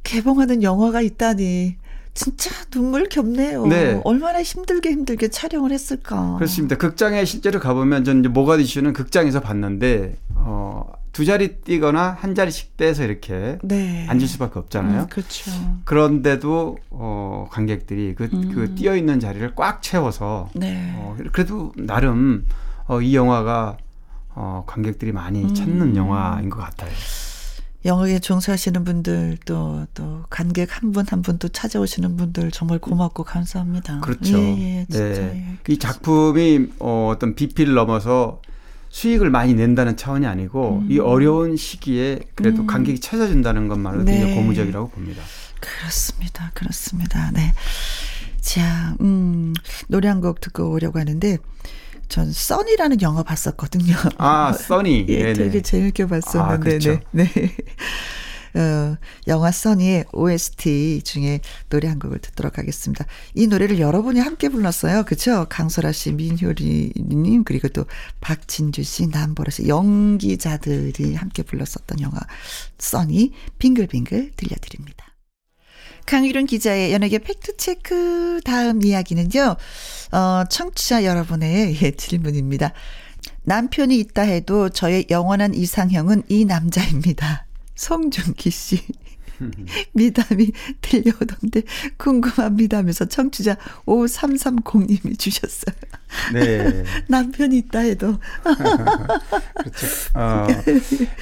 개봉하는 0.02 0.62
영화가 0.62 1.00
있다니 1.00 1.76
진짜 2.14 2.50
눈물 2.70 3.08
겹네요. 3.08 3.66
네. 3.66 4.00
얼마나 4.04 4.40
힘들게 4.40 4.90
힘들게 4.90 5.28
촬영을 5.28 5.72
했을까. 5.72 6.36
그렇습니다. 6.36 6.76
극장에 6.76 7.24
실제로 7.24 7.58
가보면 7.58 8.04
전 8.04 8.20
이제 8.20 8.28
모가디슈는 8.28 8.92
극장에서 8.92 9.40
봤는데 9.40 10.16
어, 10.36 10.92
두 11.10 11.24
자리 11.24 11.56
뛰거나 11.60 12.16
한 12.18 12.34
자리씩 12.36 12.76
떼서 12.76 13.04
이렇게 13.04 13.58
네. 13.62 14.06
앉을 14.08 14.28
수밖에 14.28 14.58
없잖아요. 14.60 15.02
음, 15.02 15.06
그렇죠. 15.08 15.50
그런데도 15.84 16.78
어, 16.90 17.48
관객들이 17.50 18.14
그, 18.14 18.28
음. 18.32 18.52
그 18.54 18.74
뛰어 18.76 18.96
있는 18.96 19.18
자리를 19.18 19.54
꽉 19.56 19.82
채워서 19.82 20.50
네. 20.54 20.92
어, 20.96 21.16
그래도 21.32 21.72
나름 21.76 22.46
어, 22.86 23.00
이 23.00 23.16
영화가 23.16 23.76
어, 24.36 24.64
관객들이 24.66 25.12
많이 25.12 25.42
음. 25.42 25.54
찾는 25.54 25.96
영화인 25.96 26.48
것 26.48 26.58
같아요. 26.60 26.90
영화에 27.84 28.18
종사하시는 28.18 28.82
분들 28.84 29.38
또, 29.44 29.86
또 29.94 30.24
관객 30.30 30.70
한 30.74 30.92
분 30.92 31.04
한 31.10 31.22
분 31.22 31.38
또 31.38 31.48
찾아오시는 31.48 32.16
분들 32.16 32.50
정말 32.50 32.78
고맙고 32.78 33.24
감사합니다. 33.24 34.00
그렇죠. 34.00 34.38
예, 34.38 34.80
예, 34.80 34.86
진짜. 34.88 35.04
네. 35.04 35.58
예. 35.68 35.72
이 35.72 35.78
작품이 35.78 36.68
어, 36.78 37.10
어떤 37.14 37.34
비피를 37.34 37.74
넘어서 37.74 38.40
수익을 38.88 39.28
많이 39.28 39.54
낸다는 39.54 39.96
차원이 39.96 40.24
아니고 40.26 40.84
이 40.88 40.98
어려운 40.98 41.56
시기에 41.56 42.20
그래도 42.34 42.62
음. 42.62 42.66
관객이 42.66 43.00
찾아준다는 43.00 43.68
것만으로도 43.68 44.04
네. 44.06 44.12
굉장히 44.18 44.34
고무적이라고 44.36 44.88
봅니다. 44.90 45.22
그렇습니다. 45.60 46.50
그렇습니다. 46.54 47.30
네. 47.32 47.52
자, 48.40 48.94
음, 49.00 49.52
노래 49.88 50.08
한 50.08 50.20
곡 50.20 50.40
듣고 50.40 50.70
오려고 50.70 50.98
하는데, 50.98 51.38
전 52.14 52.30
써니라는 52.30 53.02
영화 53.02 53.24
봤었거든요. 53.24 53.96
아, 54.18 54.52
써니. 54.54 55.06
예, 55.08 55.18
네네. 55.18 55.32
되게 55.32 55.60
재밌게 55.60 56.06
봤었는데, 56.06 56.54
아, 56.54 56.58
그렇죠. 56.58 57.00
네. 57.10 57.24
네. 57.34 57.56
어, 58.60 58.96
영화 59.26 59.50
써니의 59.50 60.04
OST 60.12 61.02
중에 61.02 61.40
노래 61.70 61.88
한 61.88 61.98
곡을 61.98 62.20
듣도록 62.20 62.56
하겠습니다. 62.56 63.04
이 63.34 63.48
노래를 63.48 63.80
여러분이 63.80 64.20
함께 64.20 64.48
불렀어요. 64.48 65.02
그쵸? 65.02 65.46
강설아 65.48 65.90
씨, 65.90 66.12
민효리님, 66.12 67.42
그리고 67.42 67.66
또 67.66 67.84
박진주 68.20 68.84
씨, 68.84 69.08
남보라 69.08 69.50
씨, 69.50 69.66
연기자들이 69.66 71.16
함께 71.16 71.42
불렀었던 71.42 72.00
영화 72.00 72.20
써니, 72.78 73.32
빙글빙글 73.58 74.34
들려드립니다. 74.36 75.13
강유론 76.06 76.46
기자의 76.46 76.92
연예계 76.92 77.18
팩트체크 77.18 78.40
다음 78.44 78.82
이야기는요, 78.82 79.56
어, 80.12 80.44
청취자 80.48 81.04
여러분의 81.04 81.78
예, 81.82 81.90
질문입니다. 81.92 82.72
남편이 83.44 83.98
있다 83.98 84.22
해도 84.22 84.68
저의 84.68 85.06
영원한 85.10 85.54
이상형은 85.54 86.24
이 86.28 86.44
남자입니다. 86.44 87.46
송중기 87.74 88.50
씨. 88.50 88.80
미담이 89.92 90.52
들려오던데 90.80 91.62
궁금합니다 91.96 92.78
하면서 92.78 93.04
청취자 93.04 93.56
5330님이 93.86 95.18
주셨어요. 95.18 95.74
네. 96.32 96.84
남편이 97.08 97.58
있다 97.58 97.80
해도. 97.80 98.18
어, 100.14 100.46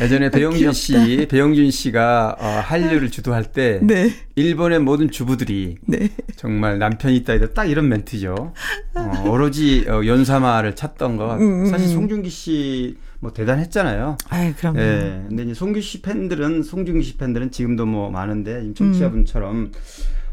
예전에 0.01 0.31
배영준 0.31 0.73
씨, 0.73 1.27
배영준 1.31 1.71
씨가 1.71 2.37
어, 2.39 2.47
한류를 2.65 3.11
주도할 3.11 3.53
때 3.53 3.81
네. 3.83 4.13
일본의 4.35 4.81
모든 4.81 5.11
주부들이 5.11 5.79
네. 5.87 6.11
정말 6.37 6.79
남편이 6.79 7.17
있다 7.19 7.35
해도 7.35 7.53
딱 7.55 7.65
이런 7.67 7.89
멘트죠. 7.89 8.53
어, 8.95 9.25
오로지 9.27 9.87
어, 9.89 10.05
연사마를 10.05 10.77
찾던 10.77 11.17
거. 11.17 11.37
음, 11.37 11.65
음, 11.65 11.67
사실 11.67 11.89
음. 11.89 11.93
송중기 11.95 12.31
씨 12.31 12.97
뭐 13.23 13.33
대단했잖아요. 13.33 14.16
아이, 14.31 14.53
그럼요. 14.53 14.81
예. 14.81 15.25
근데 15.29 15.45
이제 15.45 15.55
송기 15.55 15.81
씨 15.81 16.03
팬들은 16.03 16.64
송중기 16.64 17.05
씨 17.05 17.16
팬들은 17.16 17.53
지금도 17.53 17.87
뭐 17.87 18.11
많은데 18.11 18.61
지금 18.62 18.75
청취자분처럼 18.75 19.70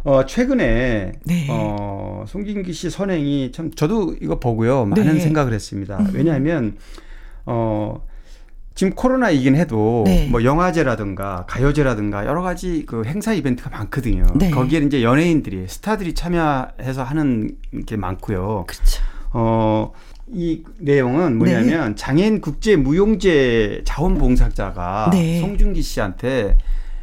어 0.06 0.26
최근에 0.26 1.12
음. 1.14 1.20
네. 1.24 1.48
어 1.52 2.26
송중기 2.28 2.74
씨 2.74 2.90
선행이 2.90 3.52
참 3.52 3.70
저도 3.70 4.16
이거 4.20 4.40
보고요 4.40 4.86
많은 4.86 5.04
네. 5.04 5.12
음. 5.12 5.20
생각을 5.20 5.54
했습니다. 5.54 6.00
왜냐하면 6.14 6.78
어 7.46 8.04
지금 8.74 8.96
코로나이긴 8.96 9.56
해도 9.56 10.02
네. 10.08 10.28
뭐 10.28 10.44
영화제라든가 10.44 11.46
가요제라든가 11.48 12.26
여러 12.26 12.42
가지 12.42 12.88
그 12.88 13.04
행사 13.06 13.34
이벤트가 13.34 13.70
많거든요. 13.70 14.24
네. 14.34 14.50
거기에 14.50 14.80
이제 14.80 15.04
연예인들이 15.04 15.68
스타들이 15.68 16.16
참여해서 16.16 17.04
하는 17.04 17.56
게 17.86 17.98
많고요. 17.98 18.66
그렇죠. 18.68 19.04
어, 19.32 19.92
이 20.32 20.64
내용은 20.78 21.38
뭐냐면 21.38 21.96
장애인 21.96 22.42
국제 22.42 22.76
무용제 22.76 23.82
자원봉사자가 23.86 25.10
네. 25.12 25.40
송중기 25.40 25.82
씨한테 25.82 26.58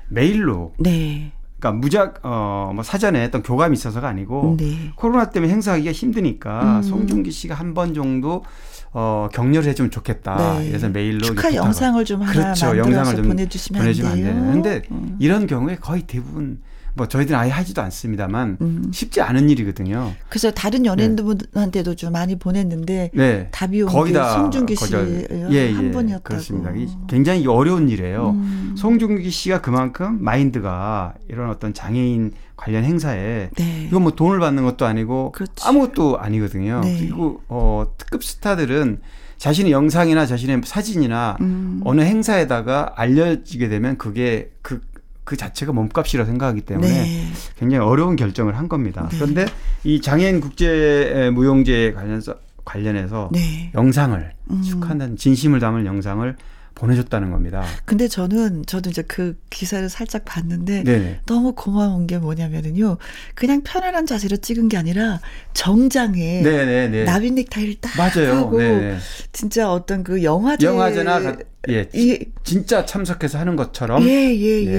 메일로 0.09 0.75
네. 0.79 1.33
그러니까 1.59 1.81
무작 1.81 2.25
어뭐 2.25 2.83
사전에 2.85 3.25
어떤 3.25 3.43
교감이 3.43 3.75
있어서가 3.75 4.09
아니고 4.09 4.57
네. 4.59 4.93
코로나 4.95 5.31
때문에 5.31 5.53
행사하기가 5.53 5.91
힘드니까 5.93 6.77
음. 6.79 6.83
송중기 6.83 7.31
씨가 7.31 7.55
한 7.55 7.75
번 7.75 7.95
정도 7.95 8.45
어 8.93 9.29
격려를 9.33 9.69
해주면 9.71 9.91
좋겠다. 9.91 10.59
네. 10.61 10.69
그래서 10.69 10.89
메일로 10.89 11.21
축하 11.21 11.53
영상을 11.53 12.03
좀 12.05 12.23
하나 12.23 12.33
그렇죠. 12.33 12.79
영상을 12.79 13.17
좀 13.17 13.29
보내주시면, 13.29 13.83
보내주면 13.83 14.13
안안 14.13 14.23
돼요? 14.23 14.35
되는. 14.35 14.53
근데 14.53 14.83
음. 14.93 15.17
이런 15.19 15.47
경우에 15.47 15.77
거의 15.77 16.03
대부분 16.03 16.61
뭐 16.97 17.07
저희들은 17.07 17.39
아예 17.39 17.51
하지도 17.51 17.83
않습니다만 17.83 18.57
음. 18.63 18.91
쉽지 18.93 19.21
않은 19.21 19.51
일이거든요. 19.51 20.15
그래서 20.31 20.51
다른 20.51 20.87
연예인들한테도 20.87 21.95
좀 21.95 22.13
많이 22.13 22.39
보냈는데 22.39 23.11
네. 23.13 23.49
답이 23.53 23.83
온 23.83 23.89
거의 23.89 24.13
게다 24.13 24.33
송중기 24.33 24.77
씨 24.77 24.81
거절. 24.81 25.29
한 25.75 25.91
분이었다고. 25.93 26.23
그렇습니다. 26.25 26.71
이 26.75 26.89
굉장히 27.07 27.47
어려운 27.47 27.91
일이에요. 27.91 28.31
음. 28.31 28.75
송중기 28.79 29.31
씨가 29.31 29.61
그만큼 29.61 30.19
마인드가 30.23 31.13
이런 31.29 31.51
어떤 31.51 31.75
장애인 31.75 32.33
관련 32.57 32.85
행사에 32.85 33.51
네. 33.55 33.85
이건 33.87 34.03
뭐 34.03 34.13
돈을 34.13 34.41
받는 34.41 34.65
것도 34.65 34.87
아니고 34.87 35.33
그렇지. 35.33 35.67
아무것도 35.67 36.19
아니거든요. 36.19 36.81
네. 36.83 36.97
그리고 36.99 37.43
어 37.49 37.93
특급 37.99 38.25
스타들은 38.25 39.01
자신의 39.37 39.71
영상이나 39.71 40.25
자신의 40.25 40.63
사진이나 40.65 41.37
음. 41.43 41.83
어느 41.85 42.01
행사에다가 42.01 42.95
알려지게 42.97 43.69
되면 43.69 43.99
그게 43.99 44.51
그, 44.63 44.81
그 45.27 45.37
자체가 45.37 45.73
몸값이라 45.73 46.25
생각하기 46.25 46.61
때문에 46.63 46.89
네. 46.89 47.27
굉장히 47.59 47.85
어려운 47.85 48.15
결정을 48.15 48.57
한 48.57 48.69
겁니다. 48.69 49.09
네. 49.11 49.19
그런데 49.19 49.45
이 49.83 50.01
장애인 50.01 50.41
국제 50.41 51.31
무용제 51.35 51.93
관련해서 51.95 52.37
관련해서 52.65 53.31
네. 53.33 53.73
영상을 53.75 54.33
음. 54.53 54.63
축하한다는 54.63 55.17
진심을 55.17 55.59
담은 55.59 55.85
영상을 55.85 56.37
보내줬다는 56.77 57.31
겁니다. 57.31 57.65
근데 57.87 58.07
저는 58.07 58.65
저도 58.67 58.91
이제 58.91 59.03
그 59.03 59.37
기사를 59.51 59.89
살짝 59.89 60.25
봤는데 60.25 60.85
네네. 60.85 61.21
너무 61.27 61.55
고마운 61.55 62.07
게 62.07 62.19
뭐냐면은요. 62.19 62.99
그냥 63.35 63.63
편안한 63.65 64.07
자세로 64.07 64.37
찍은 64.37 64.69
게 64.69 64.77
아니라 64.77 65.21
정장에 65.55 66.43
네네네. 66.43 67.05
나비 67.05 67.31
넥타이를 67.33 67.77
딱 67.81 67.93
맞아요. 67.97 68.33
하고 68.35 68.59
네네. 68.59 68.99
진짜 69.33 69.73
어떤 69.73 70.05
그 70.05 70.23
영화제 70.23 70.67
영화제나 70.67 71.21
가- 71.21 71.37
예, 71.69 71.89
예, 71.97 72.19
진짜 72.45 72.87
참석해서 72.87 73.39
하는 73.41 73.57
것처럼 73.57 74.05
예, 74.05 74.09
예, 74.37 74.65
예. 74.67 74.73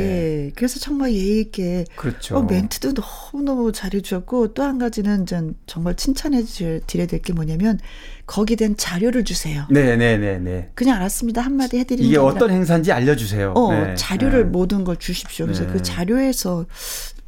예. 0.45 0.52
그래서 0.56 0.80
정말 0.80 1.12
예의 1.12 1.41
있게 1.41 1.84
그렇죠. 1.98 2.38
어, 2.38 2.43
멘트도 2.43 2.93
너무 2.93 3.43
너무 3.43 3.72
잘해주었고 3.74 4.54
또 4.54 4.64
한 4.64 4.78
가지는 4.78 5.26
전 5.26 5.56
정말 5.66 5.95
칭찬해 5.95 6.43
주- 6.43 6.80
드려야 6.88 7.08
될 7.08 7.22
게 7.22 7.34
뭐냐면 7.34 7.80
거기에 8.28 8.57
대한 8.57 8.75
자료를 8.78 9.23
주세요. 9.23 9.65
네네 9.71 10.17
네 10.17 10.38
네. 10.38 10.69
그냥 10.75 10.97
알았습니다. 10.97 11.41
한마디 11.41 11.80
해드리는 11.80 12.07
이게 12.07 12.17
어떤 12.17 12.51
행사인지 12.51 12.91
알려주세요. 12.91 13.53
어, 13.55 13.73
네. 13.73 13.95
자료를 13.95 14.43
네. 14.43 14.49
모든 14.49 14.84
걸 14.84 14.97
주십시오. 14.97 15.45
그래서 15.45 15.65
네. 15.65 15.71
그 15.73 15.82
자료에서 15.82 16.65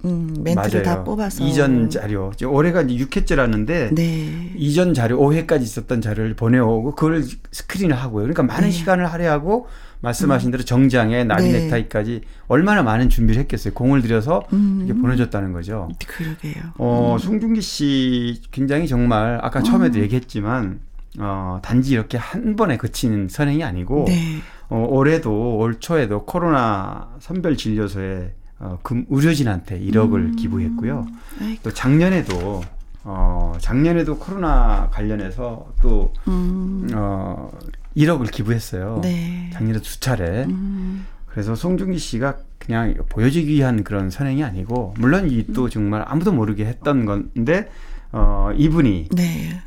음, 0.06 0.34
멘트를 0.44 0.84
다 0.84 0.92
맞아요. 0.92 1.04
뽑아서 1.06 1.44
이전 1.44 1.90
자료. 1.90 2.32
올해가 2.46 2.82
이제 2.82 3.04
6회째라는데 3.06 3.94
네. 3.96 4.52
이전 4.56 4.94
자료 4.94 5.18
5회까지 5.20 5.62
있었던 5.62 6.02
자료를 6.02 6.36
보내오고 6.36 6.96
그걸 6.96 7.24
스크린을 7.52 7.96
하고요. 7.96 8.24
그러니까 8.24 8.44
많은 8.44 8.68
네. 8.68 8.72
시간을 8.72 9.12
할애하고 9.12 9.68
말씀하신 10.02 10.52
대로 10.52 10.64
정장에 10.64 11.24
나비 11.26 11.44
네. 11.52 11.64
넥타이까지 11.64 12.22
얼마나 12.48 12.84
많은 12.84 13.10
준비를 13.10 13.42
했겠어요. 13.42 13.74
공을 13.74 14.02
들여서 14.02 14.44
음. 14.54 14.84
이렇게 14.86 15.00
보내줬다는 15.02 15.52
거죠. 15.54 15.90
그러게요. 16.08 16.64
어, 16.78 17.18
송중기 17.20 17.62
씨 17.62 18.42
굉장히 18.52 18.88
정말 18.88 19.40
아까 19.42 19.62
처음에도 19.62 20.00
얘기했지만 20.00 20.80
어, 21.18 21.60
단지 21.64 21.94
이렇게 21.94 22.18
한 22.18 22.56
번에 22.56 22.78
그치는 22.78 23.30
선행이 23.30 23.64
아니고 23.64 24.06
네. 24.08 24.38
어, 24.70 24.86
올해도 24.90 25.58
올 25.58 25.80
초에도 25.80 26.26
코로나 26.26 27.10
선별 27.20 27.58
진료소에 27.58 28.34
어, 28.60 28.78
금 28.84 29.06
의료진한테 29.10 29.80
1억을 29.80 30.16
음. 30.16 30.36
기부했고요. 30.36 31.08
아이고. 31.42 31.60
또 31.64 31.72
작년에도 31.74 32.62
어 33.06 33.54
작년에도 33.60 34.18
코로나 34.18 34.90
관련해서 34.92 35.68
또 35.82 36.14
음. 36.28 36.90
어, 36.94 37.50
1억을 37.96 38.30
기부했어요. 38.30 39.00
네. 39.02 39.50
작년에 39.54 39.80
두 39.80 40.00
차례. 40.00 40.44
음. 40.46 41.08
그래서 41.26 41.56
송중기 41.56 41.98
씨가 41.98 42.38
그냥 42.58 42.94
보여주기 43.08 43.48
위한 43.54 43.84
그런 43.84 44.10
선행이 44.10 44.44
아니고 44.44 44.96
물론 45.00 45.30
이 45.32 45.46
또 45.54 45.70
정말 45.70 46.04
아무도 46.08 46.32
모르게 46.34 46.66
했던 46.66 47.06
건데 47.06 47.70
어 48.12 48.52
이분이 48.56 49.10
네. 49.16 49.62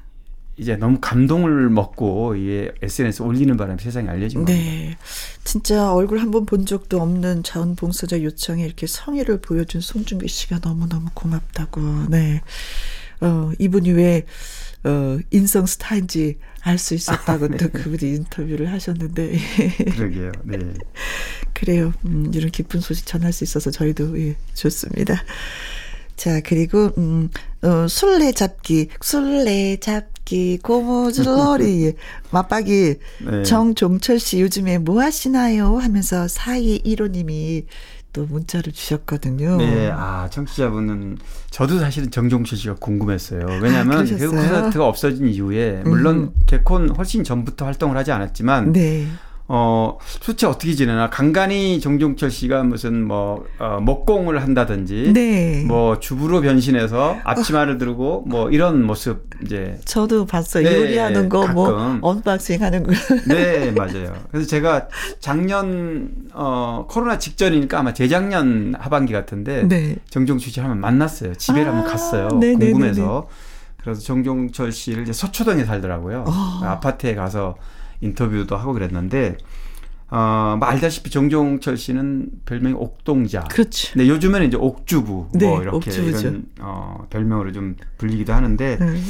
이제 0.59 0.76
너무 0.76 0.98
감동을 1.00 1.70
먹고 1.70 2.36
이게 2.36 2.72
SNS 2.82 3.22
에 3.22 3.26
올리는 3.26 3.57
바람에 3.57 3.78
세상에 3.80 4.09
알려진 4.09 4.44
겁니다. 4.44 4.53
네. 4.61 4.96
진짜 5.44 5.92
얼굴 5.92 6.18
한 6.18 6.30
번 6.30 6.44
본 6.46 6.66
적도 6.66 7.00
없는 7.00 7.42
자원봉사자 7.42 8.22
요청에 8.22 8.64
이렇게 8.64 8.86
성의를 8.86 9.40
보여준 9.40 9.80
송중기 9.80 10.28
씨가 10.28 10.61
너무너무 10.62 11.09
고맙다고. 11.14 11.80
네. 12.11 12.42
어, 13.20 13.53
이분이 13.59 13.92
왜, 13.92 14.26
어, 14.84 15.18
인성 15.30 15.64
스타인지 15.66 16.38
알 16.64 16.76
수 16.78 16.94
있었다고 16.94 17.48
또 17.57 17.70
그분이 17.70 18.12
인터뷰를 18.16 18.70
하셨는데. 18.72 19.38
그러게요. 19.96 20.32
네. 20.44 20.59
그래요. 21.55 21.92
음, 22.05 22.30
이런 22.34 22.50
기쁜 22.50 22.80
소식 22.80 23.07
전할 23.07 23.32
수 23.32 23.44
있어서 23.44 23.70
저희도 23.70 24.18
예, 24.20 24.36
좋습니다. 24.55 25.22
자, 26.16 26.40
그리고 26.44 26.90
음, 26.98 27.30
어, 27.62 27.86
술래잡기, 27.88 28.88
술래잡 29.00 30.11
기, 30.24 30.58
고무줄놀이, 30.62 31.86
예. 31.86 31.94
맞박이 32.30 32.94
네. 33.30 33.42
정종철 33.42 34.18
씨 34.18 34.40
요즘에 34.40 34.78
뭐 34.78 35.02
하시나요? 35.02 35.78
하면서 35.78 36.26
4215님이 36.26 37.64
또 38.12 38.26
문자를 38.26 38.72
주셨거든요. 38.72 39.56
네, 39.56 39.90
아, 39.90 40.28
청취자분은 40.30 41.18
저도 41.50 41.78
사실은 41.78 42.10
정종철 42.10 42.58
씨가 42.58 42.74
궁금했어요. 42.74 43.46
왜냐하면 43.62 43.92
아, 43.92 43.96
그러셨어요? 44.04 44.30
개콘 44.30 44.48
콘서트가 44.48 44.86
없어진 44.86 45.28
이후에 45.28 45.82
물론 45.84 46.32
개콘 46.46 46.90
훨씬 46.90 47.24
전부터 47.24 47.64
활동을 47.64 47.96
하지 47.96 48.12
않았지만 48.12 48.72
네. 48.72 49.06
어, 49.55 49.98
수치 50.00 50.46
어떻게 50.46 50.72
지내나 50.72 51.11
간간히 51.11 51.78
정종철 51.78 52.30
씨가 52.30 52.62
무슨 52.62 53.07
뭐 53.07 53.44
어, 53.59 53.80
목공을 53.82 54.40
한다든지 54.40 55.12
네. 55.12 55.62
뭐 55.66 56.00
주부로 56.00 56.40
변신해서 56.40 57.18
앞치마를 57.22 57.76
들고 57.76 58.24
뭐 58.26 58.50
이런 58.50 58.82
모습 58.82 59.28
이제 59.44 59.78
저도 59.84 60.24
봤어요. 60.24 60.66
네, 60.66 60.74
요리하는 60.80 61.28
거, 61.28 61.46
뭐, 61.48 61.70
가끔. 61.70 61.98
unboxing 62.00 62.62
하는 62.62 62.82
거. 62.82 62.92
네, 63.28 63.70
맞아요. 63.72 64.14
그래서 64.30 64.46
제가 64.46 64.88
작년 65.20 66.09
어 66.32 66.86
코로나 66.88 67.18
직전이니까 67.18 67.78
아마 67.78 67.92
재작년 67.92 68.74
하반기 68.78 69.12
같은데 69.12 69.68
네. 69.68 69.96
정종철 70.09 70.50
씨 70.50 70.61
한번 70.61 70.80
만났어요. 70.80 71.34
집에 71.34 71.62
아, 71.62 71.66
한번 71.66 71.84
갔어요. 71.84 72.28
네네네네. 72.28 72.72
궁금해서. 72.72 73.28
그래서 73.82 74.00
정종철 74.00 74.72
씨를 74.72 75.03
이제 75.03 75.12
서초동에 75.12 75.66
살더라고요. 75.66 76.24
아. 76.26 76.61
아파트에 76.64 77.14
가서 77.14 77.57
인터뷰도 78.03 78.57
하고 78.57 78.74
그랬는데 78.74 79.38
어, 80.11 80.57
뭐 80.59 80.68
알다시피 80.68 81.09
정종철 81.09 81.78
씨는 81.78 82.28
별명이 82.44 82.74
옥동자. 82.76 83.44
그렇죠. 83.44 83.94
근데 83.94 84.09
요즘에는 84.09 84.46
이제 84.46 84.59
옥주부 84.59 85.28
네, 85.32 85.46
뭐 85.46 85.62
이렇게 85.62 85.76
옥주부죠. 85.76 86.18
이런 86.20 86.44
어, 86.61 87.07
별명으로 87.09 87.53
좀 87.53 87.76
불리기도 87.96 88.34
하는데 88.34 88.76
네. 88.78 89.00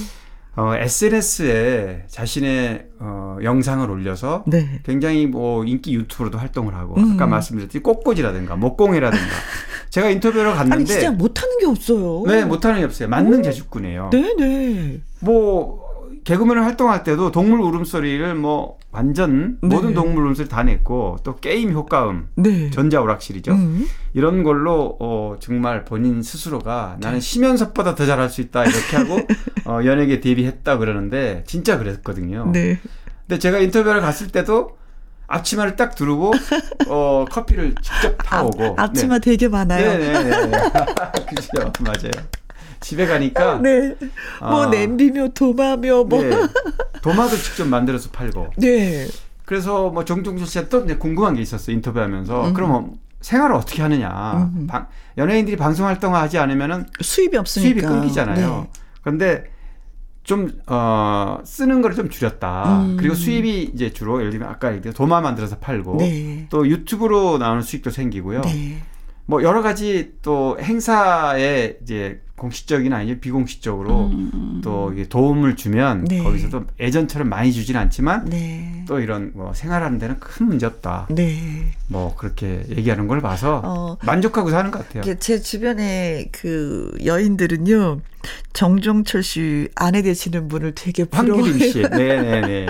어, 0.54 0.74
SNS에 0.76 2.04
자신의 2.06 2.86
어, 3.00 3.38
영상을 3.42 3.90
올려서 3.90 4.44
네. 4.46 4.80
굉장히 4.84 5.26
뭐 5.26 5.64
인기 5.64 5.94
유튜버로도 5.94 6.38
활동을 6.38 6.74
하고 6.74 6.94
음. 6.98 7.14
아까 7.14 7.26
말씀드렸듯이 7.26 7.80
꽃꽂이라든가 7.82 8.54
목공이라든가 8.54 9.24
제가 9.90 10.08
인터뷰를 10.10 10.52
갔는데 10.52 10.74
아니, 10.74 10.86
진짜 10.86 11.10
못하는 11.10 11.58
게 11.58 11.66
없어요. 11.66 12.22
네 12.26 12.44
못하는 12.44 12.78
게 12.78 12.84
없어요 12.84 13.08
만능 13.08 13.42
제주꾼이에요 13.42 14.10
네네. 14.10 15.00
뭐 15.20 15.81
개그맨을 16.24 16.64
활동할 16.64 17.02
때도 17.02 17.32
동물 17.32 17.60
울음소리를 17.60 18.34
뭐 18.36 18.78
완전 18.90 19.58
네. 19.62 19.74
모든 19.74 19.94
동물 19.94 20.24
울음소리 20.24 20.48
다 20.48 20.62
냈고 20.62 21.16
또 21.24 21.36
게임 21.36 21.72
효과음 21.72 22.28
네. 22.36 22.70
전자오락실이죠 22.70 23.52
음. 23.52 23.86
이런 24.12 24.42
걸로 24.42 24.96
어, 25.00 25.36
정말 25.40 25.84
본인 25.84 26.22
스스로가 26.22 26.96
나는 27.00 27.18
심연섭보다 27.20 27.94
더 27.94 28.06
잘할 28.06 28.28
수 28.30 28.40
있다 28.40 28.64
이렇게 28.64 28.96
하고 28.96 29.18
어, 29.66 29.80
연예계 29.84 30.20
데뷔했다 30.20 30.78
그러는데 30.78 31.42
진짜 31.46 31.78
그랬거든요 31.78 32.50
네. 32.52 32.78
근데 33.26 33.38
제가 33.38 33.58
인터뷰를 33.58 34.00
갔을 34.00 34.28
때도 34.28 34.76
앞치마를 35.26 35.76
딱 35.76 35.94
두르고 35.94 36.32
어 36.88 37.24
커피를 37.30 37.74
직접 37.80 38.14
타오고 38.22 38.74
앞, 38.76 38.80
앞치마 38.80 39.18
되게 39.20 39.48
많아요. 39.48 39.96
네네네 39.98 40.50
그죠 41.34 41.72
맞아요 41.80 42.10
집에 42.82 43.06
가니까 43.06 43.58
네. 43.62 43.96
뭐 44.40 44.64
아. 44.64 44.66
냄비며 44.66 45.28
도마며 45.28 46.04
뭐. 46.04 46.22
네. 46.22 46.30
도마도 47.02 47.36
직접 47.36 47.66
만들어서 47.66 48.10
팔고 48.10 48.48
네. 48.58 49.06
그래서 49.44 49.90
뭐 49.90 50.04
정종철 50.04 50.46
씨한테 50.46 50.68
또 50.70 50.84
이제 50.84 50.96
궁금한 50.96 51.34
게 51.34 51.42
있었어요 51.42 51.74
인터뷰하면서 51.76 52.48
음. 52.48 52.54
그러면 52.54 52.94
생활을 53.20 53.54
어떻게 53.56 53.82
하느냐 53.82 54.50
음. 54.54 54.66
방- 54.66 54.86
연예인들이 55.16 55.56
방송 55.56 55.86
활동을 55.86 56.18
하지 56.18 56.38
않으면은 56.38 56.86
수입이 57.00 57.36
없으니까. 57.36 57.68
수입이 57.68 57.80
끊기잖아요. 57.82 58.68
네. 58.72 58.80
그런데 59.02 59.44
좀, 60.24 60.52
어, 60.68 61.38
쓰는 61.44 61.82
거를 61.82 61.96
좀 61.96 62.08
줄였다. 62.08 62.82
음. 62.82 62.96
그리고 62.96 63.14
수입이 63.16 63.72
이제 63.74 63.92
주로 63.92 64.20
예를 64.20 64.30
들면 64.30 64.48
아까 64.48 64.72
얘기한 64.72 64.94
도마 64.94 65.20
만들어서 65.20 65.58
팔고 65.58 65.96
네. 65.98 66.46
또 66.48 66.68
유튜브로 66.68 67.38
나오는 67.38 67.60
수익도 67.62 67.90
생기고요. 67.90 68.42
네. 68.42 68.78
뭐 69.26 69.42
여러 69.42 69.62
가지 69.62 70.12
또 70.22 70.56
행사에 70.60 71.78
이제 71.82 72.20
공식적인 72.42 72.92
아니면 72.92 73.20
비공식적으로 73.20 74.06
음. 74.06 74.60
또 74.64 74.92
이게 74.92 75.08
도움을 75.08 75.54
주면 75.54 76.04
네. 76.04 76.20
거기서도 76.20 76.64
예전처럼 76.80 77.28
많이 77.28 77.52
주진 77.52 77.76
않지만 77.76 78.24
네. 78.24 78.84
또 78.88 78.98
이런 78.98 79.30
뭐 79.34 79.54
생활하는 79.54 79.98
데는 79.98 80.18
큰 80.18 80.46
문제 80.46 80.66
없다. 80.66 81.06
네. 81.10 81.72
뭐 81.86 82.16
그렇게 82.16 82.64
얘기하는 82.68 83.06
걸 83.06 83.20
봐서 83.20 83.62
어. 83.64 83.96
만족하고 84.04 84.50
사는 84.50 84.72
것 84.72 84.88
같아요. 84.88 85.14
제 85.20 85.40
주변에 85.40 86.30
그 86.32 86.90
여인들은요 87.04 88.00
정종철 88.52 89.22
씨 89.22 89.68
아내 89.76 90.02
되시는 90.02 90.48
분을 90.48 90.74
되게 90.74 91.04
부러워해요. 91.04 91.44
황기림 91.44 91.70
씨. 91.70 91.82
네네네. 91.82 92.66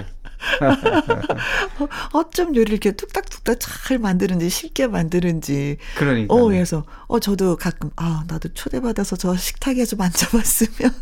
어쩜 2.12 2.54
요리를 2.54 2.72
이렇게 2.72 2.92
뚝딱뚝딱 2.92 3.58
잘 3.60 3.98
만드는지 3.98 4.48
쉽게 4.48 4.86
만드는지. 4.86 5.78
그러니까. 5.96 6.34
어, 6.34 6.44
그래서 6.44 6.84
어 7.06 7.18
저도 7.18 7.56
가끔 7.56 7.90
아 7.96 8.24
나도 8.28 8.50
초대받아서 8.54 9.16
저 9.16 9.36
식탁에 9.36 9.84
좀 9.84 10.00
앉아봤으면. 10.00 10.92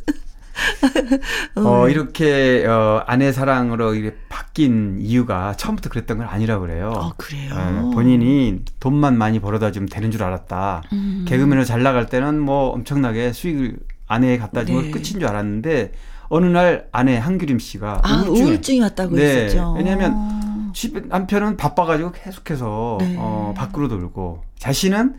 어, 1.56 1.88
이렇게, 1.88 2.66
어, 2.66 3.02
아내 3.06 3.32
사랑으로 3.32 3.94
이렇게 3.94 4.16
바뀐 4.28 4.98
이유가 5.00 5.54
처음부터 5.54 5.88
그랬던 5.90 6.18
건 6.18 6.26
아니라고 6.26 6.62
그래요. 6.62 6.92
아 6.94 7.12
그래요. 7.16 7.54
어, 7.54 7.90
본인이 7.94 8.60
돈만 8.78 9.16
많이 9.16 9.40
벌어다 9.40 9.72
주면 9.72 9.88
되는 9.88 10.10
줄 10.10 10.22
알았다. 10.22 10.82
음. 10.92 11.24
개그맨으로 11.26 11.64
잘 11.64 11.82
나갈 11.82 12.06
때는 12.06 12.38
뭐 12.40 12.70
엄청나게 12.70 13.32
수익을 13.32 13.78
아내에 14.06 14.38
갖다 14.38 14.64
주면 14.64 14.84
네. 14.84 14.90
끝인 14.90 15.04
줄 15.04 15.26
알았는데, 15.26 15.92
어느 16.30 16.46
날 16.46 16.88
아내 16.92 17.18
한규림 17.18 17.58
씨가 17.58 18.00
아 18.04 18.22
우울증이 18.22 18.80
왔다고 18.80 19.16
네, 19.16 19.44
했었죠. 19.44 19.74
왜냐하면 19.76 20.70
집 20.72 21.06
남편은 21.08 21.56
바빠가지고 21.56 22.12
계속해서 22.12 22.98
네. 23.00 23.16
어, 23.18 23.52
밖으로 23.56 23.88
돌고 23.88 24.44
자신은 24.56 25.16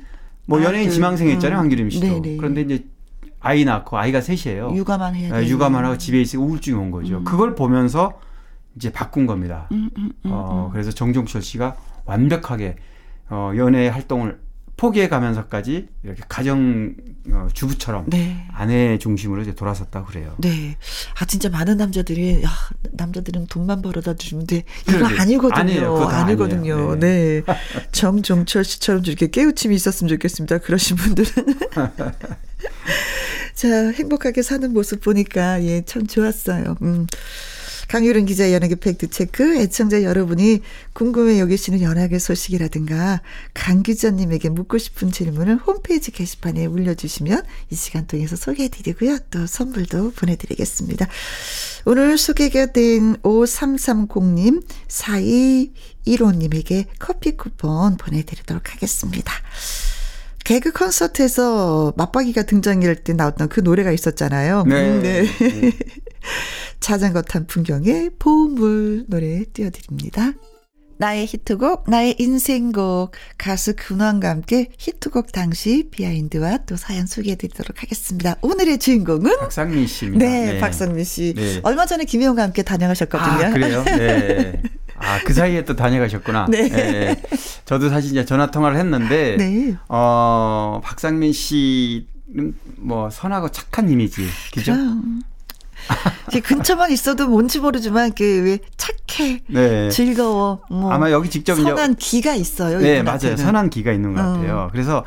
뭐 0.47 0.61
아, 0.61 0.63
연예인 0.63 0.87
그, 0.87 0.93
지망생 0.93 1.27
했잖아요 1.27 1.59
음. 1.59 1.63
한규림 1.63 1.89
씨도 1.89 2.07
네네. 2.07 2.37
그런데 2.37 2.61
이제 2.61 2.85
아이 3.41 3.65
낳고 3.65 3.97
아이가 3.97 4.21
셋이에요. 4.21 4.73
육아만 4.73 5.15
해야 5.15 5.35
아, 5.35 5.41
돼. 5.41 5.47
육아만 5.47 5.83
하고 5.83 5.97
집에 5.97 6.21
있으니 6.21 6.41
우울증이 6.43 6.77
온 6.77 6.91
거죠. 6.91 7.17
음. 7.17 7.23
그걸 7.25 7.55
보면서 7.55 8.17
이제 8.77 8.89
바꾼 8.89 9.25
겁니다. 9.25 9.67
음, 9.73 9.89
음, 9.97 10.11
음, 10.25 10.31
어, 10.31 10.67
음. 10.67 10.71
그래서 10.71 10.91
정종철 10.91 11.41
씨가 11.41 11.75
완벽하게 12.05 12.77
어, 13.29 13.51
연애 13.57 13.89
활동을 13.89 14.39
포기해 14.81 15.09
가면서까지 15.09 15.89
이렇게 16.01 16.23
가정 16.27 16.95
어, 17.31 17.47
주부처럼 17.53 18.05
네. 18.07 18.47
아내 18.51 18.97
중심으로 18.97 19.43
이제 19.43 19.53
돌아섰다고 19.53 20.07
그래요. 20.07 20.33
네. 20.39 20.75
아, 21.19 21.25
진짜 21.25 21.49
많은 21.49 21.77
남자들이, 21.77 22.41
야, 22.41 22.49
남자들은 22.93 23.45
돈만 23.45 23.83
벌어다 23.83 24.15
주면 24.15 24.47
돼. 24.47 24.63
이거 24.89 24.97
그러게. 24.97 25.19
아니거든요. 25.19 25.59
아니에요. 25.59 25.97
아니거든요. 25.97 26.73
아니에요. 26.73 26.99
네. 26.99 27.43
정종철 27.91 28.63
씨처럼 28.63 29.03
이렇게 29.05 29.27
깨우침이 29.27 29.75
있었으면 29.75 30.09
좋겠습니다. 30.09 30.57
그러신 30.57 30.97
분들은. 30.97 31.29
자, 33.53 33.91
행복하게 33.91 34.41
사는 34.41 34.73
모습 34.73 35.01
보니까, 35.01 35.63
예, 35.63 35.83
참 35.85 36.07
좋았어요. 36.07 36.75
음. 36.81 37.05
강유른 37.91 38.25
기자 38.25 38.53
연예계 38.53 38.75
팩트체크 38.75 39.57
애청자 39.57 40.01
여러분이 40.03 40.61
궁금해 40.93 41.41
여기시는 41.41 41.81
연예계 41.81 42.19
소식이라든가 42.19 43.21
강 43.53 43.83
기자님에게 43.83 44.47
묻고 44.47 44.77
싶은 44.77 45.11
질문을 45.11 45.57
홈페이지 45.57 46.09
게시판에 46.11 46.67
올려주시면 46.67 47.43
이 47.69 47.75
시간 47.75 48.07
통해서 48.07 48.37
소개해드리고요. 48.37 49.17
또 49.29 49.45
선물도 49.45 50.11
보내드리겠습니다. 50.11 51.05
오늘 51.83 52.17
소개가 52.17 52.67
된 52.67 53.17
5330님, 53.23 54.63
4215님에게 54.87 56.85
커피 56.97 57.35
쿠폰 57.35 57.97
보내드리도록 57.97 58.73
하겠습니다. 58.73 59.33
개그 60.45 60.71
콘서트에서 60.71 61.93
맞박이가 61.97 62.43
등장할 62.43 62.95
때 62.95 63.11
나왔던 63.11 63.49
그 63.49 63.59
노래가 63.59 63.91
있었잖아요. 63.91 64.63
네. 64.63 64.91
음, 64.91 65.01
네. 65.03 65.25
자전거 66.79 67.21
탄 67.21 67.45
풍경의 67.47 68.11
보물 68.19 69.05
노래 69.07 69.43
띄워드립니다. 69.45 70.33
나의 71.01 71.25
히트곡, 71.25 71.89
나의 71.89 72.15
인생곡, 72.19 73.13
가수 73.39 73.73
근황과 73.75 74.29
함께 74.29 74.69
히트곡 74.77 75.31
당시 75.31 75.87
비하인드와 75.89 76.59
또 76.67 76.75
사연 76.75 77.07
소개해드리도록 77.07 77.81
하겠습니다. 77.81 78.35
오늘의 78.41 78.77
주인공은 78.77 79.39
박상민 79.39 79.87
씨입니다. 79.87 80.23
네, 80.23 80.59
박상민 80.59 81.03
씨. 81.03 81.33
네. 81.35 81.59
얼마 81.63 81.87
전에 81.87 82.05
김혜영과 82.05 82.43
함께 82.43 82.61
다녀가셨거든요. 82.61 83.47
아, 83.47 83.49
그래요? 83.49 83.83
네. 83.83 84.61
아, 84.95 85.19
그 85.25 85.33
사이에 85.33 85.65
또 85.65 85.75
다녀가셨구나. 85.75 86.45
네. 86.51 86.69
예. 86.71 87.21
저도 87.65 87.89
사실 87.89 88.11
이제 88.11 88.23
전화 88.23 88.51
통화를 88.51 88.77
했는데, 88.77 89.37
네. 89.37 89.75
어, 89.89 90.81
박상민 90.83 91.33
씨는 91.33 92.53
뭐 92.77 93.09
선하고 93.09 93.49
착한 93.49 93.89
이미지. 93.89 94.27
그죠? 94.53 94.73
그럼. 94.73 95.23
근처만 96.43 96.91
있어도 96.91 97.27
뭔지 97.27 97.59
모르지만 97.59 98.13
그왜 98.13 98.59
착해, 98.77 99.41
네. 99.47 99.89
즐거워, 99.89 100.61
뭐 100.69 100.91
아마 100.91 101.11
여기 101.11 101.29
직접 101.29 101.55
선한 101.55 101.95
기가 101.95 102.35
있어요. 102.35 102.79
네. 102.79 103.03
맞아요. 103.03 103.35
선한 103.35 103.69
기가 103.69 103.91
있는 103.91 104.13
것 104.13 104.21
어. 104.21 104.33
같아요. 104.33 104.69
그래서 104.71 105.03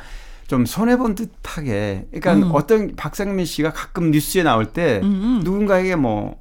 좀 0.46 0.66
손해 0.66 0.96
본 0.96 1.14
듯하게. 1.14 2.06
그러니까 2.12 2.46
음. 2.46 2.50
어떤 2.54 2.94
박상민 2.96 3.46
씨가 3.46 3.72
가끔 3.72 4.10
뉴스에 4.10 4.42
나올 4.42 4.66
때 4.66 5.00
음, 5.02 5.08
음. 5.08 5.40
누군가에게 5.42 5.96
뭐, 5.96 6.36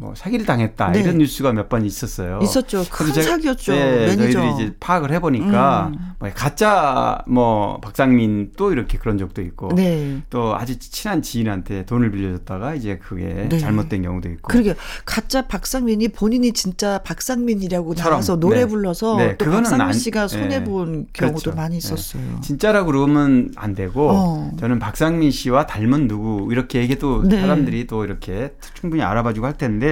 뭐 0.00 0.14
사기를 0.14 0.46
당했다 0.46 0.92
네. 0.92 1.00
이런 1.00 1.18
뉴스가 1.18 1.52
몇 1.52 1.68
번 1.68 1.84
있었어요. 1.84 2.40
있었죠. 2.42 2.84
큰 2.90 3.06
제가- 3.12 3.22
사기였죠. 3.22 3.72
네, 3.72 4.06
매니저. 4.16 4.32
저희들이 4.32 4.54
이제 4.54 4.74
파악을 4.80 5.12
해보니까 5.12 5.92
음. 5.92 5.98
뭐 6.18 6.28
가짜 6.34 7.22
뭐 7.28 7.78
박상민 7.80 8.52
또 8.56 8.72
이렇게 8.72 8.96
그런 8.98 9.18
적도 9.18 9.42
있고 9.42 9.68
네. 9.74 10.22
또 10.30 10.56
아주 10.56 10.78
친한 10.78 11.20
지인한테 11.22 11.84
돈을 11.84 12.10
빌려줬다가 12.10 12.74
이제 12.74 12.98
그게 12.98 13.46
네. 13.48 13.58
잘못된 13.58 14.02
경우도 14.02 14.28
있고. 14.30 14.48
그러게 14.48 14.74
가짜 15.04 15.42
박상민이 15.46 16.08
본인이 16.08 16.52
진짜 16.52 16.98
박상민이라고 17.04 17.94
나와서 17.94 18.40
노래 18.40 18.60
네. 18.60 18.66
불러서 18.66 19.16
네, 19.18 19.36
또 19.36 19.44
그거는 19.44 19.62
박상민 19.64 19.86
안- 19.86 19.92
씨가 19.92 20.26
네. 20.26 20.28
손해 20.28 20.64
본 20.64 21.06
경우도 21.12 21.38
그렇죠. 21.42 21.52
많이 21.56 21.72
네. 21.74 21.78
있었어요. 21.78 22.22
진짜라고 22.40 22.86
그러면 22.90 23.52
안 23.56 23.74
되고 23.74 24.10
어. 24.10 24.50
저는 24.58 24.78
박상민 24.78 25.30
씨와 25.30 25.66
닮은 25.66 26.08
누구 26.08 26.48
이렇게 26.50 26.80
얘기해도 26.80 27.28
네. 27.28 27.40
사람들이 27.40 27.86
또 27.86 28.04
이렇게 28.04 28.54
충분히 28.74 29.02
알아봐주고 29.02 29.46
할 29.46 29.56
텐데 29.58 29.89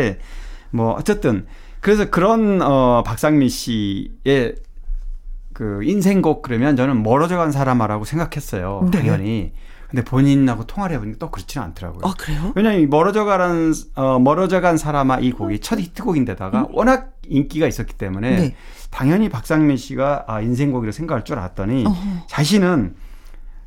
뭐 0.70 0.92
어쨌든 0.92 1.46
그래서 1.80 2.10
그런 2.10 2.60
어 2.62 3.02
박상민 3.06 3.48
씨의 3.48 4.56
그 5.52 5.82
인생곡 5.82 6.42
그러면 6.42 6.76
저는 6.76 7.02
멀어져간 7.02 7.52
사람아라고 7.52 8.04
생각했어요 8.04 8.88
네. 8.90 8.98
당연히 8.98 9.52
근데 9.88 10.04
본인하고 10.04 10.66
통화를 10.66 10.96
해보니까 10.96 11.18
또 11.18 11.30
그렇지는 11.30 11.64
않더라고요. 11.68 12.00
아 12.04 12.12
그래요? 12.18 12.52
왜냐면 12.54 12.80
이 12.80 12.86
멀어져가는 12.86 13.72
어 13.94 14.18
멀어져간 14.18 14.76
사람아 14.76 15.20
이 15.20 15.32
곡이 15.32 15.60
첫 15.60 15.78
히트곡인데다가 15.80 16.68
워낙 16.72 17.14
인기가 17.26 17.66
있었기 17.66 17.94
때문에 17.94 18.30
음? 18.30 18.36
네. 18.36 18.56
당연히 18.90 19.30
박상민 19.30 19.78
씨가 19.78 20.24
아 20.28 20.42
인생곡이라 20.42 20.92
생각할 20.92 21.24
줄 21.24 21.38
알았더니 21.38 21.86
어허. 21.86 22.26
자신은 22.26 22.96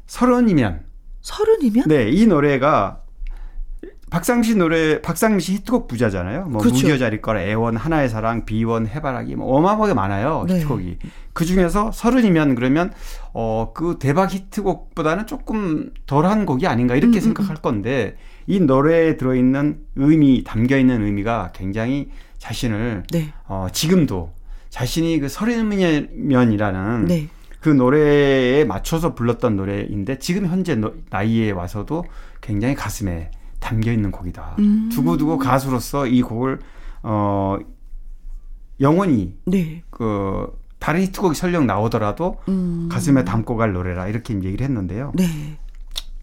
서른이면 0.05 0.81
서른이면? 1.21 1.85
네 1.87 2.09
이 2.11 2.27
노래가 2.27 3.00
박상민 4.11 4.43
씨 4.43 4.55
노래 4.55 5.01
박상민 5.01 5.39
씨 5.39 5.53
히트곡 5.53 5.87
부자잖아요. 5.87 6.45
뭐 6.49 6.61
그렇죠. 6.61 6.97
자릴 6.97 7.21
거라 7.21 7.41
애원 7.41 7.77
하나의 7.77 8.09
사랑 8.09 8.43
비원 8.45 8.85
해바라기 8.85 9.37
뭐 9.37 9.55
어마어마하게 9.55 9.93
많아요 9.93 10.43
네. 10.47 10.55
히트곡이. 10.57 10.97
그 11.33 11.45
중에서 11.45 11.91
서른이면 11.93 12.55
그러면 12.55 12.91
어 13.33 13.71
그 13.73 13.97
대박 13.99 14.33
히트곡보다는 14.33 15.27
조금 15.27 15.91
덜한 16.05 16.45
곡이 16.45 16.67
아닌가 16.67 16.95
이렇게 16.95 17.19
음, 17.19 17.21
생각할 17.21 17.55
건데 17.55 18.17
이 18.47 18.59
노래에 18.59 19.15
들어있는 19.15 19.79
의미 19.95 20.43
담겨 20.43 20.77
있는 20.77 21.01
의미가 21.05 21.51
굉장히 21.55 22.09
자신을 22.37 23.03
네. 23.13 23.31
어 23.47 23.67
지금도 23.71 24.33
자신이 24.69 25.19
그 25.19 25.29
서른이면이라는 25.29 27.05
네. 27.05 27.27
그 27.61 27.69
노래에 27.69 28.65
맞춰서 28.65 29.15
불렀던 29.15 29.55
노래인데 29.55 30.19
지금 30.19 30.47
현재 30.47 30.75
노- 30.75 30.95
나이에 31.09 31.51
와서도 31.51 32.03
굉장히 32.41 32.75
가슴에 32.75 33.31
담겨 33.71 33.91
있는 33.93 34.11
곡이다. 34.11 34.55
음. 34.59 34.89
두고두고 34.91 35.37
가수로서 35.37 36.05
이 36.07 36.21
곡을 36.21 36.59
어 37.03 37.57
영원히 38.79 39.37
네. 39.45 39.83
그 39.89 40.51
다른 40.79 41.01
히트곡이 41.01 41.35
설령 41.35 41.67
나오더라도 41.67 42.37
음. 42.49 42.89
가슴에 42.91 43.23
담고 43.23 43.55
갈 43.55 43.71
노래라 43.71 44.07
이렇게 44.07 44.33
얘기를 44.33 44.65
했는데요. 44.65 45.13
네. 45.15 45.57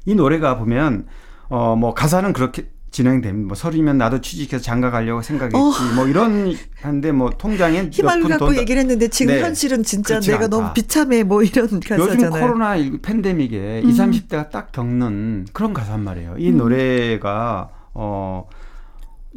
이 0.05 0.15
노래가 0.15 0.59
보면 0.59 1.07
어 1.49 1.75
뭐 1.77 1.95
가사는 1.95 2.33
그렇게 2.35 2.71
진행됩니다. 2.91 3.47
뭐 3.49 3.55
서리면 3.55 3.99
나도 3.99 4.21
취직해서 4.21 4.63
장가 4.63 4.91
가려고 4.91 5.21
생각했지. 5.23 5.57
어. 5.57 5.73
뭐 5.95 6.07
이런 6.07 6.55
한데 6.81 7.13
뭐 7.13 7.31
통장에 7.31 7.89
희망을 7.93 8.29
갖고 8.29 8.47
돈 8.47 8.57
얘기를 8.57 8.81
했는데 8.81 9.09
지금 9.09 9.35
네. 9.35 9.43
현실은 9.43 9.83
진짜 9.83 10.21
내가 10.21 10.45
않다. 10.45 10.49
너무 10.49 10.73
비참해 10.75 11.23
뭐 11.23 11.43
이런 11.43 11.65
요즘 11.67 11.81
가사잖아요. 11.81 12.41
코로나 12.43 12.77
19 12.79 12.99
팬데믹에 13.03 13.83
음. 13.85 13.89
20, 13.89 14.29
30대가 14.29 14.51
딱 14.51 14.73
겪는 14.73 15.47
그런 15.53 15.75
가사란 15.75 16.03
말이에요. 16.03 16.37
이 16.39 16.51
노래가 16.51 17.71
어, 17.95 18.47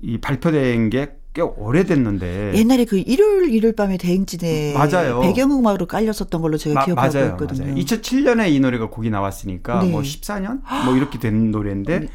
이 0.02 0.18
발표된 0.20 0.90
게꽤 0.90 1.42
오래됐는데 1.42 2.54
옛날에 2.56 2.86
그 2.86 2.98
일요일 2.98 3.50
일요일 3.54 3.76
밤에 3.76 3.98
대행진에 3.98 4.74
맞아요. 4.76 5.20
배경음악으로 5.22 5.88
깔렸었던 5.88 6.42
걸로 6.42 6.58
제가 6.58 6.76
마- 6.76 6.86
기억하고 6.86 7.14
맞아요, 7.14 7.30
있거든요. 7.32 7.66
맞아요. 7.66 7.76
2007년에 7.76 8.52
이 8.52 8.60
노래가 8.60 8.90
곡이 8.90 9.10
나왔으니까 9.10 9.84
네. 9.84 9.90
뭐 9.92 10.02
14년 10.02 10.62
뭐 10.86 10.96
이렇게 10.96 11.20
된 11.20 11.52
노래인데 11.52 12.08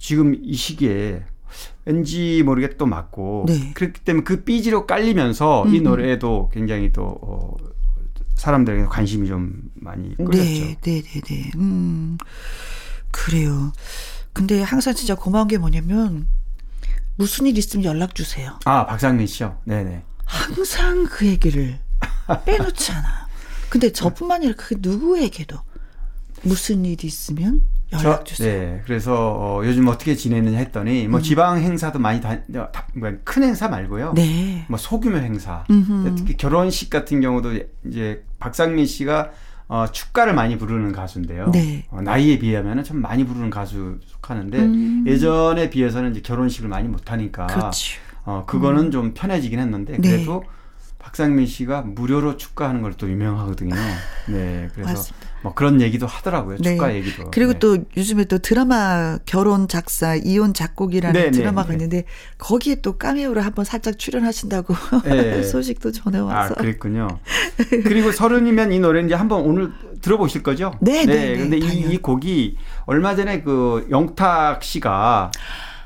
지금 0.00 0.34
이 0.42 0.54
시기에 0.54 1.22
왠지 1.84 2.42
모르게 2.42 2.76
또 2.76 2.86
맞고 2.86 3.44
네. 3.46 3.72
그렇기 3.74 4.00
때문에 4.00 4.24
그 4.24 4.42
삐지로 4.44 4.86
깔리면서 4.86 5.66
이 5.68 5.78
음, 5.78 5.84
노래도 5.84 6.50
굉장히 6.52 6.92
또 6.92 7.18
어, 7.20 7.54
사람들에게 8.34 8.86
관심이 8.86 9.28
좀 9.28 9.60
많이 9.74 10.16
끌렸죠. 10.16 10.38
네, 10.38 10.76
네, 10.80 11.02
네, 11.02 11.20
네. 11.20 11.50
음, 11.56 12.16
그래요. 13.10 13.72
근데 14.32 14.62
항상 14.62 14.94
진짜 14.94 15.14
고마운 15.14 15.48
게 15.48 15.58
뭐냐면 15.58 16.26
무슨 17.16 17.46
일 17.46 17.58
있으면 17.58 17.84
연락 17.84 18.14
주세요. 18.14 18.58
아 18.64 18.86
박상민 18.86 19.26
씨요. 19.26 19.58
네 19.64 19.84
네. 19.84 20.02
항상 20.24 21.04
그 21.10 21.26
얘기를 21.26 21.78
빼놓지 22.46 22.92
않아. 22.92 23.28
근데 23.68 23.92
저뿐만 23.92 24.36
아니라 24.36 24.54
그 24.56 24.76
누구에게도 24.78 25.58
무슨 26.42 26.86
일이 26.86 27.06
있으면 27.06 27.62
저-. 27.98 28.22
네, 28.44 28.82
그래서 28.84 29.14
어, 29.36 29.62
요즘 29.64 29.88
어떻게 29.88 30.14
지내느냐 30.14 30.58
했더니 30.58 31.08
뭐 31.08 31.20
지방 31.20 31.58
행사도 31.58 31.98
많이 31.98 32.20
다, 32.20 32.38
다- 32.72 32.86
뭐큰 32.94 33.42
행사 33.42 33.68
말고요. 33.68 34.12
네. 34.14 34.64
뭐 34.68 34.78
소규모 34.78 35.16
행사, 35.18 35.64
음흠. 35.70 36.14
특히 36.16 36.36
결혼식 36.36 36.88
같은 36.90 37.20
경우도 37.20 37.52
이제 37.86 38.24
박상민 38.38 38.86
씨가 38.86 39.30
어, 39.68 39.86
축가를 39.90 40.34
많이 40.34 40.58
부르는 40.58 40.92
가수인데요. 40.92 41.50
네. 41.52 41.84
어, 41.90 42.00
나이에 42.00 42.38
비하면은 42.38 42.82
좀 42.84 43.00
많이 43.00 43.24
부르는 43.24 43.50
가수 43.50 43.98
속하는데 44.06 44.58
음. 44.58 45.04
예전에 45.06 45.70
비해서는 45.70 46.10
이제 46.12 46.20
결혼식을 46.22 46.68
많이 46.68 46.88
못 46.88 47.10
하니까 47.12 47.46
그렇죠. 47.46 47.98
어, 48.24 48.44
그거는 48.46 48.90
좀 48.90 49.14
편해지긴 49.14 49.58
했는데 49.60 49.96
네. 49.98 50.10
그래도 50.10 50.42
박상민 50.98 51.46
씨가 51.46 51.82
무료로 51.82 52.36
축가하는 52.36 52.82
걸 52.82 52.94
또 52.98 53.08
유명하거든요. 53.08 53.74
네, 54.28 54.68
그래서 54.74 54.90
맞습니다. 54.92 55.28
뭐 55.42 55.54
그런 55.54 55.80
얘기도 55.80 56.06
하더라고요. 56.06 56.58
네. 56.58 56.72
축가 56.72 56.94
얘기도. 56.94 57.30
그리고 57.30 57.54
네. 57.54 57.58
또 57.58 57.78
요즘에 57.96 58.24
또 58.24 58.38
드라마 58.38 59.18
결혼 59.24 59.68
작사 59.68 60.14
이혼 60.14 60.52
작곡이라는 60.52 61.18
네, 61.18 61.26
네, 61.26 61.30
드라마가 61.30 61.68
네. 61.68 61.74
있는데 61.74 62.04
거기에 62.38 62.76
또 62.76 62.98
까메오로 62.98 63.40
한번 63.40 63.64
살짝 63.64 63.98
출연하신다고 63.98 64.74
네. 65.04 65.42
소식도 65.42 65.92
전해 65.92 66.18
아, 66.18 66.24
와서 66.24 66.54
그랬군요. 66.54 67.08
그리고 67.84 68.12
서른이면 68.12 68.72
이 68.72 68.80
노래 68.80 69.02
이제 69.02 69.14
한번 69.14 69.40
오늘 69.42 69.70
들어보실 70.02 70.42
거죠? 70.42 70.74
네, 70.80 71.04
네, 71.04 71.14
네, 71.14 71.36
근데 71.36 71.56
이. 71.56 71.90
이 71.90 71.96
곡이 71.98 72.56
얼마 72.86 73.16
전에 73.16 73.42
그 73.42 73.86
영탁 73.90 74.62
씨가 74.62 75.30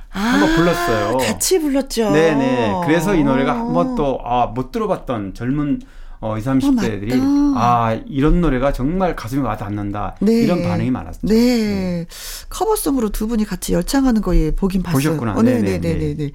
한번 0.09 0.55
불렀어요. 0.55 1.09
아, 1.09 1.17
같이 1.17 1.59
불렀죠. 1.61 2.11
네네. 2.11 2.83
그래서 2.85 3.15
이 3.15 3.25
노래가 3.25 3.59
한번 3.59 3.97
또, 3.97 4.21
아, 4.25 4.47
못 4.47 4.71
들어봤던 4.71 5.35
젊은 5.35 5.81
어, 6.25 6.39
20, 6.39 6.47
30대들이, 6.53 7.13
어, 7.13 7.17
맞다. 7.17 7.61
아, 7.61 8.01
이런 8.07 8.41
노래가 8.41 8.73
정말 8.73 9.15
가슴에 9.15 9.43
와 9.43 9.59
닿는다. 9.59 10.17
네. 10.21 10.33
이런 10.41 10.63
반응이 10.63 10.91
많았죠. 10.91 11.19
네. 11.25 12.07
커버송으로 12.49 13.11
두 13.11 13.29
분이 13.29 13.45
같이 13.45 13.75
열창하는 13.75 14.23
거에 14.23 14.53
보긴 14.53 14.83
봤어요. 14.83 14.97
보셨구나. 14.97 15.35
어, 15.35 15.43
네네네. 15.43 15.79
네네 15.81 16.15
네네. 16.17 16.31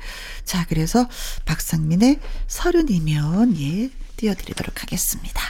자, 0.46 0.64
그래서 0.70 1.08
박상민의 1.46 2.20
서른이면 2.46 3.58
예 3.60 3.90
띄워드리도록 4.18 4.84
하겠습니다. 4.84 5.42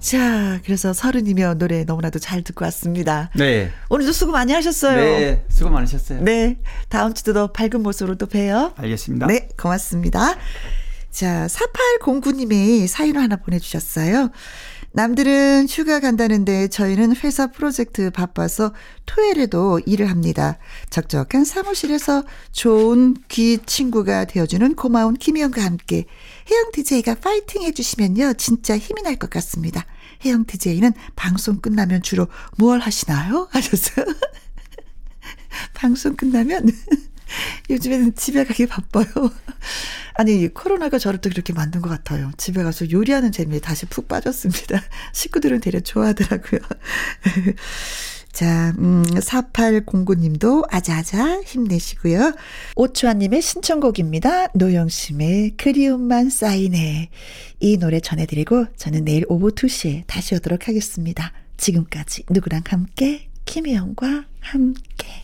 자, 0.00 0.60
그래서 0.66 0.92
서른이면 0.92 1.56
노래 1.56 1.84
너무나도 1.84 2.18
잘 2.18 2.42
듣고 2.42 2.66
왔습니다. 2.66 3.30
네. 3.36 3.70
오늘도 3.88 4.12
수고 4.12 4.32
많이 4.32 4.52
하셨어요. 4.52 4.96
네. 4.96 5.44
수고 5.48 5.70
많으셨어요. 5.70 6.20
네. 6.20 6.58
다음 6.90 7.14
주도 7.14 7.32
더 7.32 7.46
밝은 7.46 7.82
모습으로 7.82 8.16
또 8.16 8.26
봬요. 8.26 8.74
알겠습니다. 8.76 9.28
네, 9.28 9.48
고맙습니다. 9.58 10.36
자, 11.14 11.46
4809님이 11.46 12.88
사연을 12.88 13.22
하나 13.22 13.36
보내주셨어요. 13.36 14.30
남들은 14.94 15.68
휴가 15.70 16.00
간다는데 16.00 16.66
저희는 16.66 17.14
회사 17.22 17.46
프로젝트 17.46 18.10
바빠서 18.10 18.74
토요일에도 19.06 19.80
일을 19.86 20.10
합니다. 20.10 20.58
적적한 20.90 21.44
사무실에서 21.44 22.24
좋은 22.50 23.14
귀 23.28 23.58
친구가 23.64 24.24
되어주는 24.24 24.74
고마운 24.74 25.14
김희영과 25.14 25.62
함께 25.64 26.04
혜영 26.50 26.72
DJ가 26.72 27.14
파이팅 27.14 27.62
해주시면요. 27.62 28.32
진짜 28.34 28.76
힘이 28.76 29.02
날 29.02 29.14
것 29.16 29.30
같습니다. 29.30 29.86
혜영 30.24 30.46
DJ는 30.46 30.92
방송 31.14 31.60
끝나면 31.60 32.02
주로 32.02 32.26
무얼 32.56 32.80
하시나요? 32.80 33.46
하셨어요. 33.54 34.04
방송 35.74 36.16
끝나면 36.16 36.66
요즘에는 37.70 38.14
집에 38.14 38.44
가기 38.44 38.66
바빠요. 38.66 39.06
아니, 40.14 40.48
코로나가 40.52 40.98
저를 40.98 41.20
또 41.20 41.30
그렇게 41.30 41.52
만든 41.52 41.80
것 41.80 41.88
같아요. 41.88 42.30
집에 42.36 42.62
가서 42.62 42.90
요리하는 42.90 43.32
재미에 43.32 43.60
다시 43.60 43.86
푹 43.86 44.08
빠졌습니다. 44.08 44.82
식구들은 45.12 45.60
되려 45.60 45.80
좋아하더라고요. 45.80 46.60
자, 48.32 48.74
음, 48.78 49.04
4809님도 49.04 50.66
아자아자 50.68 51.42
힘내시고요. 51.42 52.34
오추아님의 52.74 53.40
신청곡입니다. 53.40 54.48
노영심의 54.54 55.52
그리움만 55.56 56.30
쌓이네. 56.30 57.10
이 57.60 57.76
노래 57.76 58.00
전해드리고 58.00 58.66
저는 58.76 59.04
내일 59.04 59.24
오후 59.28 59.52
2시에 59.52 60.02
다시 60.08 60.34
오도록 60.34 60.66
하겠습니다. 60.66 61.32
지금까지 61.56 62.24
누구랑 62.28 62.62
함께, 62.66 63.28
김혜영과 63.44 64.24
함께. 64.40 65.23